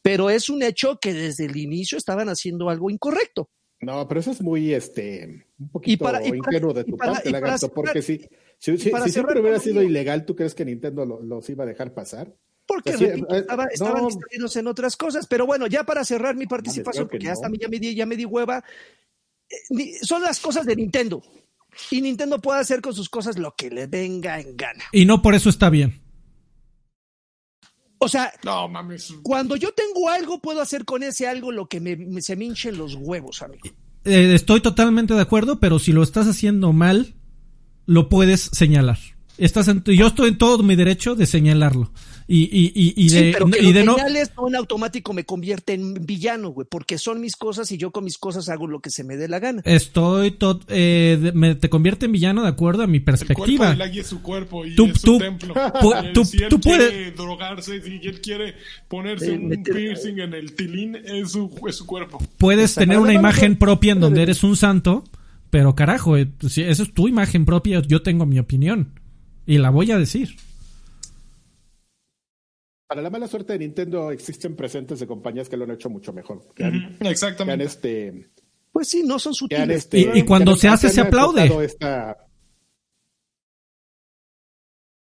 [0.02, 3.48] Pero es un hecho que desde el inicio estaban haciendo algo incorrecto.
[3.82, 6.96] No, pero eso es muy, este, un poquito para- y para- ingenuo de y tu
[6.96, 8.20] para- parte, Lagarto, porque si,
[8.58, 11.64] si, si- para si siempre hubiera sido ilegal, ¿tú crees que Nintendo lo- los iba
[11.64, 12.32] a dejar pasar?
[12.64, 13.70] Porque, Así, repito, eh, estaba- no.
[13.72, 15.26] estaban distraídos en otras cosas.
[15.26, 17.34] Pero bueno, ya para cerrar mi participación, que porque ya, no.
[17.34, 18.62] hasta me- ya, me di, ya me di hueva,
[19.50, 21.20] eh, son las cosas de Nintendo.
[21.90, 24.84] Y Nintendo puede hacer con sus cosas lo que le venga en gana.
[24.92, 26.01] Y no por eso está bien.
[28.04, 29.14] O sea, No, mames.
[29.22, 32.44] cuando yo tengo algo, puedo hacer con ese algo lo que me, me- se me
[32.46, 33.62] hinchen los huevos, amigo.
[34.04, 37.14] Eh, estoy totalmente de acuerdo, pero si lo estás haciendo mal,
[37.86, 38.98] lo puedes señalar.
[39.38, 41.92] Estás en- yo estoy en todo mi derecho de señalarlo.
[42.34, 43.96] Y, y, y, y Sí, de, pero que y lo de no.
[44.48, 48.16] en automático me convierte en villano, güey, porque son mis cosas y yo con mis
[48.16, 49.60] cosas hago lo que se me dé la gana.
[49.66, 50.30] Estoy.
[50.30, 53.70] to- eh, de- me, te convierte en villano de acuerdo a mi El cuerpo perspectiva.
[53.72, 55.54] del águila es su cuerpo y Tú- es su tú- templo.
[56.14, 58.54] tú- si él tú quiere puedes- drogarse, si él quiere
[58.88, 62.18] ponerse Eh, un meter- piercing en el tilín, es su, es su cuerpo.
[62.38, 62.80] Puedes Exacto.
[62.88, 65.04] tener una imagen propia en donde eres un santo,
[65.50, 67.82] pero carajo, eh, si esa es tu imagen propia.
[67.82, 68.88] Yo tengo mi opinión.
[69.46, 70.36] Y la voy a decir.
[72.92, 76.12] Para la mala suerte de Nintendo existen presentes de compañías que lo han hecho mucho
[76.12, 76.52] mejor.
[76.54, 77.64] Que han, Ujú, que han, Exactamente.
[77.64, 78.28] este,
[78.70, 79.70] Pues sí, no son sutiles.
[79.78, 81.46] este, Y- y cuando se hace, se aplaude.
[81.64, 82.18] Esta,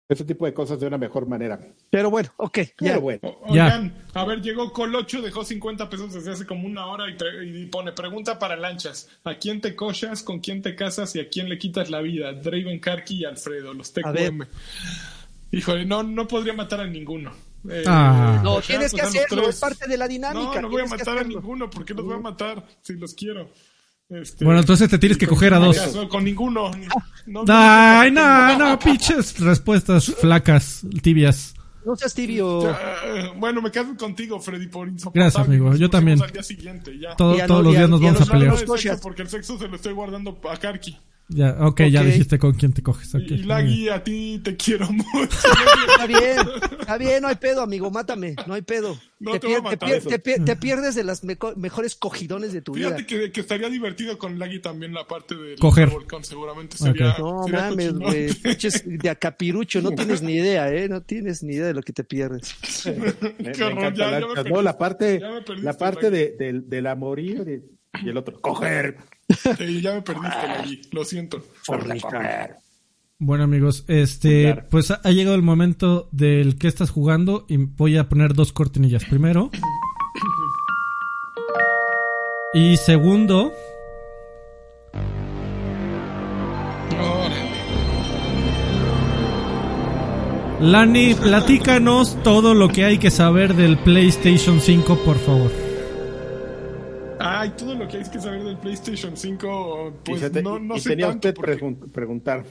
[0.10, 1.60] ese tipo de cosas de una mejor manera.
[1.92, 2.72] Pero bueno, ok, ya.
[2.80, 3.66] Pero bueno, O- Ya.
[3.66, 7.46] Oigan, a ver, llegó Colocho, dejó 50 pesos desde hace como una hora y, pre-
[7.48, 9.10] y pone pregunta para lanchas.
[9.26, 12.34] ¿A quién te cochas, con quién te casas y a quién le quitas la vida?
[12.34, 13.94] Draven Karki y Alfredo, los.
[13.94, 14.42] TQM.
[15.52, 17.32] Híjole, no, no podría matar a ninguno.
[17.70, 18.42] Eh, Ah.
[18.44, 20.56] No, tienes que pues, hacerlo, es parte de la dinámica.
[20.56, 21.70] No, no voy a matar a ninguno.
[21.70, 23.50] ¿Por qué los voy a matar si los quiero?
[24.08, 25.78] Este, Bueno, entonces te tienes que coger a dos.
[25.80, 26.70] Con, con ninguno.
[27.26, 31.56] No, Ay, no, no, pinches respuestas flacas, tibias.
[31.84, 32.64] No seas tibio.
[32.64, 35.24] Ya, bueno, me quedo contigo, Freddy, por insoportable.
[35.24, 35.76] Gracias, amigo.
[35.76, 36.22] Yo también.
[36.22, 37.16] Al día siguiente, ya.
[37.16, 39.00] Todo- Y a todos no- los días nos vamos a pelear.
[39.02, 40.98] porque el sexo se lo estoy guardando a Karki.
[41.28, 43.16] Ya, ok, ya dijiste con quién te coges.
[43.16, 43.38] ok, Y.
[43.44, 45.28] Lagui, a ti te quiero mucho.
[45.90, 46.38] Está bien,
[46.80, 48.96] está bien, no hay pedo, amigo, mátame, no hay pedo.
[49.20, 50.10] No te, te voy a te matar eso.
[50.10, 52.90] te pier- te pierdes de las meco- mejores cogidones de tu vida.
[52.90, 55.90] Fíjate que, que estaría divertido con Lagui también la parte del Coger.
[55.90, 57.16] volcán, seguramente sería.
[57.18, 60.88] No sería mames, güey, pinches de acapirucho, no tienes ni idea, ¿eh?
[60.88, 62.54] No tienes ni idea de lo que te pierdes.
[62.86, 65.66] Me, me Qué horror, encanta ya- la- ya me no, la parte, ya me perdiste,
[65.66, 66.18] la parte Lagui.
[66.20, 67.64] de, del- del amorío de-
[68.04, 68.98] y el otro, coger,
[69.58, 70.88] Sí, ya me perdiste.
[70.92, 71.42] Lo siento.
[71.64, 72.60] fornicar.
[73.18, 74.68] Bueno amigos, este, Claro.
[74.70, 78.52] pues ha ha llegado el momento del que estás jugando y voy a poner dos
[78.52, 79.06] cortinillas.
[79.06, 79.50] Primero.
[82.54, 83.52] Y segundo.
[90.62, 95.65] Lani, platícanos todo lo que hay que saber del PlayStation 5, por favor.
[97.28, 100.76] Ay, todo lo que hay que saber del PlayStation 5, pues y te- no, no
[100.76, 101.28] y sé tenía tanto.
[101.30, 102.46] usted porque- pregun- preguntar.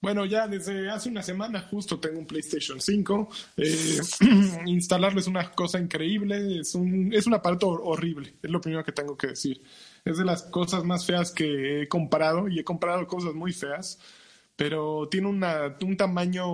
[0.00, 3.28] Bueno, ya desde hace una semana justo tengo un PlayStation 5.
[3.56, 3.98] Eh,
[4.66, 8.84] instalarlo es una cosa increíble, es un, es un aparato hor- horrible, es lo primero
[8.84, 9.60] que tengo que decir.
[10.04, 13.98] Es de las cosas más feas que he comparado y he comprado cosas muy feas,
[14.58, 16.44] pero tiene una, un tamaño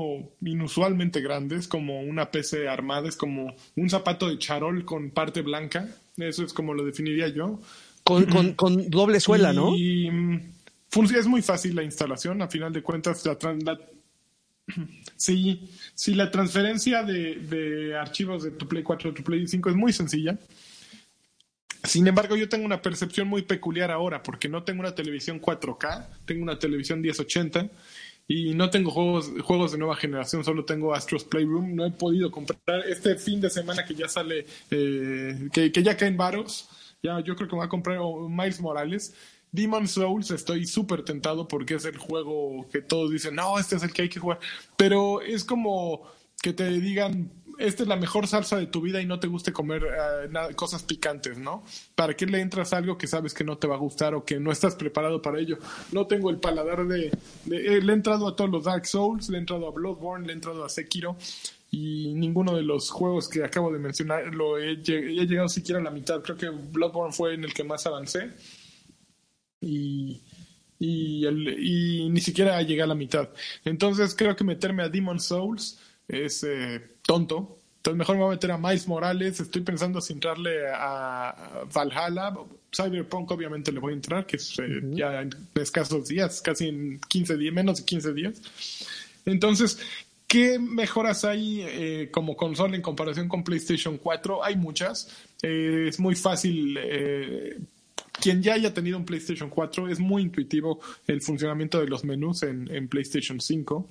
[0.43, 5.41] inusualmente grande, es como una PC armada, es como un zapato de charol con parte
[5.41, 7.63] blanca, eso es como lo definiría yo.
[8.03, 9.75] Con, con, con doble suela, ¿no?
[9.75, 10.53] Y mm,
[10.91, 13.81] funciona, es muy fácil la instalación, a final de cuentas la, la-
[15.17, 19.71] sí, sí, la transferencia de, de archivos de tu Play 4 a tu Play 5
[19.71, 20.39] es muy sencilla.
[21.85, 26.07] Sin embargo, yo tengo una percepción muy peculiar ahora, porque no tengo una televisión 4K,
[26.25, 27.71] tengo una televisión 1080
[28.27, 31.75] y no tengo juegos, juegos de nueva generación, solo tengo Astros Playroom.
[31.75, 36.17] No he podido comprar este fin de semana que ya sale, eh, que, ya caen
[36.17, 36.69] varos.
[37.03, 37.99] Ya, yo creo que me voy a comprar
[38.29, 39.15] Miles Morales.
[39.53, 43.83] Demon Souls estoy súper tentado porque es el juego que todos dicen, no, este es
[43.83, 44.41] el que hay que jugar.
[44.77, 46.03] Pero es como
[46.43, 49.53] que te digan, esta es la mejor salsa de tu vida y no te guste
[49.53, 49.83] comer
[50.31, 51.65] nada- cosas picantes, ¿no?
[51.95, 54.39] ¿Para qué le entras algo que sabes que no te va a gustar o que
[54.41, 55.59] no estás preparado para ello?
[55.93, 57.07] No tengo el paladar de...
[57.07, 60.33] eh, le he entrado a todos los Dark Souls, le he entrado a Bloodborne, le
[60.33, 61.17] he entrado a Sekiro
[61.71, 65.85] y ninguno de los juegos que acabo de mencionar lo he, he llegado siquiera a
[65.85, 66.23] la mitad.
[66.23, 68.31] Creo que Bloodborne fue en el que más avancé
[69.61, 70.23] y,
[70.79, 73.29] y, y ni siquiera llegué a la mitad.
[73.65, 75.79] Entonces creo que meterme a Demon Souls
[76.09, 77.59] es eh, tonto.
[77.77, 79.41] Entonces mejor me voy a meter a Miles Morales.
[79.41, 82.33] Estoy pensando si entrarle a Valhalla.
[82.75, 86.99] Cyberpunk obviamente le voy a entrar, que es eh, ya en escasos días, casi en
[87.09, 88.43] 15 días, menos de 15 días.
[89.27, 89.79] Entonces,
[90.27, 94.43] ¿qué mejoras hay eh, como consola en comparación con PlayStation 4?
[94.43, 95.09] Hay muchas.
[95.43, 96.79] Eh, es muy fácil.
[96.81, 97.59] eh,
[98.21, 102.43] quien ya haya tenido un PlayStation 4, es muy intuitivo el funcionamiento de los menús
[102.43, 103.89] en, en PlayStation 5.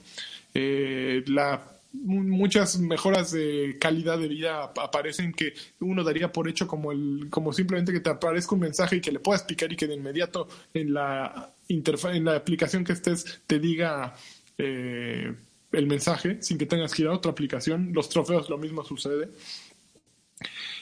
[0.54, 6.68] Eh, la muchas mejoras de calidad de vida ap- aparecen que uno daría por hecho
[6.68, 9.76] como el como simplemente que te aparezca un mensaje y que le puedas picar y
[9.76, 14.16] que de inmediato en la en la aplicación que estés te diga
[14.58, 15.34] eh,
[15.72, 19.30] el mensaje sin que tengas que ir a otra aplicación los trofeos lo mismo sucede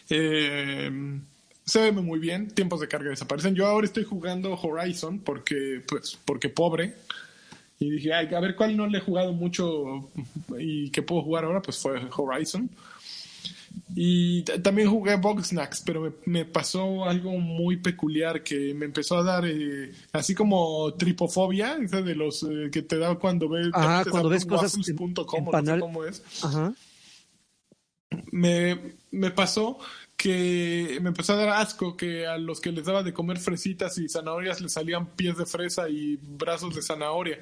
[0.09, 1.19] eh,
[1.65, 3.55] se ve muy bien, tiempos de carga desaparecen.
[3.55, 6.95] Yo ahora estoy jugando Horizon porque, pues, porque pobre.
[7.81, 10.07] Y dije, Ay, a ver cuál no le he jugado mucho
[10.59, 12.69] y que puedo jugar ahora, pues fue Horizon.
[13.95, 19.23] Y también jugué Snacks, pero me, me pasó algo muy peculiar que me empezó a
[19.23, 24.03] dar así así como tripofobia, esa de los eh, que te da cuando ves, Ajá,
[24.11, 24.83] cuando ves cosas en-
[25.37, 26.73] en no sé cómo es Ajá.
[28.31, 29.79] me, me pasó
[30.17, 33.97] que me empezó a dar asco que a los que les daba de comer fresitas
[33.97, 37.39] y zanahorias les salían pies de fresa y brazos de zanahoria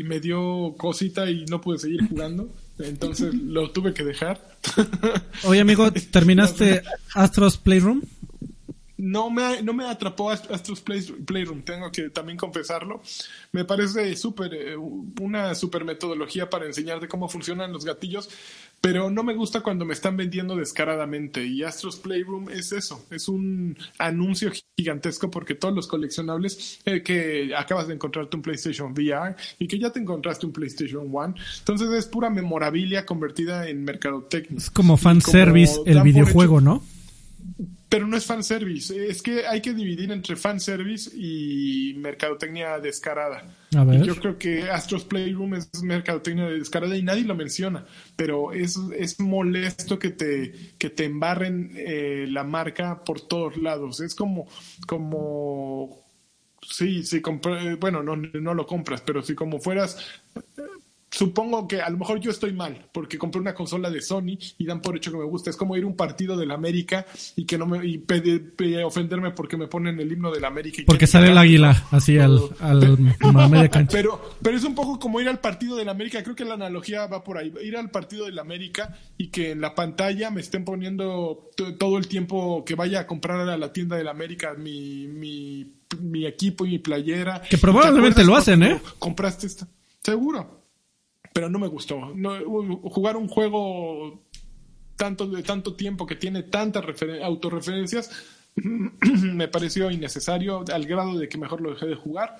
[0.00, 2.48] y me dio cosita y no pude seguir jugando
[2.78, 4.40] entonces lo tuve que dejar
[5.44, 6.82] Oye, amigo, ¿terminaste
[7.14, 8.02] Astros Playroom?
[8.98, 13.02] no me, no me atrapó Ast- Astros Play- Playroom, tengo que también confesarlo.
[13.50, 18.30] Me parece súper eh, una super metodología para enseñar de cómo funcionan los gatillos,
[18.82, 21.44] pero no me gusta cuando me están vendiendo descaradamente.
[21.46, 27.54] Y Astros Playroom es eso, es un anuncio gigantesco porque todos los coleccionables eh, que
[27.56, 31.90] acabas de encontrarte un PlayStation VR y que ya te encontraste un PlayStation One, entonces
[31.92, 34.58] es pura memorabilia convertida en mercadotecnia.
[34.58, 36.84] Es como fanservice como el videojuego, hecho- ¿no?
[37.88, 39.08] Pero no es fanservice.
[39.08, 43.54] Es que hay que dividir entre fanservice y mercadotecnia descarada.
[43.76, 44.00] A ver.
[44.00, 47.84] Y yo creo que Astros Playroom es mercadotecnia descarada y nadie lo menciona,
[48.16, 54.00] pero es, es molesto que te, que te embarren eh, la marca por todos lados.
[54.00, 54.48] Es como,
[54.86, 56.02] como
[56.62, 59.98] Sí, sí, eh, bueno, no, no lo compras, pero si como fueras,
[61.12, 64.64] supongo que a lo mejor yo estoy mal, porque compré una consola de Sony y
[64.64, 65.50] dan por hecho que me gusta.
[65.50, 67.04] Es como ir a un partido de la América
[67.36, 70.48] y que no me y pede- pe- ofenderme porque me ponen el himno de la
[70.48, 70.80] América.
[70.80, 72.98] y Porque sale el águila así al, al
[73.50, 73.92] media cancha.
[73.92, 76.22] Pero, pero es un poco como ir al partido de la América.
[76.22, 77.52] Creo que la analogía va por ahí.
[77.62, 81.98] Ir al partido de la América y que en la pantalla me estén poniendo todo
[81.98, 86.24] el tiempo que vaya a comprar a la tienda de la América mi, mi, mi
[86.24, 87.42] equipo y mi playera.
[87.42, 88.80] Que probablemente ¿Te acuerdas lo hacen, ¿eh?
[88.98, 89.68] Compraste esta.
[90.02, 90.61] Seguro.
[91.32, 92.12] Pero no me gustó.
[92.14, 92.32] No,
[92.90, 94.22] jugar un juego
[94.96, 98.10] tanto de tanto tiempo que tiene tantas referen- autorreferencias
[99.34, 102.36] me pareció innecesario al grado de que mejor lo dejé de jugar.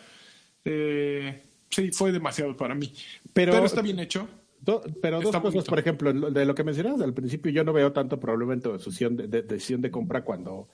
[0.65, 2.93] Eh, sí, fue demasiado para mí.
[3.33, 4.29] Pero- Pero, está bien hecho.
[4.61, 5.71] Do- pero dos Está cosas, bonito.
[5.71, 8.73] por ejemplo, de lo que mencionabas al principio, yo no veo tanto problema en tu
[8.73, 10.69] decisión de, de- decisión de compra cuando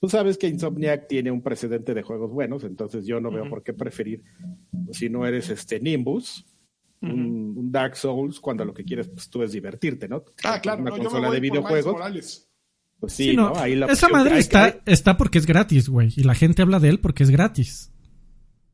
[0.00, 3.62] tú sabes que Insomniac tiene un precedente de juegos buenos, entonces yo no veo por
[3.62, 4.22] qué preferir,
[4.90, 6.44] si no eres este Nimbus,
[7.02, 10.24] un, un Dark Souls, cuando lo que quieres pues, tú es divertirte, ¿no?
[10.44, 12.48] Ah, claro, Una no, yo me consola voy de videojuegos, Morales.
[13.00, 13.56] pues sí, Sí, no, ¿no?
[13.56, 16.10] Ahí la esa madre está, está porque es gratis, güey.
[16.16, 17.92] Y la gente habla de él porque es gratis.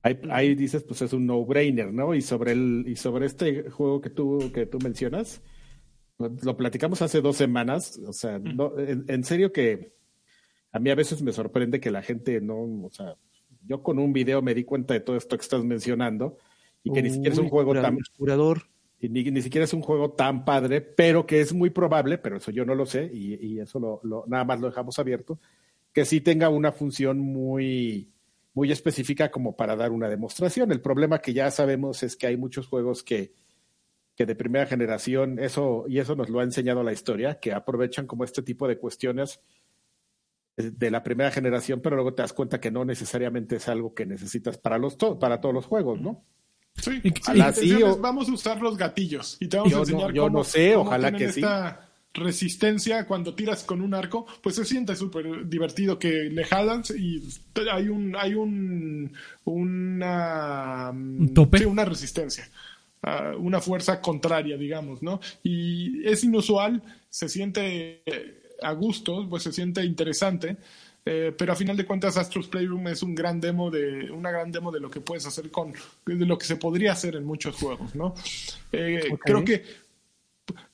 [0.03, 2.15] Ahí, ahí dices, pues es un no-brainer, ¿no?
[2.15, 5.43] Y sobre el, y sobre este juego que tú, que tú mencionas,
[6.19, 9.93] lo platicamos hace dos semanas, o sea, no, en, en serio que
[10.73, 13.15] a mí a veces me sorprende que la gente no, o sea,
[13.67, 16.37] yo con un video me di cuenta de todo esto que estás mencionando
[16.89, 18.62] y que ni siquiera es un juego tan, curador.
[19.01, 22.36] y ni, ni siquiera es un juego tan padre, pero que es muy probable, pero
[22.39, 25.39] eso yo no lo sé y, y eso lo, lo- nada más lo dejamos abierto,
[25.93, 28.10] que sí tenga una función muy,
[28.55, 30.70] muy específica como para dar una demostración.
[30.73, 33.32] El problema que ya sabemos es que hay muchos juegos que,
[34.16, 38.06] que de primera generación, eso, y eso nos lo ha enseñado la historia, que aprovechan
[38.06, 39.40] como este tipo de cuestiones
[40.56, 43.94] eh, de la primera generación, pero luego te das cuenta que no necesariamente es algo
[43.94, 46.24] que necesitas para los to- para todos los juegos, ¿no?
[46.81, 49.77] Sí, Y- sí, ojalá sí, o- vamos a usar los gatillos y te vamos Yo
[49.79, 51.41] a no- enseñar yo cómo, no sé, cómo ojalá tienen que sí.
[51.41, 51.85] esta
[52.15, 57.23] resistencia cuando tiras con un arco, pues se siente súper divertido que le jalas y
[57.71, 59.13] hay un hay un
[59.89, 61.59] una ¿Un tope?
[61.59, 62.49] sí, una resistencia.
[63.03, 65.21] ah, una fuerza contraria, digamos, ¿no?
[65.45, 70.57] Y es inusual, se siente eh, a gusto, pues se siente interesante,
[71.10, 74.52] eh, pero a final de cuentas Astros Playroom es un gran demo de una gran
[74.52, 75.72] demo de lo que puedes hacer con
[76.05, 78.14] de lo que se podría hacer en muchos juegos, ¿no?
[78.72, 79.20] Eh, Ok.
[79.24, 79.64] Creo que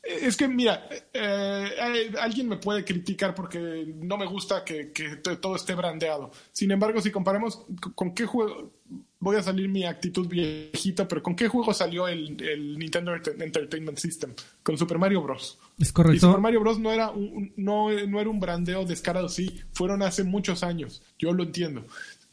[0.03, 4.93] es que, mira, eh, eh, alguien me puede criticar porque no me gusta que,
[5.41, 6.31] todo esté brandeado.
[6.53, 7.65] Sin embargo, si comparamos
[7.95, 8.73] con qué juego,
[9.19, 13.41] voy a salir mi actitud viejita, pero ¿con qué juego salió el, el Nintendo Enter-
[13.43, 14.35] Entertainment System?
[14.63, 15.59] Con Super Mario Bros.
[15.79, 16.27] Es Y correcto.
[16.27, 16.79] Super Mario Bros.
[16.79, 21.03] no era un, un- no, no era un brandeo descarado, sí, fueron hace muchos años,
[21.19, 21.85] yo lo entiendo.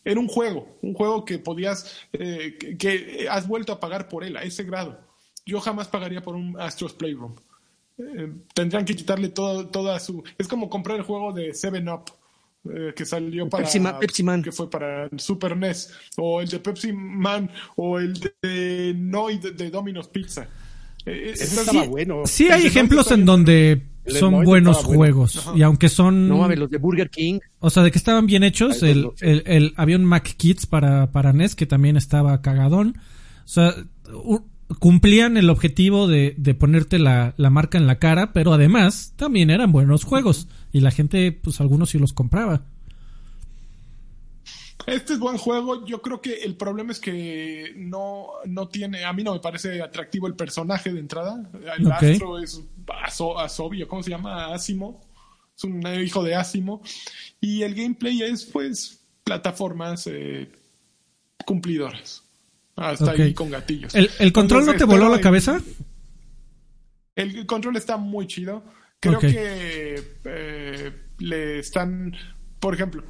[0.04, 4.24] Era un juego, un juego que podías, eh, que, que has vuelto a pagar por
[4.24, 5.00] él, a ese grado.
[5.46, 7.36] Yo jamás pagaría por un Astros Playroom.
[7.98, 10.24] Eh, tendrían que quitarle todo, toda su...
[10.38, 12.04] Es como comprar el juego de Seven Up.
[12.70, 14.44] eh, que salió para Pepsi Ma- Pepsi Man.
[14.44, 19.52] que fue para Super NES o el de Pepsi Man o el de Noid de,
[19.52, 20.48] de Domino's Pizza
[21.06, 22.22] Eh, estaba bueno.
[22.26, 24.98] Sí hay ejemplos en donde son buenos bueno.
[24.98, 25.50] juegos.
[25.56, 26.28] Y aunque son...
[26.28, 27.40] No mames, los de Burger King.
[27.60, 28.84] O sea, de que estaban bien hechos.
[28.84, 32.42] Ay, El, no el, el- había un Mac Kids para, para NES que también estaba
[32.44, 32.96] cagadón.
[33.44, 33.74] O sea,
[34.14, 34.46] u-
[34.80, 39.50] cumplían el objetivo de, de ponerte la, la marca en la cara, pero además también
[39.50, 40.48] eran buenos juegos.
[40.72, 42.64] Y la gente, pues algunos sí los compraba.
[44.88, 45.86] Este es buen juego.
[45.86, 49.06] Yo creo que el problema es que no, no tiene.
[49.06, 51.50] A mí no me parece atractivo el personaje de entrada.
[51.78, 51.94] El Ok.
[51.94, 52.62] astro es
[53.04, 54.54] Aso, Asobio, ¿cómo se llama?
[54.54, 55.02] Asimo.
[55.56, 56.82] Es un hijo de Asimo.
[57.40, 60.50] Y el gameplay es, pues, plataformas eh,
[61.46, 62.24] cumplidoras.
[62.76, 63.20] Hasta Ok.
[63.20, 63.94] ahí con gatillos.
[63.96, 65.62] ¿El, el control no te voló la cabeza?
[67.16, 68.64] El control está muy chido.
[69.00, 72.16] Creo que eh, le están,
[72.60, 73.04] por ejemplo,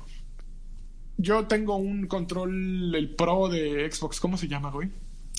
[1.18, 4.90] yo tengo un control, el Pro de Xbox, ¿cómo se llama, güey?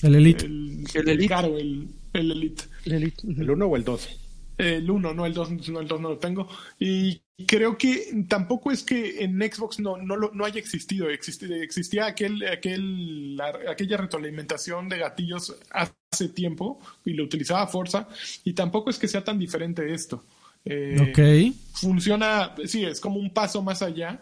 [0.01, 0.45] El Elite.
[0.45, 1.27] El, El Elite.
[1.27, 2.63] caro, el, el Elite.
[2.85, 3.19] Lilith.
[3.23, 4.19] ¿El 1 o el 2?
[4.57, 6.47] El 1, no el 2, no el 2 no lo tengo.
[6.79, 11.09] Y creo que tampoco es que en Xbox no, no, lo- no haya existido.
[11.09, 18.07] Existi- existía aquel, aquel, la- aquella retroalimentación de gatillos hace tiempo y lo utilizaba Forza.
[18.43, 20.23] Y tampoco es que sea tan diferente esto.
[20.65, 20.97] Eh,
[21.51, 21.55] Ok.
[21.73, 24.19] Funciona, sí, es como un paso más allá.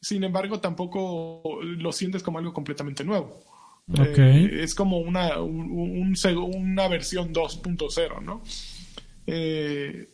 [0.00, 3.44] Sin embargo, tampoco lo sientes como algo completamente nuevo.
[3.92, 4.18] Ok.
[4.18, 6.14] Eh, es como una, un- un
[6.56, 8.42] una versión 2.0, ¿no?
[9.26, 10.08] Eh,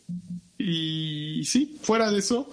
[0.57, 2.49] y sí, fuera de eso,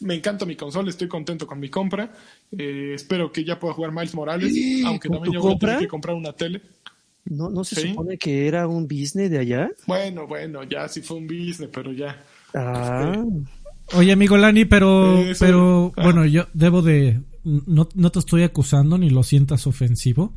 [0.00, 2.12] me encanta mi consola, estoy contento con mi compra.
[2.56, 4.52] Eh, espero que ya pueda jugar Miles Morales,
[4.84, 5.68] aunque ¿Con también tu yo voy a compra?
[5.70, 6.62] tener que comprar una tele.
[7.24, 7.88] ¿No, no se Sí.
[7.88, 9.70] supone que era un business de allá?
[9.86, 12.22] Bueno, bueno, ya sí fue un business, pero ya.
[12.54, 13.24] Ah,
[13.94, 16.02] Oye, amigo Lani, pero, Eso- pero ah.
[16.04, 20.34] bueno, yo debo de, no, no te estoy acusando ni lo sientas ofensivo,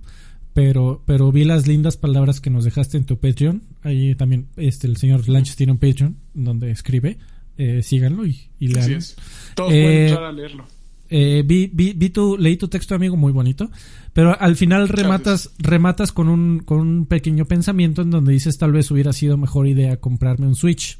[0.53, 3.63] pero, pero vi las lindas palabras que nos dejaste en tu Patreon.
[3.83, 7.17] Ahí también, este, el señor Lanches tiene un Patreon donde escribe,
[7.57, 8.91] eh, síganlo y, y Así lean.
[8.99, 9.15] es.
[9.55, 10.65] Todos Eh, pueden entrar a leerlo.
[11.11, 13.71] Eh, vi, vi, vi tu, leí tu texto, amigo, muy bonito.
[14.13, 18.71] Pero al final rematas, rematas con un, con un pequeño pensamiento en donde dices tal
[18.73, 20.99] vez hubiera sido mejor idea comprarme un Switch.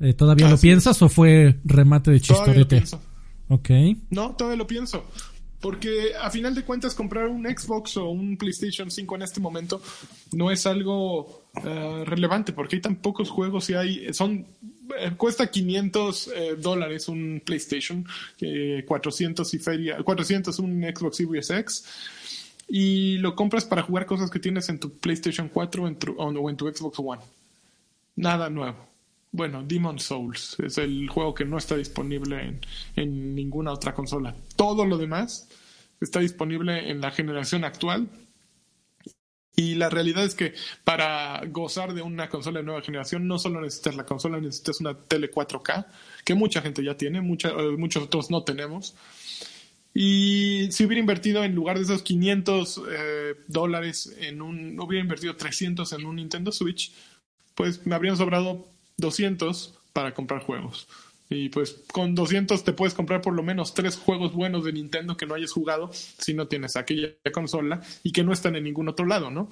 [0.00, 2.76] Eh, ¿Todavía lo Así piensas o fue remate de Todavía lo chistorete?
[2.76, 3.02] pienso.
[3.48, 3.70] Ok.
[4.10, 5.04] No, todavía lo pienso.
[5.60, 9.80] Porque a final de cuentas comprar un Xbox o un PlayStation 5 en este momento
[10.32, 14.46] no es algo eh, relevante porque hay tan pocos juegos y hay son
[14.98, 18.06] eh, cuesta 500 eh, dólares un PlayStation,
[18.40, 21.84] eh, 400 y feria, 400 un Xbox Series X
[22.68, 26.50] y lo compras para jugar cosas que tienes en tu PlayStation 4 o en o
[26.50, 27.22] en tu Xbox One.
[28.16, 28.95] Nada nuevo.
[29.36, 32.60] Bueno, Demon Souls es el juego que no está disponible en,
[32.96, 34.34] en ninguna otra consola.
[34.56, 35.48] Todo lo demás
[36.00, 38.08] está disponible en la generación actual.
[39.54, 40.54] Y la realidad es que
[40.84, 44.94] para gozar de una consola de nueva generación no solo necesitas la consola, necesitas una
[44.98, 45.86] tele 4K,
[46.24, 48.94] que mucha gente ya tiene, mucha- eh, muchos otros no tenemos.
[49.92, 55.36] Y si hubiera invertido en lugar de esos 500 eh, dólares en un, hubiera invertido
[55.36, 56.92] 300 en un Nintendo Switch,
[57.54, 58.66] pues me habrían sobrado
[58.96, 60.88] 200 para comprar juegos.
[61.28, 65.16] Y pues con 200 te puedes comprar por lo menos tres juegos buenos de Nintendo
[65.16, 68.88] que no hayas jugado si no tienes aquella consola y que no están en ningún
[68.88, 69.50] otro lado, ¿no?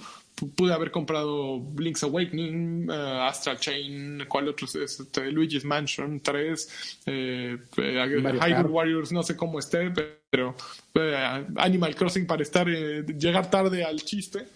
[0.55, 4.77] Pude haber comprado Link's Awakening, eh, Astral Chain, ¿cuál otro es?
[4.77, 8.69] Este, Luigi's Mansion 3, eh, eh, Hyrule.
[8.69, 9.91] Warriors, no sé cómo esté,
[10.31, 10.55] pero
[10.95, 14.47] eh, Animal Crossing para estar eh, llegar tarde al chiste.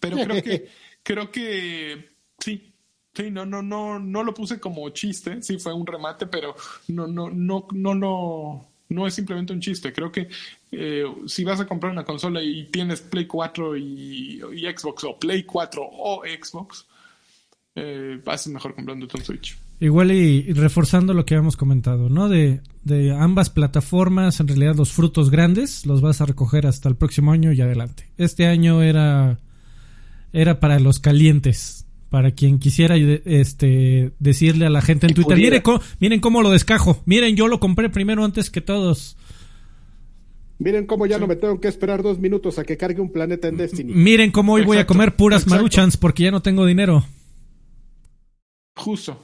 [0.00, 0.68] Pero creo que
[1.04, 2.67] creo que sí.
[3.18, 6.54] Sí, no, no, no, no lo puse como chiste, sí fue un remate, pero
[6.86, 9.92] no, no, no, no, no, no es simplemente un chiste.
[9.92, 10.28] Creo que
[10.70, 14.40] eh, si vas a comprar una consola y tienes Play 4 y,
[14.72, 16.86] Xbox o Play 4 o Xbox,
[17.74, 19.58] eh, haces mejor comprándote un Switch.
[19.80, 22.28] Igual y, y reforzando lo que habíamos comentado, ¿no?
[22.28, 26.94] De, de ambas plataformas, en realidad los frutos grandes los vas a recoger hasta el
[26.94, 28.12] próximo año y adelante.
[28.16, 29.40] Este año era,
[30.32, 35.60] era para los calientes, para quien quisiera este, decirle a la gente en Twitter, miren,
[35.62, 39.16] cómo- miren cómo lo descajo, miren, yo lo compré primero antes que todos,
[40.60, 43.46] Miren cómo ya no me tengo que esperar dos minutos a que cargue un planeta
[43.46, 43.92] en Destiny.
[43.94, 45.54] miren cómo hoy voy a comer puras exacto.
[45.54, 47.04] maruchans porque ya no tengo dinero.
[48.76, 49.20] Justo.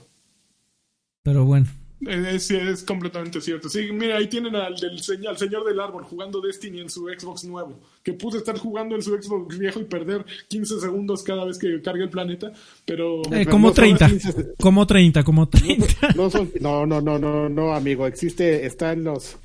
[1.25, 1.67] Pero bueno,
[2.09, 3.69] Es, es completamente cierto.
[3.69, 7.07] Sí, mira, ahí tienen al, del, señor, al señor del árbol jugando Destiny en su
[7.09, 7.79] Xbox nuevo.
[8.03, 11.81] Que pudo estar jugando en su Xbox viejo y perder 15 segundos cada vez que
[11.83, 12.53] cargue el planeta.
[12.85, 14.55] Pero eh, como no son 30, 15.
[14.61, 16.15] como 30, como 30.
[16.17, 18.07] No, son- no, no, no, no, no, amigo.
[18.07, 19.37] Existe, están los,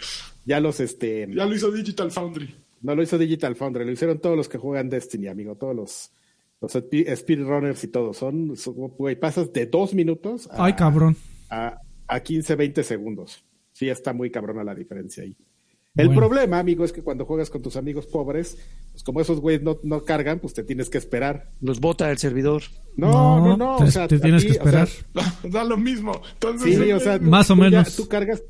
[0.46, 2.54] ya los, este, ya lo hizo Digital Foundry.
[2.82, 6.12] no lo hizo Digital Foundry, lo hicieron todos los que juegan Destiny, amigo, todos los,
[6.62, 8.14] los speed- speedrunners y todo.
[8.14, 11.16] Son, son- güey, pasas de dos minutos a, Ay, cabrón.
[11.50, 11.78] a,
[12.10, 13.44] a 15, 20 segundos.
[13.72, 15.38] Sí, está muy cabrona la diferencia ahí.
[15.96, 16.22] El Bueno.
[16.22, 18.58] problema, amigo, es que cuando juegas con tus amigos pobres,
[18.92, 21.52] pues como esos güeyes no, no cargan, pues te tienes que esperar.
[21.62, 22.62] los bota el servidor.
[22.96, 23.78] No, no, no.
[23.78, 24.90] te, o sea, te tienes ti, que o sea, esperar.
[25.52, 26.22] da lo mismo.
[26.34, 27.96] Entonces, Sí, o sea, Más o tú ya- menos.
[27.96, 28.44] tú cargas,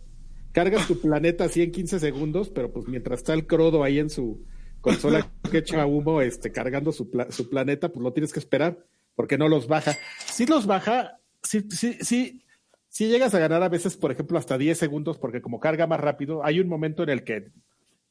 [0.52, 4.10] cargas tu planeta así en 15 segundos, pero pues mientras está el Crodo ahí en
[4.10, 4.44] su
[4.82, 8.86] consola que echa humo, este, cargando su, pla- su planeta, pues lo tienes que esperar,
[9.16, 9.98] porque no los baja.
[10.26, 12.44] Si los baja, sí, sí, sí,
[12.90, 16.00] sí llegas a ganar a veces, por ejemplo, hasta 10 segundos, porque como carga más
[16.00, 17.52] rápido, hay un momento en el que,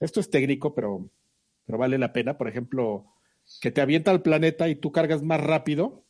[0.00, 1.10] esto es técnico, pero,
[1.66, 3.06] pero vale la pena, por ejemplo,
[3.60, 6.04] que te avienta al planeta y tú cargas más rápido.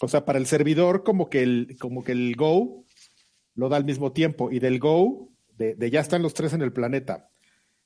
[0.00, 2.84] O sea, para el servidor, como que el, como que el Go
[3.54, 4.50] lo da al mismo tiempo.
[4.50, 7.28] Y del Go, de, de ya están los tres en el planeta,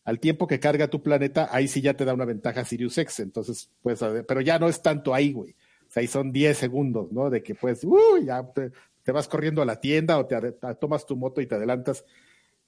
[0.04, 3.20] al tiempo que carga tu planeta, ahí sí ya te da una ventaja Sirius X.
[3.20, 5.52] Entonces, pues, pero ya no es tanto ahí, güey.
[5.88, 7.30] O sea, ahí son 10 segundos, ¿no?
[7.30, 8.70] De que pues, uh, ya te,
[9.10, 10.36] te vas corriendo a la tienda o te,
[10.78, 12.04] tomas tu moto y te adelantas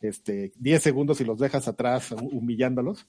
[0.00, 3.06] este, 10 segundos y los dejas atrás hu- humillándolos.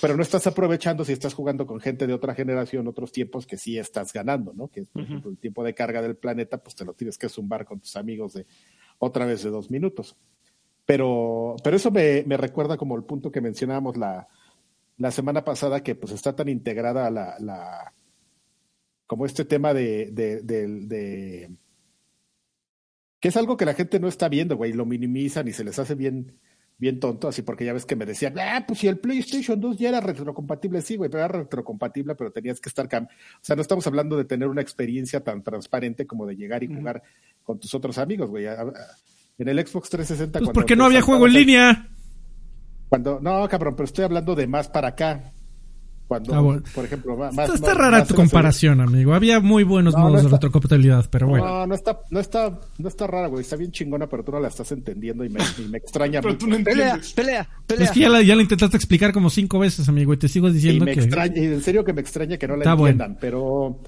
[0.00, 3.56] pero no estás aprovechando si estás jugando con gente de otra generación, otros tiempos que
[3.56, 4.66] sí estás ganando, ¿no?
[4.66, 7.28] Que es, por ejemplo, el tiempo de carga del planeta, pues te lo tienes que
[7.28, 8.46] zumbar con tus amigos de
[8.98, 10.16] otra vez de dos minutos.
[10.84, 14.26] Pero, pero eso me, me recuerda como el punto que mencionábamos la,
[14.98, 17.94] la semana pasada, que pues está tan integrada la, la
[19.06, 21.50] como este tema de, de, de, de,
[23.24, 25.78] que es algo que la gente no está viendo, güey, lo minimizan y se les
[25.78, 26.34] hace bien,
[26.76, 29.78] bien tonto, así porque ya ves que me decían, ah, pues si el PlayStation 2
[29.78, 33.08] ya era retrocompatible, sí, güey, pero era retrocompatible, pero tenías que estar, cam o
[33.40, 37.02] sea, no estamos hablando de tener una experiencia tan transparente como de llegar y jugar
[37.42, 38.44] con tus otros amigos, güey.
[38.44, 40.40] En el Xbox 360.
[40.40, 41.88] Pues porque no había juego en línea.
[42.90, 45.32] Cuando, no, cabrón, pero estoy hablando de más para acá.
[46.14, 46.62] Cuando, Ah, bueno.
[46.74, 47.30] por ejemplo, más.
[47.30, 49.14] Está, está más- rara más tu comparación, amigo.
[49.14, 51.44] Había muy buenos No, modos no de está- retrocompatibilidad, pero bueno.
[51.44, 53.42] No, no está, no está, no está rara, güey.
[53.42, 56.34] Está bien chingona, pero tú no la estás entendiendo y me, y me extraña Pero
[56.34, 56.46] mucho.
[56.46, 57.12] tú no Pelea, entiendes.
[57.14, 57.84] pelea, pelea.
[57.86, 60.48] Es que ya la, ya la intentaste explicar como cinco veces, amigo, y te sigo
[60.48, 61.00] Y diciendo me que...
[61.00, 62.92] extraña, y en serio que me extraña que no la Está bueno.
[63.04, 63.80] entiendan, pero,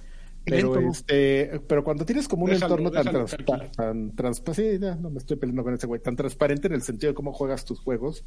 [0.44, 0.90] pero Lento.
[0.90, 5.36] este, pero cuando tienes como un Déjalo, entorno tan, transparente, sí, ya, no me estoy
[5.36, 8.24] peleando con ese güey, tan transparente en el sentido de cómo juegas tus juegos,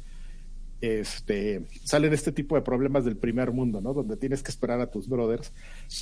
[0.80, 3.92] este, salen este tipo de problemas del primer mundo, ¿no?
[3.92, 5.52] Donde tienes que esperar a tus brothers,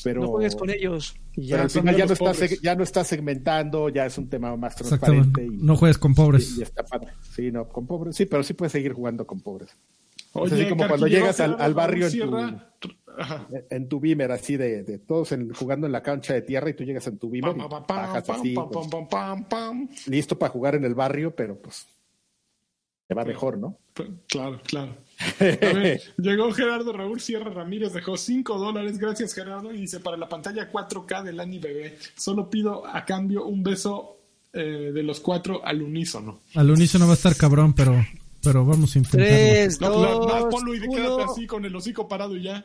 [0.05, 1.16] pero, No juegues con ellos.
[1.34, 2.60] Y pero al final ya no, pobres.
[2.60, 5.18] ya no estás segmentando, ya es un tema más transparente.
[5.42, 5.56] Exactamente.
[5.62, 6.56] Y, No juegues con pobres.
[6.56, 7.09] y- y está padre.
[7.34, 9.70] Sí, no, con pobres, sí, pero sí puedes seguir jugando con pobres.
[10.34, 12.88] Oye, así como cuando llegas al- barrio en tu-
[13.70, 16.74] en tu Beamer, así de, de todos en- jugando en la cancha de tierra y
[16.74, 19.09] tú llegas en tu Beamer Pam, y pam, pam, bajas pam, así, pam, pues, pam,
[19.09, 19.88] pam, pam.
[20.06, 21.86] listo para jugar en el barrio, pero pues
[23.09, 23.78] te va mejor, ¿no?
[24.28, 24.94] Claro, claro.
[25.40, 30.18] A ver, llegó Gerardo Raúl Sierra Ramírez, dejó 5 dólares, gracias Gerardo, y dice, para
[30.18, 34.18] la pantalla 4K del Ani Bebé, solo pido a cambio un beso
[34.52, 36.40] eh, de los cuatro al unísono.
[36.55, 37.97] Al unísono va a estar cabrón, pero,
[38.43, 39.26] pero vamos a intentarlo.
[39.26, 41.32] Tres, No, no, dos, ponlo y quédate uno.
[41.32, 42.62] así con el hocico parado y ya.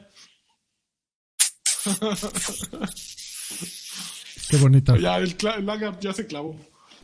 [4.49, 4.95] Qué bonito.
[4.97, 6.55] Ya, el, el lagar ya se clavó.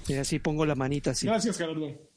[0.07, 1.25] Y así pongo la manita así.
[1.25, 2.08] Gracias, Gerardo.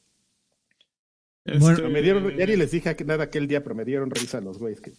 [1.45, 1.71] Bueno.
[1.77, 4.39] Este, Me dieron, ya ni les dije que nada aquel día, pero me dieron risa
[4.41, 4.79] los güeyes.
[4.81, 4.93] Que,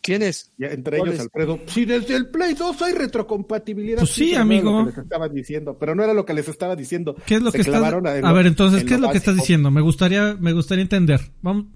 [0.00, 0.52] ¿Quién es?
[0.56, 1.20] ya, entre ellos, ¿Cuáles?
[1.22, 3.98] Alfredo, si desde el Play 2 hay retrocompatibilidad.
[3.98, 4.70] Pues sí, no amigo.
[4.70, 7.16] lo que les estaba diciendo, pero no era lo que les estaba diciendo.
[7.26, 9.18] ¿Qué es lo Se que estás A lo- ver, entonces, en ¿qué es lo que
[9.18, 9.70] estás diciendo?
[9.70, 11.20] Me gustaría me gustaría entender.
[11.42, 11.66] Vamos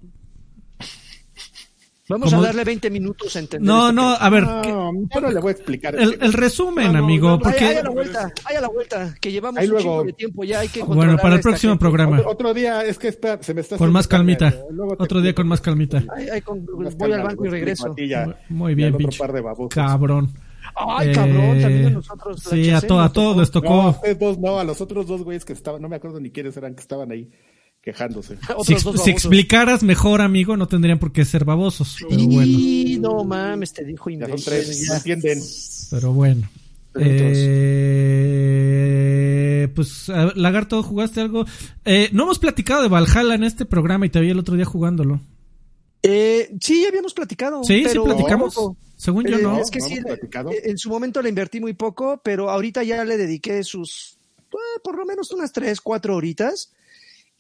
[2.10, 3.66] Vamos Como- a darle 20 minutos a entender.
[3.66, 4.16] No, este no, pedo.
[4.22, 4.68] a ver, No, ¿qué-
[5.14, 5.94] yo no le voy a explicar.
[5.94, 8.68] el, el resumen, No, no, amigo, no, porque ay, a la vuelta, ay, a la
[8.68, 11.36] vuelta, que llevamos Ahí un luego- chingo de tiempo ya, hay que bueno, para a
[11.36, 11.80] el próximo gente.
[11.80, 14.52] programa, Otro, otro día, es que espera, se me está con más calmita.
[14.70, 16.02] luego te Otro día con más calmita.
[16.16, 17.94] Ay, ay, con- Más voy al calma, banco y regreso.
[17.96, 19.74] a ya, Muy bien, al pinche par de babosos.
[19.74, 20.30] cabrón.
[20.74, 22.42] Ay, cabrón, también a Eh, nosotros.
[22.48, 23.68] Sí, a, to- a nos todos les tocó.
[23.68, 26.30] No, a dos no, a los otros dos güeyes que estaban, no me acuerdo ni
[26.30, 27.28] quiénes eran que estaban ahí
[27.82, 28.36] quejándose.
[29.04, 31.96] Si, explicaras mejor, amigo, no tendrían por qué ser babosos.
[32.08, 34.88] Pero bueno, Y no mames, te dijo Ya son tres, ya.
[34.92, 35.40] ¿no entienden?
[35.90, 36.48] pero bueno.
[36.94, 37.38] Entonces.
[38.62, 41.44] Eh, pues, Lagarto, ¿jugaste algo?
[41.84, 44.64] Eh, no hemos platicado de Valhalla en este programa y te vi el otro día
[44.64, 45.20] jugándolo.
[46.02, 47.62] Eh, sí, ya habíamos platicado.
[47.64, 48.54] Sí, sí platicamos.
[48.54, 48.76] poco.
[48.96, 49.58] Según yo, Eh, no.
[49.58, 50.50] Es que ¿No sí, platicado?
[50.50, 54.18] eh, en su momento le invertí muy poco, pero ahorita ya le dediqué sus,
[54.52, 56.72] eh, por lo menos unas tres, cuatro horitas.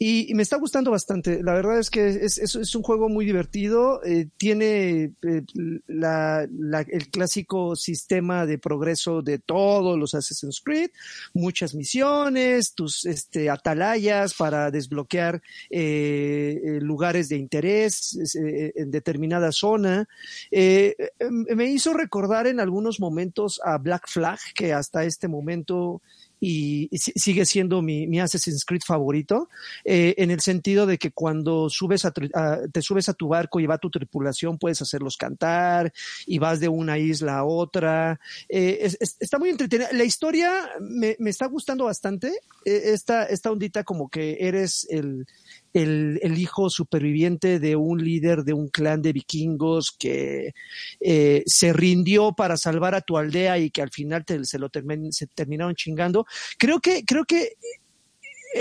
[0.02, 1.42] Y, y me está gustando bastante.
[1.42, 4.02] La verdad es que es, es, es un juego muy divertido.
[4.02, 5.42] eh, tiene eh,
[5.88, 10.88] la, la- el clásico sistema de progreso de todos los Assassin's Creed.
[11.34, 20.08] Muchas misiones, tus este, atalayas para desbloquear eh, eh, lugares de interés en determinada zona.
[20.50, 26.00] Eh, eh, me hizo recordar en algunos momentos a Black Flag, que hasta este momento
[26.40, 29.48] y, y si- sigue siendo mi, mi Assassin's Creed favorito,
[29.84, 33.60] eh, en el sentido de que cuando subes a, a- te subes a tu barco
[33.60, 35.92] y va tu tripulación, puedes hacerlos cantar
[36.26, 38.18] y vas de una isla a otra.
[38.48, 39.88] Eh, es- es- está muy entretenida.
[39.92, 40.50] La historia
[40.80, 42.28] me, me está gustando bastante.
[42.64, 45.26] Eh, esta, esta ondita como que eres el,
[45.72, 50.52] el, el hijo superviviente de un líder de un clan de vikingos que
[51.00, 54.68] eh, se rindió para salvar a tu aldea y que al final te- se lo
[55.10, 56.26] se terminaron chingando.
[56.58, 57.52] Creo que, creo que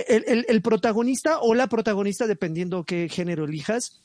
[0.08, 4.02] el, el- el protagonista o la protagonista, dependiendo qué género elijas,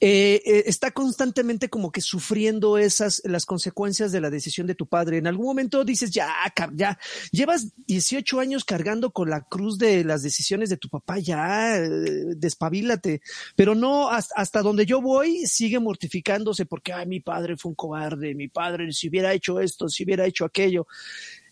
[0.00, 4.86] eh, eh, está constantemente como que sufriendo esas, las consecuencias de la decisión de tu
[4.86, 5.18] padre.
[5.18, 6.30] En algún momento dices, ya,
[6.74, 6.98] ya,
[7.30, 11.88] llevas 18 años cargando con la cruz de las decisiones de tu papá, ya, eh,
[12.36, 13.22] despabilate.
[13.56, 17.76] Pero no, hasta, hasta donde yo voy, sigue mortificándose porque, ay, mi padre fue un
[17.76, 20.86] cobarde, mi padre si hubiera hecho esto, si hubiera hecho aquello.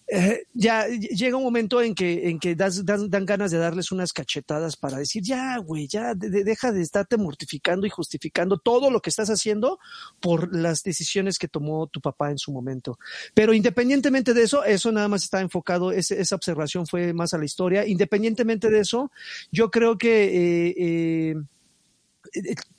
[0.09, 4.77] Eh, ya llega un momento en que, en que dan, ganas de darles unas cachetadas
[4.77, 9.01] para decir, ya, güey, ya de- de- deja de estarte mortificando y justificando todo lo
[9.01, 9.79] que estás haciendo
[10.21, 12.99] por las decisiones que tomó tu papá en su momento.
[13.35, 17.45] Pero independientemente de eso, eso nada más está enfocado, esa observación fue más a la
[17.45, 17.87] historia.
[17.87, 19.11] Independientemente de eso,
[19.51, 21.35] yo creo que eh, eh,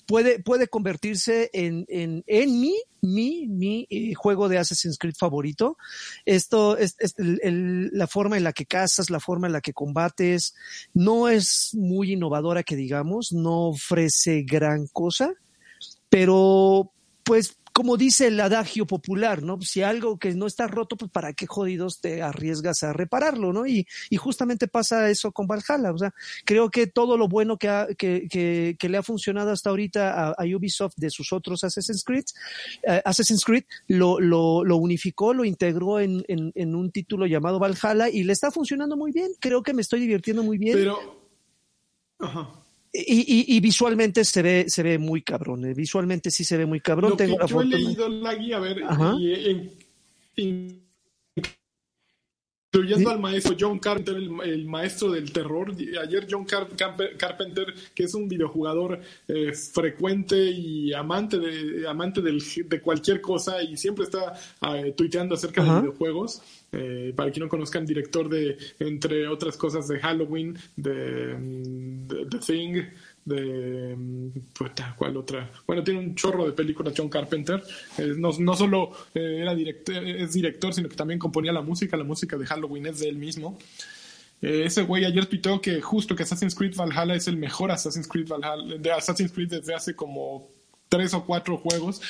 [0.05, 5.77] puede, puede convertirse en, en, en mi, mi, mi eh, juego de Assassin's Creed favorito.
[6.25, 9.61] Esto es, es el- el- la forma en la que cazas, la forma en la
[9.61, 10.55] que combates,
[10.93, 15.33] no es muy innovadora que digamos, no ofrece gran cosa,
[16.09, 16.91] pero
[17.23, 19.59] pues como dice el adagio popular, ¿no?
[19.61, 23.65] Si algo que no está roto, pues para qué jodidos te arriesgas a repararlo, ¿no?
[23.65, 26.13] Y, y justamente pasa eso con Valhalla, o sea,
[26.45, 30.29] creo que todo lo bueno que, ha- que, que, que le ha funcionado hasta ahorita
[30.31, 32.25] a, Ubisoft de sus otros Assassin's Creed,
[32.87, 37.59] eh, Assassin's Creed lo, lo, lo unificó, lo integró en, en, en un título llamado
[37.59, 40.77] Valhalla y le está funcionando muy bien, creo que me estoy divirtiendo muy bien.
[40.77, 40.97] Pero.
[42.19, 42.62] Ajá.
[42.93, 42.99] Y,
[43.53, 45.65] y, y visualmente se ve, se ve muy cabrón.
[45.65, 47.11] eh, Visualmente sí se ve muy cabrón.
[47.11, 47.87] Lo que Tengo la yo he foto, ¿no?
[47.87, 48.77] leído, Lagui, a ver,
[49.19, 49.71] y, en-
[50.37, 50.82] en-
[52.73, 53.15] incluyendo Sí.
[53.15, 55.73] al maestro John Carpenter, el, el maestro del terror.
[56.01, 56.69] Ayer John Car-
[57.17, 63.61] Carpenter, que es un videojugador eh, frecuente y amante de amante del, de cualquier cosa
[63.61, 64.33] y siempre está
[64.75, 65.75] eh, tuiteando acerca Ajá.
[65.75, 66.41] de videojuegos.
[66.75, 72.25] Eh, para quien no conozcan, director de, entre otras cosas, de Halloween, de, mm, de
[72.25, 72.81] The Thing,
[73.25, 73.97] de
[74.57, 75.49] puta, ¿cuál otra?
[75.65, 77.63] Bueno, tiene un chorro de películas John Carpenter.
[77.97, 81.97] Eh, no, no solo eh, era director, es director, sino que también componía la música.
[81.97, 83.57] La música de Halloween es de él mismo.
[84.41, 88.07] Eh, ese güey ayer tuiteó que justo que Assassin's Creed Valhalla es el mejor Assassin's
[88.07, 90.49] Creed Valhalla, de Assassin's Creed desde hace como
[90.93, 92.01] tres o cuatro juegos.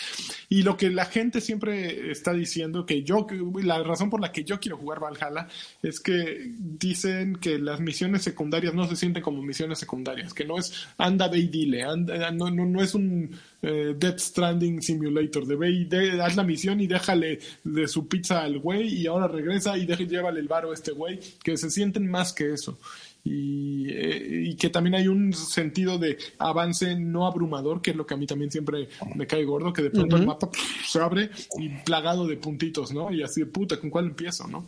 [0.49, 3.25] Y lo que la gente siempre está diciendo, que yo,
[3.63, 5.47] la razón por la que yo quiero jugar Valhalla
[5.81, 10.57] es que dicen que las misiones secundarias no se sienten como misiones secundarias, que no
[10.57, 13.31] es anda, ve y dile, anda- no, no, no es un
[13.61, 18.07] eh, Death Stranding Simulator, de ve y de- haz la misión y déjale de su
[18.09, 21.55] pizza al güey y ahora regresa y deja, llévale el varo a este güey, que
[21.55, 22.77] se sienten más que eso
[23.25, 28.05] y, eh, y que también hay un sentido de avance no abrumador, que es lo
[28.05, 30.99] que a mí también siempre me cae gordo, que de pronto el mapa pff, se
[30.99, 33.11] abre y plagado de puntitos, ¿no?
[33.13, 34.67] Y así de puta, ¿con cuál empiezo, no?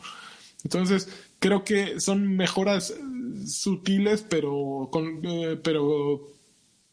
[0.64, 1.10] Entonces,
[1.40, 2.96] creo que son mejoras eh,
[3.48, 6.28] sutiles, pero con, eh, pero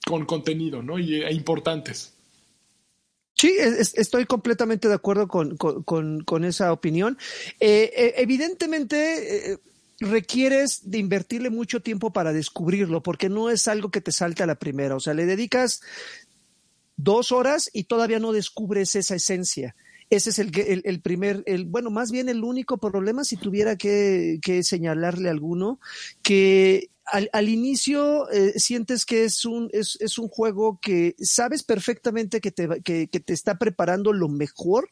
[0.04, 0.98] con contenido, ¿no?
[0.98, 2.12] Y, e importantes.
[3.34, 7.16] Sí, es- estoy completamente de acuerdo con, con, con- con esa opinión.
[7.60, 9.58] Eh, evidentemente,
[10.00, 14.46] requieres de invertirle mucho tiempo para descubrirlo, porque no es algo que te salte a
[14.46, 14.96] la primera.
[14.96, 15.80] O sea, le dedicas
[16.96, 19.74] dos horas y todavía no descubres esa esencia.
[20.10, 23.76] Ese es el, el, el primer, el, bueno, más bien el único problema, si tuviera
[23.76, 25.80] que, que señalarle alguno,
[26.22, 31.62] que al, al inicio eh, sientes que es un, es, es un juego que sabes
[31.62, 34.90] perfectamente que te, que, que te está preparando lo mejor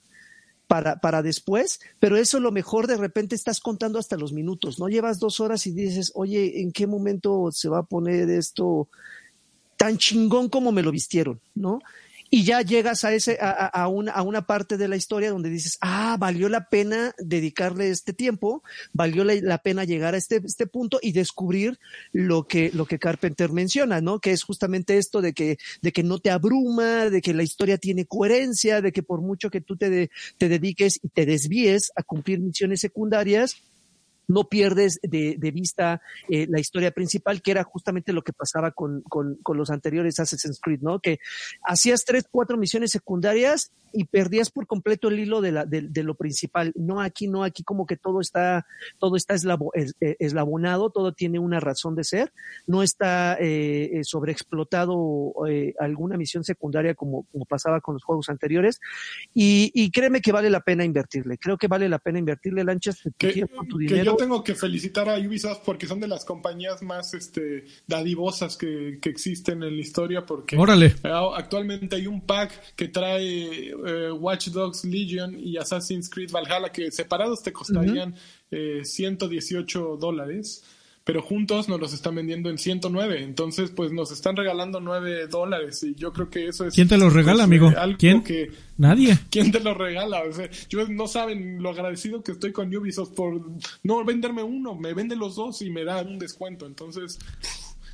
[0.71, 4.89] para, para después, pero eso lo mejor de repente estás contando hasta los minutos, ¿no?
[4.89, 8.89] Llevas dos horas y dices, oye, ¿en qué momento se va a poner esto
[9.77, 11.81] tan chingón como me lo vistieron, ¿no?
[12.33, 15.51] Y ya llegas a ese, a, a- una, a una parte de la historia donde
[15.51, 18.63] dices, ah, valió la pena dedicarle este tiempo,
[18.93, 21.81] valió la, la pena llegar a este, este punto y descubrir
[22.13, 24.21] lo que, lo que Carpenter menciona, ¿no?
[24.21, 27.79] Que es justamente esto de que, de que no te abruma, de que la historia
[27.79, 31.91] tiene coherencia, de que por mucho que tú te, de- te dediques y te desvíes
[31.97, 33.57] a cumplir misiones secundarias,
[34.31, 38.71] no pierdes de, de vista eh, la historia principal, que era justamente lo que pasaba
[38.71, 41.01] con, con, con los anteriores Assassin's Creed, ¿no?
[41.01, 41.19] Que
[41.65, 46.03] hacías tres, cuatro misiones secundarias y perdías por completo el hilo de, la, de, de
[46.05, 46.73] lo principal.
[46.77, 48.65] No aquí, no aquí, como que todo está,
[48.99, 52.33] todo está eslabo- es- eh, eslabonado, todo tiene una razón de ser,
[52.69, 58.29] no está eh, eh, sobreexplotado eh, alguna misión secundaria como, como pasaba con los juegos
[58.29, 58.81] anteriores.
[59.35, 62.99] Y, y créeme que vale la pena invertirle, creo que vale la pena invertirle, Lanchas,
[63.03, 64.17] tu tiempo, tu dinero.
[64.21, 69.09] Tengo que felicitar a Ubisoft porque son de las compañías más este, dadivosas que, que
[69.09, 70.95] existen en la historia porque Órale.
[71.05, 76.71] Ah, Actualmente hay un pack que trae eh, Watch Dogs Legion y Assassin's Creed Valhalla
[76.71, 78.15] que separados te costarían
[78.51, 80.65] eh, 118 dólares,
[81.11, 83.25] pero juntos nos los están vendiendo en 109.
[83.25, 86.73] Entonces, pues nos están regalando 9 dólares y yo creo que eso es...
[86.73, 87.73] ¿Quién te los regala, pues, amigo?
[87.77, 88.23] algo ¿Quién?
[88.23, 88.53] que...
[88.79, 89.19] Nadie.
[89.31, 90.23] ¿Quién te lo regala?
[90.23, 93.43] O sea, yo no saben lo agradecido que estoy con Ubisoft por
[93.83, 96.65] no venderme uno, me vende los dos y me da un descuento.
[96.65, 97.19] Entonces,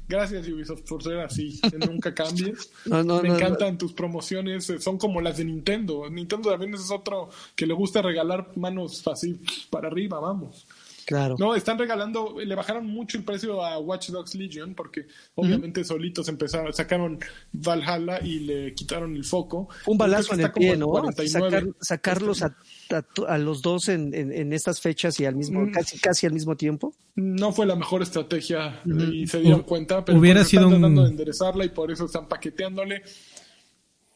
[0.08, 2.70] Gracias Ubisoft por ser así, nunca cambies.
[2.86, 6.08] No, no, Me no, encantan tus promociones, eh, son como las de Nintendo.
[6.08, 9.40] Nintendo también es otro que le gusta regalar manos así
[9.70, 10.66] para arriba, vamos.
[11.06, 11.36] Claro.
[11.38, 15.06] No, están regalando, le bajaron mucho el precio a Watch Dogs Legion porque
[15.36, 17.20] obviamente solitos empezaron, sacaron
[17.52, 19.68] Valhalla y le quitaron el foco.
[19.86, 20.86] Un balazo en el pie, ¿no?
[20.96, 21.50] en 49.
[21.60, 22.56] Sacar- sacarlos a,
[22.90, 23.04] a-
[23.34, 25.70] a los dos en, en- en estas fechas y al mismo, Mm.
[25.70, 26.92] casi, casi al mismo tiempo.
[27.14, 31.04] No fue la mejor estrategia y se dieron cuenta, pero hubiera están sido un- tratando
[31.04, 33.02] de enderezarla y por eso están paqueteándole.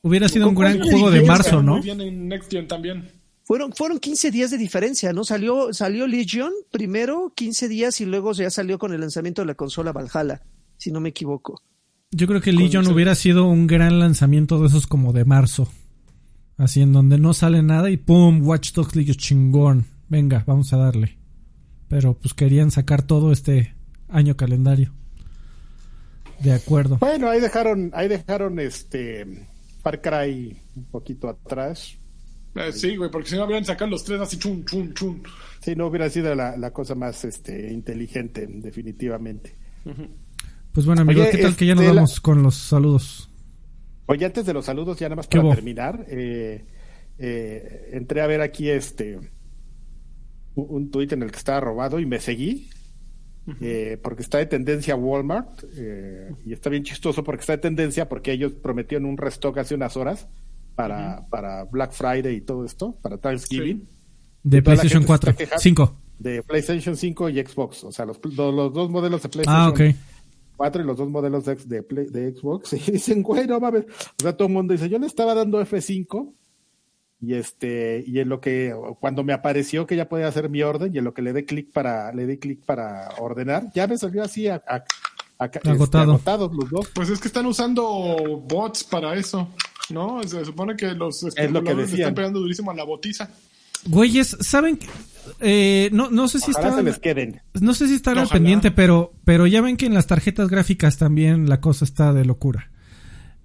[0.03, 1.75] Hubiera sido un gran juego de marzo, ¿no?
[1.75, 3.20] Muy bien en Next Gen también.
[3.51, 5.25] Fueron, fueron 15 días de diferencia, ¿no?
[5.25, 9.57] Salió, salió Legion primero, 15 días y luego ya salió con el lanzamiento de la
[9.57, 10.41] consola Valhalla,
[10.77, 11.61] si no me equivoco.
[12.13, 15.69] Yo creo que Legion Con- hubiera sido un gran lanzamiento de esos como de marzo.
[16.59, 18.47] Así en donde no sale nada y ¡pum!
[18.47, 19.87] Watch Dogs Legion chingón.
[20.09, 21.19] Venga, vamos a darle.
[21.89, 23.75] Pero pues querían sacar todo este
[24.09, 24.93] año calendario.
[26.39, 26.99] De acuerdo.
[26.99, 29.49] Bueno, ahí dejaron, ahí dejaron este
[29.83, 31.97] Far Cry un poquito atrás.
[32.55, 35.23] Eh, sí, güey, porque si no habrían sacado los tres así chun, chun, chun.
[35.61, 39.55] Sí, no hubiera sido la, la cosa más este, inteligente, definitivamente.
[40.73, 43.31] Pues bueno, amigos, Oye, ¿qué tal que ya nos este, la- vamos con los saludos?
[44.07, 45.55] Oye, antes de los saludos, ya nada más ¿Qué para hubo?
[45.55, 46.65] terminar, eh,
[47.19, 52.07] eh, entré a ver aquí este un, un tuit en el que estaba robado y
[52.07, 52.69] me seguí
[53.61, 58.09] eh, porque está de tendencia Walmart eh, y está bien chistoso porque está de tendencia
[58.09, 60.29] porque ellos prometieron un restock hace unas horas
[60.75, 63.89] para, para Black Friday y todo esto, para Thanksgiving.
[64.43, 65.31] De PlayStation gente se 4.
[65.31, 65.61] está quejando.
[65.63, 65.97] 5.
[66.19, 69.69] de PlayStation 5 y Xbox, o sea, los, los, los dos modelos de PlayStation Ah,
[69.71, 69.81] ok.
[70.57, 73.85] 4 y los dos modelos de, de, Play- de Xbox, y dicen, güey, no mames,
[73.85, 76.33] o sea, todo el mundo dice, yo le estaba dando F5
[77.23, 80.95] y este, y en lo que, cuando me apareció que ya podía hacer mi orden
[80.95, 83.99] y en lo que le dé clic para, le di clic para ordenar, ya me
[83.99, 84.85] salió así a, a-
[85.39, 86.13] a- este, Agotado.
[86.13, 86.89] agotados los dos.
[86.95, 87.83] Pues es que están usando
[88.47, 89.49] bots para eso,
[89.93, 90.23] ¿no?
[90.25, 92.01] Se supone que los especuladores le decían.
[92.01, 93.31] están pegando durísimo a la botiza.
[93.87, 94.79] Güeyes, ¿saben?
[95.41, 97.41] Eh, no, no sé si Ojalá se estaban, les queden.
[97.61, 98.39] no sé si están al Ojalá.
[98.39, 102.25] pendiente, pero, pero ya ven que en las tarjetas gráficas también la cosa está de
[102.25, 102.71] locura.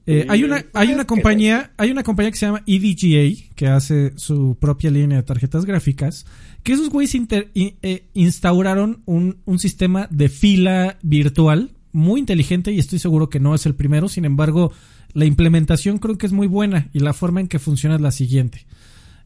[0.07, 2.75] Eh, Sí, hay una, hay una que- compañía, hay una compañía que se llama E
[2.75, 6.25] EVGA, que hace su propia línea de tarjetas gráficas,
[6.63, 12.79] que esos güeyes inter- eh, instauraron un, un sistema de fila virtual muy inteligente y
[12.79, 14.71] estoy seguro que no es el primero, sin embargo,
[15.15, 18.11] la implementación creo que es muy buena y la forma en que funciona es la
[18.11, 18.67] siguiente.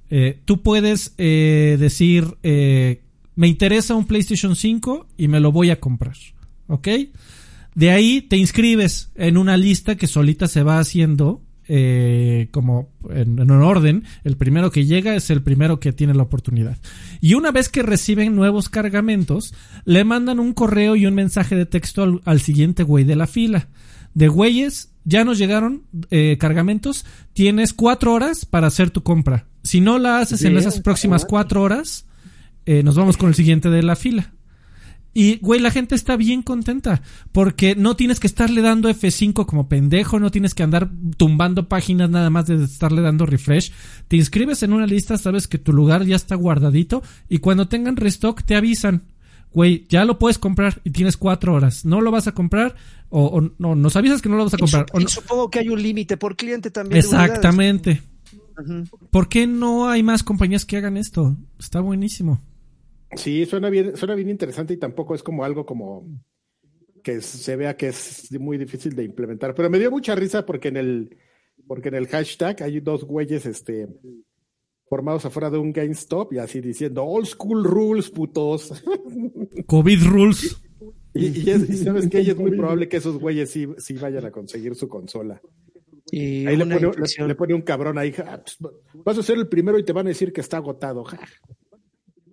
[0.09, 3.01] Eh, tú puedes eh, decir, eh,
[3.35, 6.15] me interesa un PlayStation 5 y me lo voy a comprar,
[6.67, 6.87] ¿ok?
[7.75, 11.41] De ahí te inscribes en una lista que solita se va haciendo
[11.71, 14.03] eh, como en, en un orden.
[14.23, 16.77] El primero que llega es el primero que tiene la oportunidad.
[17.21, 19.53] Y una vez que reciben nuevos cargamentos,
[19.85, 23.67] le mandan un correo y un mensaje de texto al siguiente güey de la fila.
[24.15, 29.47] De güeyes, ya nos llegaron eh, cargamentos, tienes cuatro horas para hacer tu compra.
[29.63, 32.05] Si no la haces en esas próximas cuatro horas,
[32.65, 34.33] eh, nos vamos con el siguiente de la fila.
[35.13, 37.01] Y, güey, la gente está bien contenta
[37.31, 42.09] porque no tienes que estarle dando F5 como pendejo, no tienes que andar tumbando páginas
[42.09, 43.71] nada más de estarle dando refresh.
[44.07, 47.95] Te inscribes en una lista, sabes que tu lugar ya está guardadito y cuando tengan
[47.95, 49.03] restock te avisan.
[49.51, 51.83] Güey, ya lo puedes comprar y tienes cuatro horas.
[51.85, 52.75] No lo vas a comprar
[53.09, 54.85] o, o no, nos avisas que no lo vas a Y, comprar.
[54.93, 56.99] y no- supongo que hay un límite por cliente también.
[56.99, 58.01] Exactamente.
[59.09, 61.35] ¿Por qué no hay más compañías que hagan esto?
[61.57, 62.39] Está buenísimo.
[63.15, 66.05] Sí, suena bien, suena bien interesante y tampoco es como algo como
[67.03, 69.55] que se vea que es muy difícil de implementar.
[69.55, 71.17] Pero me dio mucha risa porque en el,
[71.65, 73.87] porque en el hashtag hay dos güeyes, este,
[74.89, 78.83] formados afuera de un GameStop y así diciendo old school rules, putos.
[79.67, 80.61] COVID rules.
[81.13, 84.25] y, y es- y sabes que es muy probable que esos güeyes sí, sí vayan
[84.25, 85.41] a conseguir su consola.
[86.11, 87.27] Y Ahí le pone, le- infección.
[87.27, 88.57] le pone un cabrón ahí, "Ah, pues,
[89.05, 91.03] vas a ser el primero y te van a decir que está agotado.
[91.03, 91.19] ja".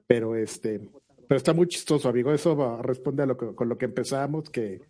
[0.07, 0.89] Pero este,
[1.29, 2.33] pero está muy chistoso, amigo.
[2.33, 4.81] Eso va- responde a lo que, con lo que empezamos, que,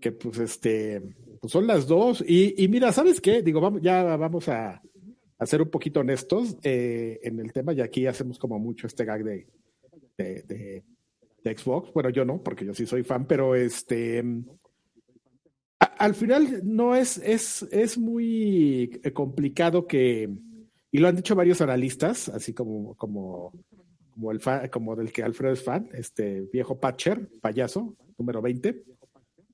[0.00, 1.02] que pues este,
[1.40, 2.22] pues son las dos.
[2.26, 3.42] Y, y mira, ¿sabes qué?
[3.42, 4.80] Digo, vamos, ya vamos a,
[5.38, 9.04] a ser un poquito honestos eh, en el tema, y aquí hacemos como mucho este
[9.04, 9.46] gag de,
[10.16, 10.84] de,
[11.56, 11.92] Xbox.
[11.94, 14.22] Bueno, yo no, porque yo sí soy fan, pero este
[15.98, 20.28] al final no es, es, es muy eh, complicado que,
[20.90, 23.52] y lo han dicho varios analistas, así como, como,
[24.10, 28.82] como el fa- como del que Alfredo es fan, este viejo Patcher, payaso, número 20,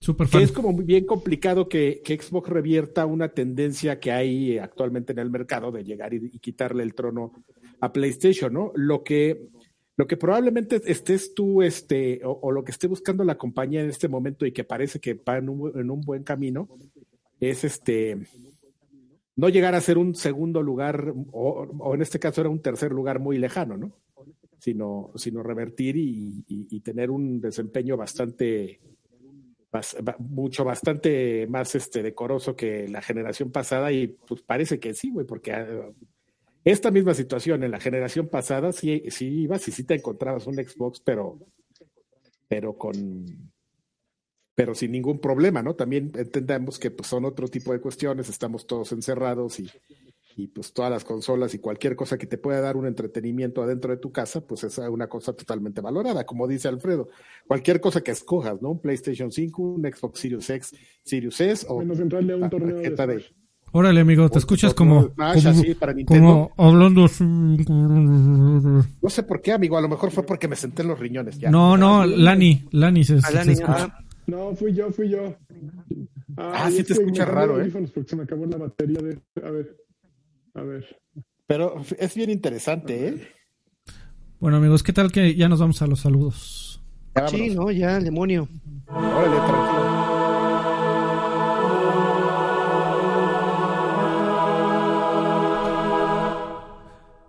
[0.05, 4.59] Super que es como muy bien complicado que, que Xbox revierta una tendencia que hay
[4.59, 7.33] actualmente en el mercado de llegar y, y quitarle el trono
[7.81, 8.71] a PlayStation, ¿no?
[8.75, 9.49] Lo que,
[9.97, 13.91] Lo que probablemente estés tú, este, o, o, lo que esté buscando la compañía en
[13.91, 16.69] este momento y que parece que va en un, en un buen camino,
[17.41, 18.27] es este,
[19.37, 22.93] no llegar a ser un segundo lugar, o, o, en este caso era un tercer
[22.93, 23.93] lugar muy lejano, ¿no?
[24.59, 28.81] Sino, sino revertir y, y, y tener un desempeño bastante,
[30.19, 35.27] mucho, bastante más este, decoroso que la generación pasada y pues parece que sí, güey,
[35.27, 35.95] porque uh,
[36.65, 40.55] esta misma situación en la generación pasada sí, sí ibas y sí te encontrabas un
[40.55, 41.39] Xbox, pero,
[42.49, 43.27] pero con,
[44.55, 45.75] pero sin ningún problema, ¿no?
[45.75, 49.69] También entendemos que pues, son otro tipo de cuestiones, estamos todos encerrados y,
[50.37, 53.91] y pues todas las consolas y cualquier cosa que te pueda dar un entretenimiento adentro
[53.93, 57.09] de tu casa, pues es una cosa totalmente valorada, como dice Alfredo.
[57.47, 58.71] Cualquier cosa que escojas, ¿no?
[58.73, 60.75] Un PlayStation 5, un Xbox Series X,
[61.05, 63.25] Series S o Menos entrarle a un torneo tarjeta de...
[63.77, 66.23] Órale, amigo, te escuchas como, Smash, como, así, para Nintendo.
[66.23, 67.25] como hablando así.
[67.25, 71.39] No sé por qué, amigo, a lo mejor fue porque me senté en los riñones.
[71.39, 71.51] Ya.
[71.51, 73.85] No, no, Lani, Lani se, A se Lani, escucha.
[73.85, 75.35] ah, No, fui yo, fui yo.
[76.37, 77.61] Ah, sí te que me escucha cambié raro, ¿eh?
[77.63, 79.19] audífonos Porque se me acabó la batería de...
[79.45, 79.77] A ver,
[80.55, 81.01] a ver.
[81.47, 83.29] Pero es bien interesante, ¿eh?
[84.41, 86.83] Bueno, amigos, ¿qué tal que ya nos vamos a los saludos?
[87.15, 88.49] Ya sí, no, ya, el demonio.
[88.89, 90.05] Órale, tranquilo.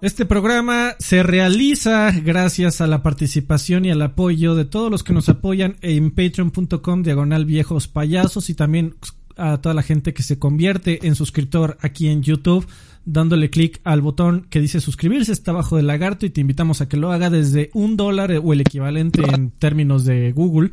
[0.01, 5.13] Este programa se realiza gracias a la participación y al apoyo de todos los que
[5.13, 8.95] nos apoyan en patreon.com diagonal viejos payasos y también
[9.35, 12.67] a toda la gente que se convierte en suscriptor aquí en YouTube
[13.05, 16.89] dándole clic al botón que dice suscribirse está abajo del lagarto y te invitamos a
[16.89, 20.71] que lo haga desde un dólar o el equivalente en términos de Google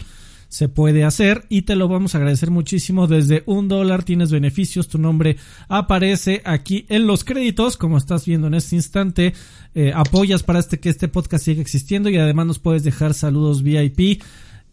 [0.53, 3.07] se puede hacer y te lo vamos a agradecer muchísimo.
[3.07, 8.49] Desde un dólar tienes beneficios, tu nombre aparece aquí en los créditos, como estás viendo
[8.49, 9.33] en este instante.
[9.75, 13.63] Eh, apoyas para este que este podcast siga existiendo y además nos puedes dejar saludos
[13.63, 14.23] VIP.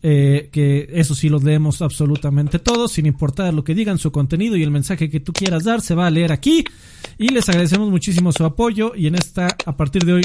[0.02, 4.56] Eh, que eso sí los leemos absolutamente todos, sin importar lo que digan, su contenido
[4.56, 6.64] y el mensaje que tú quieras dar, se va a leer aquí.
[7.18, 8.94] Y les agradecemos muchísimo su apoyo.
[8.96, 10.22] Y en esta, a partir de hoy,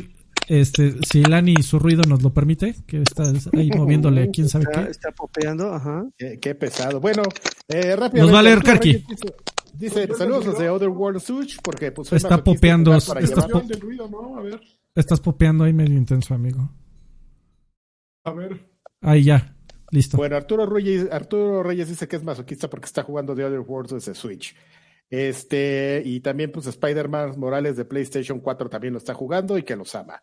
[0.47, 3.25] este, si Lani su ruido nos lo permite, que está
[3.55, 4.91] ahí moviéndole quién sabe Está, qué.
[4.91, 6.05] está popeando, ajá.
[6.17, 7.01] Qué, qué pesado.
[7.01, 7.23] Bueno,
[7.69, 8.21] eh, rápidamente.
[8.21, 9.05] Nos va a leer Karki.
[9.77, 14.39] Dice, saludos desde Otherworld Such, porque pues Está y popeando, está po- ruido, ¿no?
[14.39, 14.61] A ver,
[14.95, 16.71] Estás popeando ahí medio intenso, amigo.
[18.25, 18.61] a ver.
[19.01, 19.54] Ahí ya,
[19.95, 20.17] listo.
[20.17, 23.93] Bueno, Arturo Reyes, Arturo Reyes dice que es masoquista porque está jugando The Other Worlds
[23.93, 24.55] desde Switch.
[25.09, 29.77] Este, y también, pues, Spider-Man Morales de PlayStation 4 también lo está jugando y que
[29.77, 30.21] los ama.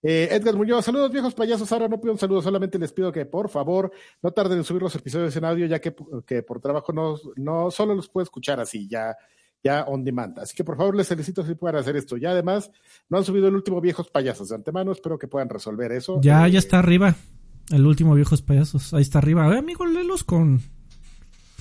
[0.00, 1.70] Eh, Edgar Muñoz, saludos viejos payasos.
[1.72, 3.90] Ahora no pido un saludo, solamente les pido que por favor
[4.22, 7.70] no tarden en subir los episodios en audio, ya que, que por trabajo no, no
[7.70, 9.16] solo los puedo escuchar así, ya,
[9.64, 10.38] ya on demand.
[10.38, 12.16] Así que por favor les solicito si puedan hacer esto.
[12.16, 12.70] Ya además,
[13.08, 16.20] no han subido el último viejos payasos de antemano, espero que puedan resolver eso.
[16.22, 17.16] Ya, Eh, ya está arriba.
[17.70, 18.94] El último viejos payasos.
[18.94, 19.54] Ahí está arriba.
[19.54, 20.58] Eh, amigo, léelos con,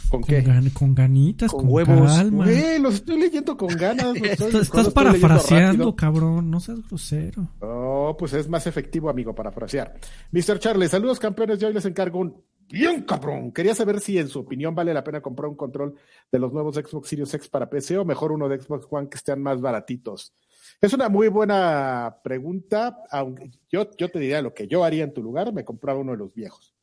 [0.09, 0.43] ¿Con con, qué?
[0.43, 2.11] gan- con ganitas, Con con, huevos.
[2.11, 2.45] calma.
[2.45, 4.15] Güey, los estoy leyendo con ganas.
[4.23, 6.49] Estás, estás parafraseando, cabrón.
[6.49, 7.49] No seas grosero.
[7.61, 9.99] No, pues es más efectivo, amigo, parafrasear.
[10.31, 10.59] Mr.
[10.59, 11.59] Charles, saludos campeones.
[11.59, 13.51] Yo hoy les encargo un bien cabrón.
[13.51, 15.95] Quería saber si en su opinión vale la pena comprar un control
[16.31, 19.17] de los nuevos Xbox Series X para PC o mejor uno de Xbox One que
[19.17, 20.33] estén más baratitos.
[20.81, 22.97] Es una muy buena pregunta.
[23.11, 26.11] Aunque yo, yo te diría lo que yo haría en tu lugar, me compraba uno
[26.11, 26.73] de los viejos.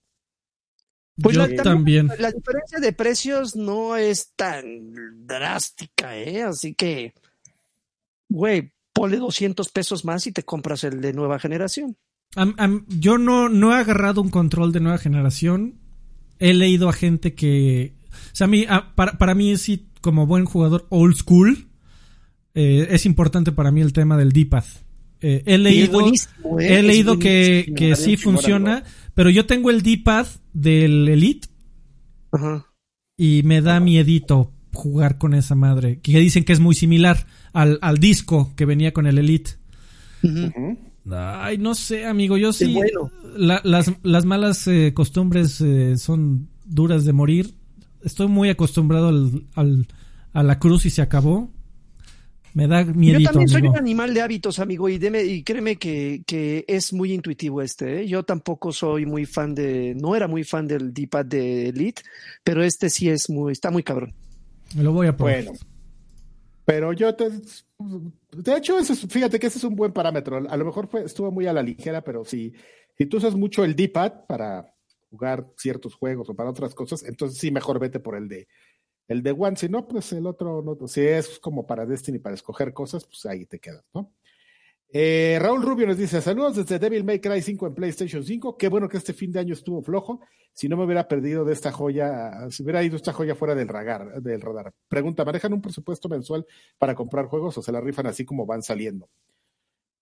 [1.23, 2.09] Pues Yo la- también.
[2.19, 6.43] La diferencia de precios no es tan drástica, ¿eh?
[6.43, 7.15] Así que,
[8.29, 11.97] güey, ponle 200 pesos más y te compras el de nueva generación.
[12.89, 15.79] Yo no, no he agarrado un control de nueva generación.
[16.41, 17.95] He leído a gente que.
[18.11, 21.69] O sea, a mí, a- para, para mí, sí, como buen jugador old school,
[22.55, 24.65] eh, es importante para mí el tema del D-pad.
[25.21, 26.13] Eh, he leído, ¿eh?
[26.61, 31.49] he leído que, que sí funciona, pero yo tengo el D-pad del Elite
[32.33, 32.67] Ajá.
[33.17, 36.01] y me da miedito jugar con esa madre.
[36.01, 39.53] Que dicen que es muy similar al, al disco que venía con el Elite.
[41.11, 42.73] Ay, no sé, amigo, yo sí.
[42.75, 43.11] bueno.
[43.37, 47.55] la- las, las malas eh, costumbres eh, son duras de morir.
[48.03, 49.87] Estoy muy acostumbrado al, al-
[50.33, 51.51] a la cruz y se acabó.
[52.55, 53.73] Me da Yo miedito, también soy amigo.
[53.73, 58.03] un animal de hábitos, amigo, y, deme- y créeme que, que es muy intuitivo este.
[58.03, 58.07] ¿eh?
[58.09, 62.03] Yo tampoco soy muy fan de, no era muy fan del D-pad de Elite,
[62.45, 64.15] pero este sí es muy, está muy cabrón.
[64.77, 65.43] Me lo voy a probar.
[65.45, 65.59] Bueno,
[66.65, 67.29] pero yo te.
[67.29, 70.37] De hecho, ese es- fíjate que ese es un buen parámetro.
[70.49, 72.53] A lo mejor fue, estuvo muy a la ligera, pero si,
[72.97, 74.73] si tú usas mucho el D-pad para
[75.11, 78.47] jugar ciertos juegos o para otras cosas, entonces sí, mejor vete por el de
[79.09, 79.57] el de One.
[79.57, 83.27] Si no, pues el otro, no, si es como para Destiny, para escoger cosas, pues
[83.27, 84.13] ahí te quedas, ¿no?
[84.97, 88.57] Eh, Raúl Rubio nos dice, saludos desde Devil May Cry 5 en PlayStation 5.
[88.57, 90.21] Qué bueno que este fin de año estuvo flojo.
[90.53, 93.67] Si no me hubiera perdido de esta joya, si hubiera ido esta joya fuera del
[93.67, 94.73] radar, del radar.
[94.87, 96.47] Pregunta, ¿manejan un presupuesto mensual
[96.79, 99.09] para comprar juegos o se la rifan así como van saliendo?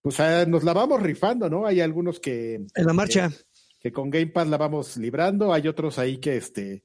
[0.02, 1.64] Pues ah, nos la vamos rifando, ¿no?
[1.64, 2.56] Hay algunos que...
[2.56, 3.30] En la marcha.
[3.30, 5.54] Que, que con Game Pass la vamos librando.
[5.54, 6.84] Hay otros ahí que, este,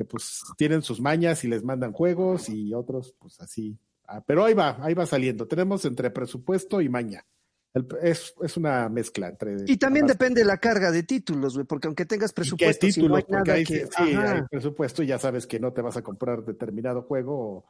[0.00, 3.76] que pues tienen sus mañas y les mandan juegos y otros pues así
[4.12, 5.46] Ah, pero ahí va, ahí va saliendo.
[5.46, 7.24] Tenemos entre presupuesto y maña.
[7.72, 9.54] El- es, es una mezcla entre.
[9.68, 12.86] Y también depende de la carga de títulos, güey, porque aunque tengas ¿Y qué presupuesto,
[12.90, 13.18] si no títulos?
[13.18, 13.86] hay Porque nada ahí que...
[13.86, 17.64] sí, hay presupuesto y ya sabes que no te vas a comprar determinado juego o,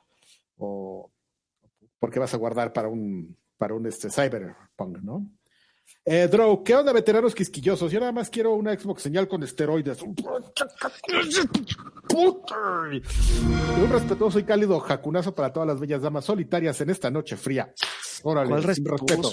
[0.56, 1.12] o
[1.98, 5.30] porque vas a guardar para un para un este cyberpunk, ¿no?
[6.04, 7.92] Eh, Drow, ¿qué onda, veteranos quisquillosos?
[7.92, 10.02] Yo nada más quiero una Xbox señal con esteroides.
[10.02, 10.16] Un
[13.92, 17.72] respetuoso y cálido jacunazo para todas las bellas damas solitarias en esta noche fría.
[18.22, 19.32] Órale, ¿Cuál sin respeto.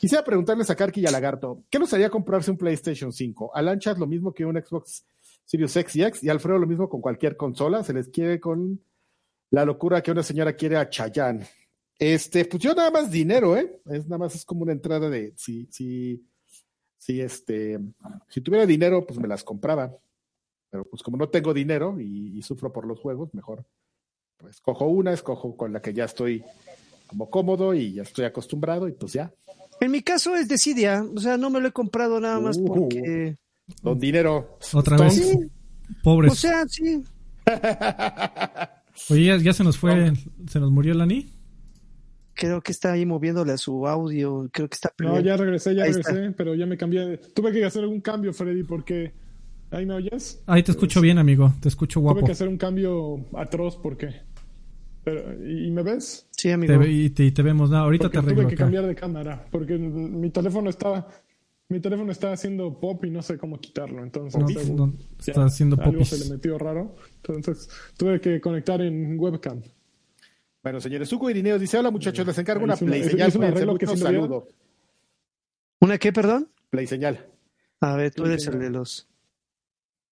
[0.00, 3.52] Quisiera preguntarles a Karki y a Lagarto, ¿qué nos haría comprarse un PlayStation 5?
[3.54, 5.04] A Lanchas lo mismo que un Xbox
[5.44, 8.80] Series X y X, y Alfredo lo mismo con cualquier consola, se les quiere con
[9.50, 11.46] la locura que una señora quiere a Chayanne.
[12.00, 13.78] Este, pues yo nada más dinero, ¿eh?
[13.90, 16.26] Es nada más es como una entrada de si, si,
[16.96, 17.78] si este,
[18.30, 19.94] si tuviera dinero, pues me las compraba.
[20.70, 23.66] Pero pues como no tengo dinero y, y sufro por los juegos, mejor
[24.38, 26.42] pues escojo una, escojo con la que ya estoy
[27.06, 29.30] como cómodo y ya estoy acostumbrado y pues ya.
[29.78, 32.64] En mi caso es Decidia, o sea, no me lo he comprado nada más Uh.
[32.64, 33.36] porque...
[33.82, 34.58] Don dinero.
[34.72, 35.14] Otra vez.
[35.14, 35.38] Sí,
[36.02, 36.32] Pobres.
[36.32, 37.04] o sea, sí.
[39.10, 40.12] Oye, ya, ya se nos fue,
[40.48, 41.39] se nos murió Lani.
[42.40, 44.94] Creo que está ahí moviéndole a su audio, creo que está...
[44.98, 46.10] No, ya regresé, ya Ahí está.
[46.10, 47.04] regresé, pero ya me cambié.
[47.06, 49.12] de- Tuve que hacer algún cambio, Freddy, porque.
[49.70, 50.42] ¿Ahí me oyes?
[50.46, 51.52] Ahí te escucho bien, amigo.
[51.60, 52.24] Te escucho Tuve guapo.
[52.26, 54.08] que hacer un cambio atroz porque.
[55.04, 56.26] Pero, ¿y, me ves?
[56.30, 56.78] Sí, amigo.
[56.80, 57.68] Te, y te, y te vemos.
[57.70, 58.64] No, ahorita Porque te arreglo tuve que acá.
[58.64, 61.08] cambiar de cámara, porque mi teléfono estaba.
[61.68, 64.02] Mi teléfono estaba haciendo pop y no sé cómo quitarlo.
[64.02, 64.40] Entonces,
[64.70, 66.08] No, no, ya, está haciendo algo popis.
[66.08, 66.96] se le metió raro.
[67.16, 67.68] Entonces,
[67.98, 69.60] tuve que conectar en webcam.
[70.62, 73.78] Bueno, señores, Hugo Irineo dice, hola muchachos, les encargo una play señal, es un arreglo
[73.78, 74.46] que sí saludo.
[75.80, 76.50] ¿Una qué, perdón?
[76.68, 77.26] Play señal.
[77.80, 79.08] A ver, tú eres el de los...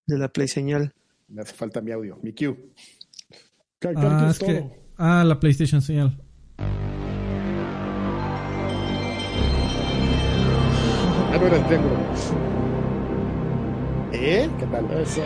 [0.07, 0.95] De la play señal.
[1.29, 2.55] Me hace falta mi audio, mi Ah,
[3.79, 4.55] Carlos, es que.
[4.55, 4.73] todo.
[4.97, 6.19] Ah, la PlayStation señal.
[11.31, 11.97] Ah, no era el triángulo.
[14.13, 14.49] ¿Eh?
[14.59, 14.91] ¿Qué tal?
[14.99, 15.23] Eso.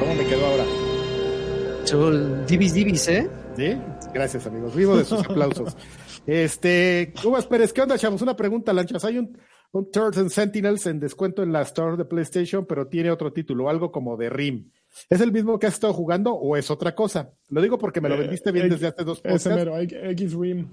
[0.00, 0.64] ¿Cómo me quedó ahora?
[1.84, 3.28] Son divis divis, ¿eh?
[3.56, 3.76] ¿Sí?
[4.14, 4.74] Gracias, amigos.
[4.74, 5.76] Vivo de sus aplausos.
[6.26, 8.22] Este, Uvas Pérez, ¿qué onda, chavos?
[8.22, 9.04] Una pregunta, Lanchas.
[9.04, 9.36] Hay un,
[9.72, 13.68] un Turtles and Sentinels en descuento en la Store de PlayStation, pero tiene otro título,
[13.68, 14.70] algo como de RIM.
[15.08, 17.32] ¿Es el mismo que has estado jugando o es otra cosa?
[17.48, 19.56] Lo digo porque me lo Eh, vendiste bien eh, desde hace dos Ese podcasts.
[19.56, 20.68] mero, X-Rim.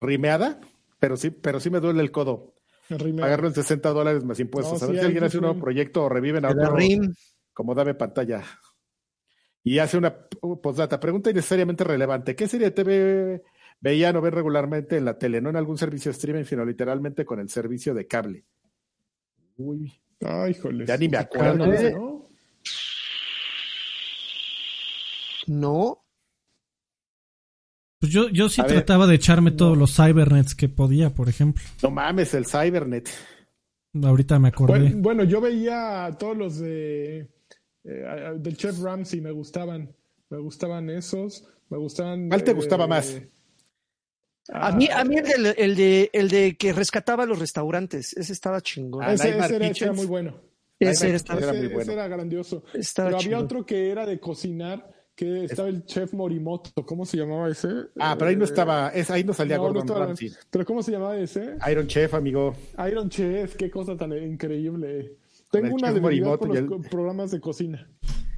[0.00, 0.60] rimeada,
[0.98, 2.54] pero sí, pero sí me duele el codo.
[2.88, 4.80] Pagarlo en 60 dólares más impuestos.
[4.80, 5.62] No, a ver sí, si alguien hace un nuevo Rim.
[5.62, 7.12] proyecto o reviven a otro RIM.
[7.52, 8.42] como dame pantalla.
[9.66, 10.14] Y hace una
[10.62, 12.36] postdata, pregunta innecesariamente relevante.
[12.36, 13.42] ¿Qué serie de TV
[13.80, 15.40] veían o ven regularmente en la tele?
[15.40, 18.44] No en algún servicio de streaming, sino literalmente con el servicio de cable.
[19.56, 20.86] Uy, Ay, híjole.
[20.86, 21.66] Ya ni me acuerdo.
[21.66, 22.28] ¿no?
[25.48, 26.04] No.
[27.98, 28.74] Pues yo, yo sí A ver.
[28.74, 31.64] trataba de echarme todos los cybernets que podía, por ejemplo.
[31.82, 33.10] no mames, el Cybernet.
[34.00, 34.78] Ahorita me acordé.
[34.78, 37.28] Bueno, bueno, yo veía a todos los de
[37.86, 39.94] eh, del Chef Ramsay, me gustaban.
[40.28, 41.46] Me gustaban esos.
[41.68, 42.28] Me gustaban.
[42.28, 43.20] ¿Cuál te eh, gustaba más?
[44.48, 48.32] A mí, a mí el, de, el, de, el de que rescataba los restaurantes, ese
[48.32, 49.02] estaba chingón.
[49.04, 50.40] Ah, ese, era, ese era muy bueno.
[50.78, 51.92] ese era, estaba, era ese, muy ese bueno.
[51.92, 52.62] era grandioso.
[52.74, 53.44] estaba Pero había chingón.
[53.44, 56.70] otro que era de cocinar, que estaba el chef Morimoto.
[56.86, 57.68] ¿Cómo se llamaba ese?
[57.98, 60.30] Ah, pero ahí no Eh, estaba, es, ahí no salía no, no Gordon estaba- Ramsay.
[60.48, 61.56] Pero ¿cómo se llamaba ese?
[61.68, 62.54] Iron Chef, amigo.
[62.88, 65.16] Iron Chef, qué cosa tan increíble.
[65.62, 67.88] Tengo una debilidad por los el- programas de cocina.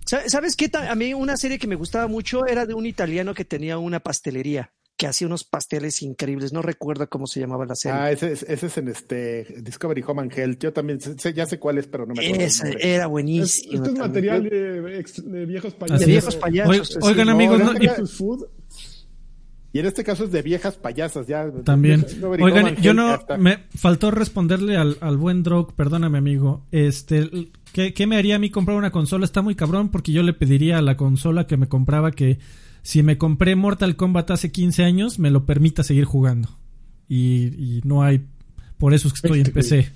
[0.07, 0.71] Sa- ¿Sabes qué?
[0.75, 4.01] A mí una serie que me gustaba mucho era de un italiano que tenía una
[4.01, 6.53] pastelería, que hacía unos pasteles increíbles.
[6.53, 7.99] No recuerdo cómo se llamaba la serie.
[8.01, 10.59] Ah, ese, es- ese es en este Discovery Home and Health.
[10.61, 12.47] Yo también sé- ya sé cuál es, pero no me acuerdo.
[12.65, 12.95] nombre.
[12.95, 13.73] era Es- buenísimo.
[13.75, 14.33] Esto es también.
[14.33, 16.01] material de, de viejos payasos.
[16.01, 16.41] de viejos es.
[16.41, 16.71] payasos.
[16.71, 16.99] Oigan, sí.
[17.03, 18.47] oigan, No, amigos, no, no- Food.
[19.79, 21.53] Y en este caso es de viejas payasas, ya.
[21.63, 22.05] También.
[22.41, 23.17] Oigan, yo no.
[23.39, 26.67] Me faltó responderle al, al buen Drog, perdóname, amigo.
[26.73, 27.31] Este.
[27.73, 29.25] ¿qué, ¿Qué me haría a mí comprar una consola?
[29.25, 32.41] Está muy cabrón porque yo le pediría a la consola que me compraba que
[32.83, 36.59] si me compré Mortal Kombat hace 15 años, me lo permita seguir jugando.
[37.07, 38.27] Y, y no hay.
[38.79, 39.93] Por eso es que estoy en PC.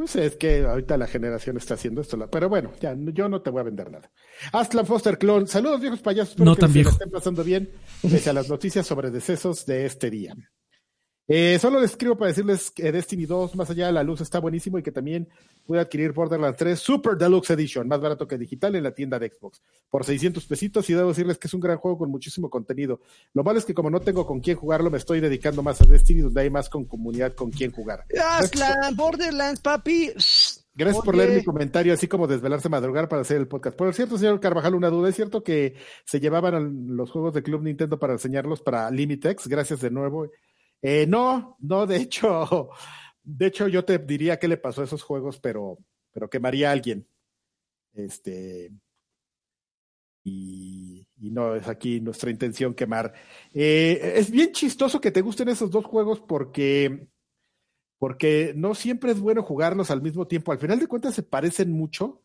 [0.00, 2.16] Pues es que ahorita la generación está haciendo esto.
[2.30, 4.10] Pero bueno, ya yo no te voy a vender nada.
[4.50, 6.30] Aslan Foster Clone, saludos viejos payasos.
[6.30, 6.90] Espero No que tan se viejo.
[6.92, 7.70] estén pasando bien
[8.00, 10.34] pese a las noticias sobre decesos de este día.
[11.32, 14.40] Eh, solo les escribo para decirles que Destiny 2, más allá de la luz, está
[14.40, 15.28] buenísimo y que también
[15.64, 19.30] pude adquirir Borderlands 3 Super Deluxe Edition, más barato que digital en la tienda de
[19.30, 23.00] Xbox, por 600 pesitos y debo decirles que es un gran juego con muchísimo contenido.
[23.32, 25.84] Lo malo es que como no tengo con quién jugarlo, me estoy dedicando más a
[25.84, 28.04] Destiny, donde hay más con comunidad con quién jugar.
[28.20, 30.10] Aslan, Borderlands, papi.
[30.74, 33.76] Gracias por leer mi comentario, así como desvelarse madrugar para hacer el podcast.
[33.76, 35.08] Por cierto, señor Carvajal, una duda.
[35.10, 39.46] ¿Es cierto que se llevaban los juegos de Club Nintendo para enseñarlos para Limitex?
[39.46, 40.28] Gracias de nuevo.
[40.82, 42.70] Eh, no, no, de hecho,
[43.22, 45.78] de hecho yo te diría qué le pasó a esos juegos, pero,
[46.12, 47.06] pero quemaría a alguien.
[47.94, 48.72] Este,
[50.24, 53.12] y, y no es aquí nuestra intención quemar.
[53.52, 57.08] Eh, es bien chistoso que te gusten esos dos juegos porque
[57.98, 60.52] porque no siempre es bueno jugarlos al mismo tiempo.
[60.52, 62.22] Al final de cuentas se parecen mucho,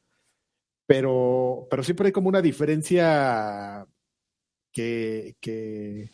[0.88, 3.88] pero, pero siempre hay como una diferencia
[4.72, 6.12] que, que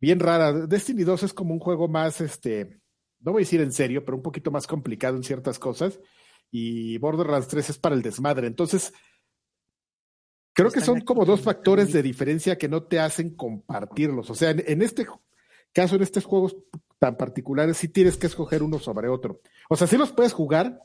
[0.00, 0.52] bien rara.
[0.52, 2.80] Destiny 2 es como un juego más, este,
[3.20, 6.00] no voy a decir en serio, pero un poquito más complicado en ciertas cosas.
[6.50, 8.46] Y Borderlands 3 es para el desmadre.
[8.46, 8.92] Entonces,
[10.54, 14.30] creo que son como dos factores de diferencia que no te hacen compartirlos.
[14.30, 15.06] O sea, en, en este
[15.72, 16.56] caso, en estos juegos
[16.98, 19.40] tan particulares, sí tienes que escoger uno sobre otro.
[19.68, 20.82] O sea, sí los puedes jugar.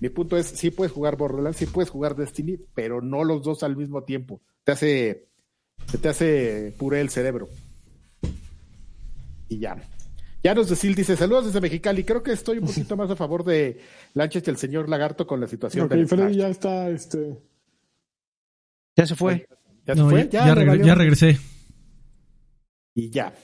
[0.00, 3.62] Mi punto es, sí puedes jugar Borderlands, sí puedes jugar Destiny, pero no los dos
[3.62, 4.42] al mismo tiempo.
[4.62, 5.28] Te hace,
[6.00, 7.48] te hace puré el cerebro.
[9.50, 9.76] Y ya.
[10.42, 12.02] Ya nos decil dice, saludos desde Mexicali.
[12.04, 13.78] Creo que estoy un poquito más a favor de
[14.14, 17.36] Lanches y el señor Lagarto con la situación Ok, del Freddy ya está, este...
[18.96, 19.46] Ya se fue.
[19.86, 20.28] ¿Ya se No, fue?
[20.32, 20.86] ya, ya le regre- valió.
[20.86, 21.38] ya regresé.
[22.94, 23.34] Y ya.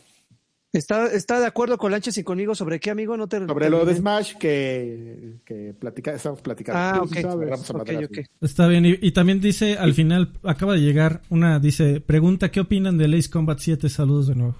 [0.73, 3.17] ¿Está, ¿Está de acuerdo con Lanches y conmigo sobre qué, amigo?
[3.17, 3.95] No te Sobre lo de.
[3.95, 6.79] Smash que, que platica, estamos platicando.
[6.81, 7.15] Ah, ok.
[7.21, 8.29] sabes.
[8.41, 8.85] Está bien.
[8.85, 13.15] Y, y también dice, al final, acaba de llegar una, dice, pregunta, ¿qué opinan del
[13.15, 13.89] Ace Combat 7?
[13.89, 14.57] Saludos de nuevo.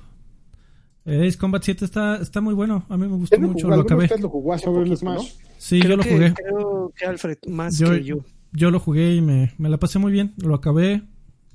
[1.07, 2.85] Eh, Ace Combat 7 está, está muy bueno.
[2.89, 3.77] A mí me gustó ¿Quién lo mucho, jugó?
[3.77, 4.05] lo ¿Alguno de acabé.
[4.07, 5.19] ustedes lo jugó hace Sobre el poquito, ¿no?
[5.21, 5.33] Smash.
[5.59, 6.35] Sí, creo yo lo que, jugué.
[6.35, 8.17] Creo que Alfred, más Yo, que yo.
[8.53, 10.35] yo lo jugué y me, me la pasé muy bien.
[10.39, 11.03] Lo acabé.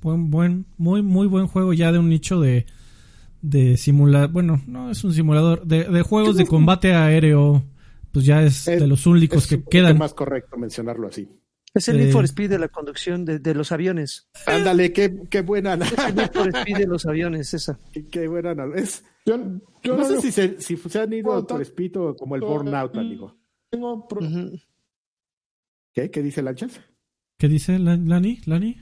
[0.00, 2.66] Buen, buen, muy, muy buen juego ya de un nicho de,
[3.42, 4.30] de simulador.
[4.32, 5.64] Bueno, no es un simulador.
[5.66, 7.62] De, de juegos de combate aéreo.
[8.10, 9.98] Pues ya es Es- de los únicos Es que quedan.
[9.98, 11.28] más correcto mencionarlo así.
[11.74, 12.04] Es el Eh.
[12.04, 14.28] Need for Speed de la conducción de, de los aviones.
[14.46, 15.80] Ándale, qué, qué buena, El
[16.14, 17.78] Need for Speed de los aviones, esa.
[17.92, 18.54] qué, qué buena.
[18.74, 19.36] Es, Yo,
[19.82, 22.34] yo no sé lo- si se, si se han ido No, por tan- espíritu como
[22.36, 23.38] el Burnout, amigo.
[23.70, 24.20] tengo pro-.
[25.92, 26.10] ¿Qué?
[26.10, 26.80] ¿Qué dice Lanchas?
[27.38, 28.40] ¿Qué dice La- Lani?
[28.46, 28.80] ¿Lani?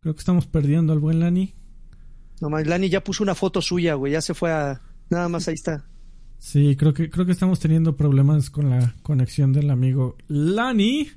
[0.00, 1.54] Creo que estamos perdiendo al buen Lani.
[2.40, 4.12] No más, Lani ya puso una foto suya, güey.
[4.12, 4.80] Ya se fue a.
[5.10, 5.88] Nada más ahí está.
[6.38, 11.08] Sí, creo que, creo que estamos teniendo problemas con la conexión del amigo Lani.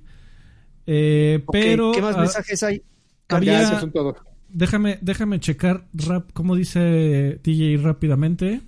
[0.87, 2.81] Eh, pero ¿Qué más ah, mensajes hay?
[3.29, 4.15] había- Ya, esos son todos.
[4.49, 8.61] déjame, déjame checar rap, como dice DJ rápidamente.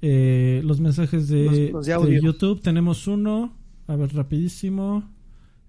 [0.00, 2.20] Eh, los mensajes de, Los- los de de audio.
[2.22, 2.62] YouTube.
[2.62, 3.54] Tenemos uno.
[3.86, 5.08] A ver, rapidísimo.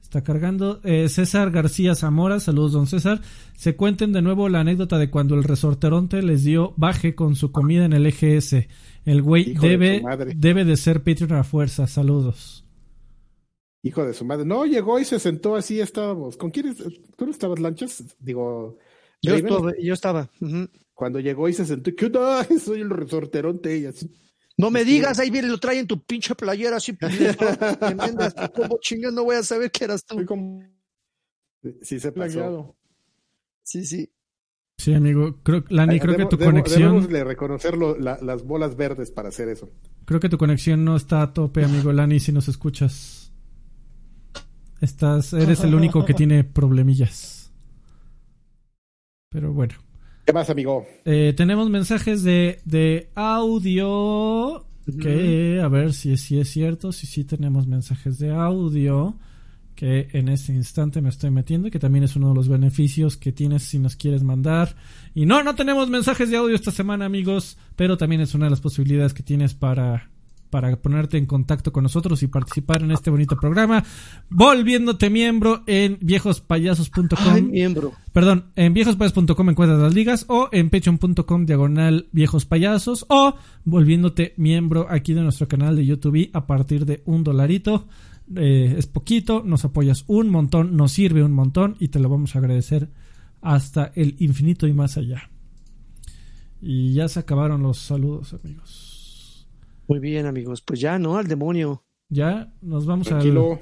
[0.02, 0.82] Está cargando.
[0.84, 3.22] Eh, César García Zamora, saludos don César.
[3.56, 7.52] Se cuenten de nuevo la anécdota de cuando el resorteronte les dio baje con su
[7.52, 8.68] comida en el EGS.
[9.06, 10.34] El güey Hijo de debe, madre.
[10.36, 11.86] debe de ser Patreon a fuerza.
[11.88, 12.66] Saludos.
[13.82, 14.46] Hijo de su madre.
[14.46, 16.36] No, llegó y se sentó así, estábamos.
[16.38, 16.68] ¿Con quién?
[16.68, 16.78] es-
[17.16, 18.04] ¿Tú no estabas, Lanchas?
[18.20, 18.78] Digo,
[19.22, 20.30] Yo, estuve- yo estaba.
[20.94, 22.44] cuando llegó y se sentó, ¿qué onda?
[22.64, 24.12] Soy el resorteronte y así.
[24.58, 26.92] No me digas, ahí viene, lo trae en tu pinche playera así.
[27.80, 28.36] tremendas.
[28.54, 30.26] ¿Cómo chingas no voy a saber que eras tú?
[30.26, 30.62] como
[31.82, 32.14] Sí se pasó.
[32.14, 32.76] plagiado.
[33.64, 34.12] Sí, sí.
[34.78, 35.38] Sí, amigo.
[35.44, 36.82] Creo, Lani, Ay, creo que tu debo- conexión.
[36.82, 39.70] Debemos de reconocer lo- la- las bolas verdes para hacer eso.
[40.06, 43.19] Creo que tu conexión no está a tope, amigo Lani, si nos escuchas.
[44.82, 47.52] Estás, eres el único que tiene problemillas.
[49.30, 49.76] Pero bueno.
[50.26, 50.86] ¿Qué más, amigo?
[51.06, 54.66] Eh, tenemos mensajes de, de audio.
[55.00, 56.92] Que a ver si, si es cierto.
[56.92, 59.18] Si sí tenemos mensajes de audio.
[59.76, 61.70] Que en este instante me estoy metiendo.
[61.70, 64.76] Que también es uno de los beneficios que tienes si nos quieres mandar.
[65.14, 67.58] Y no, no tenemos mensajes de audio esta semana, amigos.
[67.76, 70.10] Pero también es una de las posibilidades que tienes para,
[70.50, 73.84] para ponerte en contacto con nosotros y participar en este bonito programa.
[74.30, 77.08] Volviéndote miembro en viejospayasos.com.
[77.18, 77.94] Ay, miembro.
[78.12, 83.36] Perdón, en viejospayasos.com encuentras las ligas o en patreon.com diagonal viejos payasos o
[83.66, 87.88] volviéndote miembro aquí de nuestro canal de YouTube a partir de un dolarito.
[88.36, 92.36] Eh, es poquito, nos apoyas un montón, nos sirve un montón y te lo vamos
[92.36, 92.90] a agradecer
[93.42, 95.30] hasta el infinito y más allá.
[96.62, 98.89] Y ya se acabaron los saludos, amigos.
[99.90, 100.62] Muy bien, amigos.
[100.62, 101.18] Pues ya, ¿no?
[101.18, 101.84] Al demonio.
[102.10, 103.60] Ya nos vamos Tranquilo.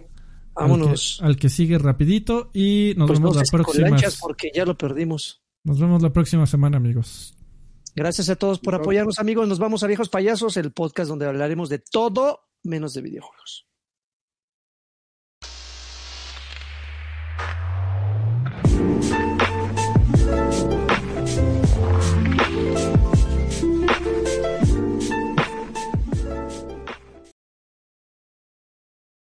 [0.56, 1.18] al, Vámonos.
[1.20, 3.98] que, al que sigue rapidito y nos Pues no vemos la si con próxima.
[4.22, 5.42] porque ya lo perdimos.
[5.64, 7.34] Nos vemos la próxima semana, amigos.
[7.96, 9.48] Gracias a todos por apoyarnos, amigos.
[9.48, 13.67] Nos vamos a Viejos Payasos, el podcast donde hablaremos de todo menos de videojuegos.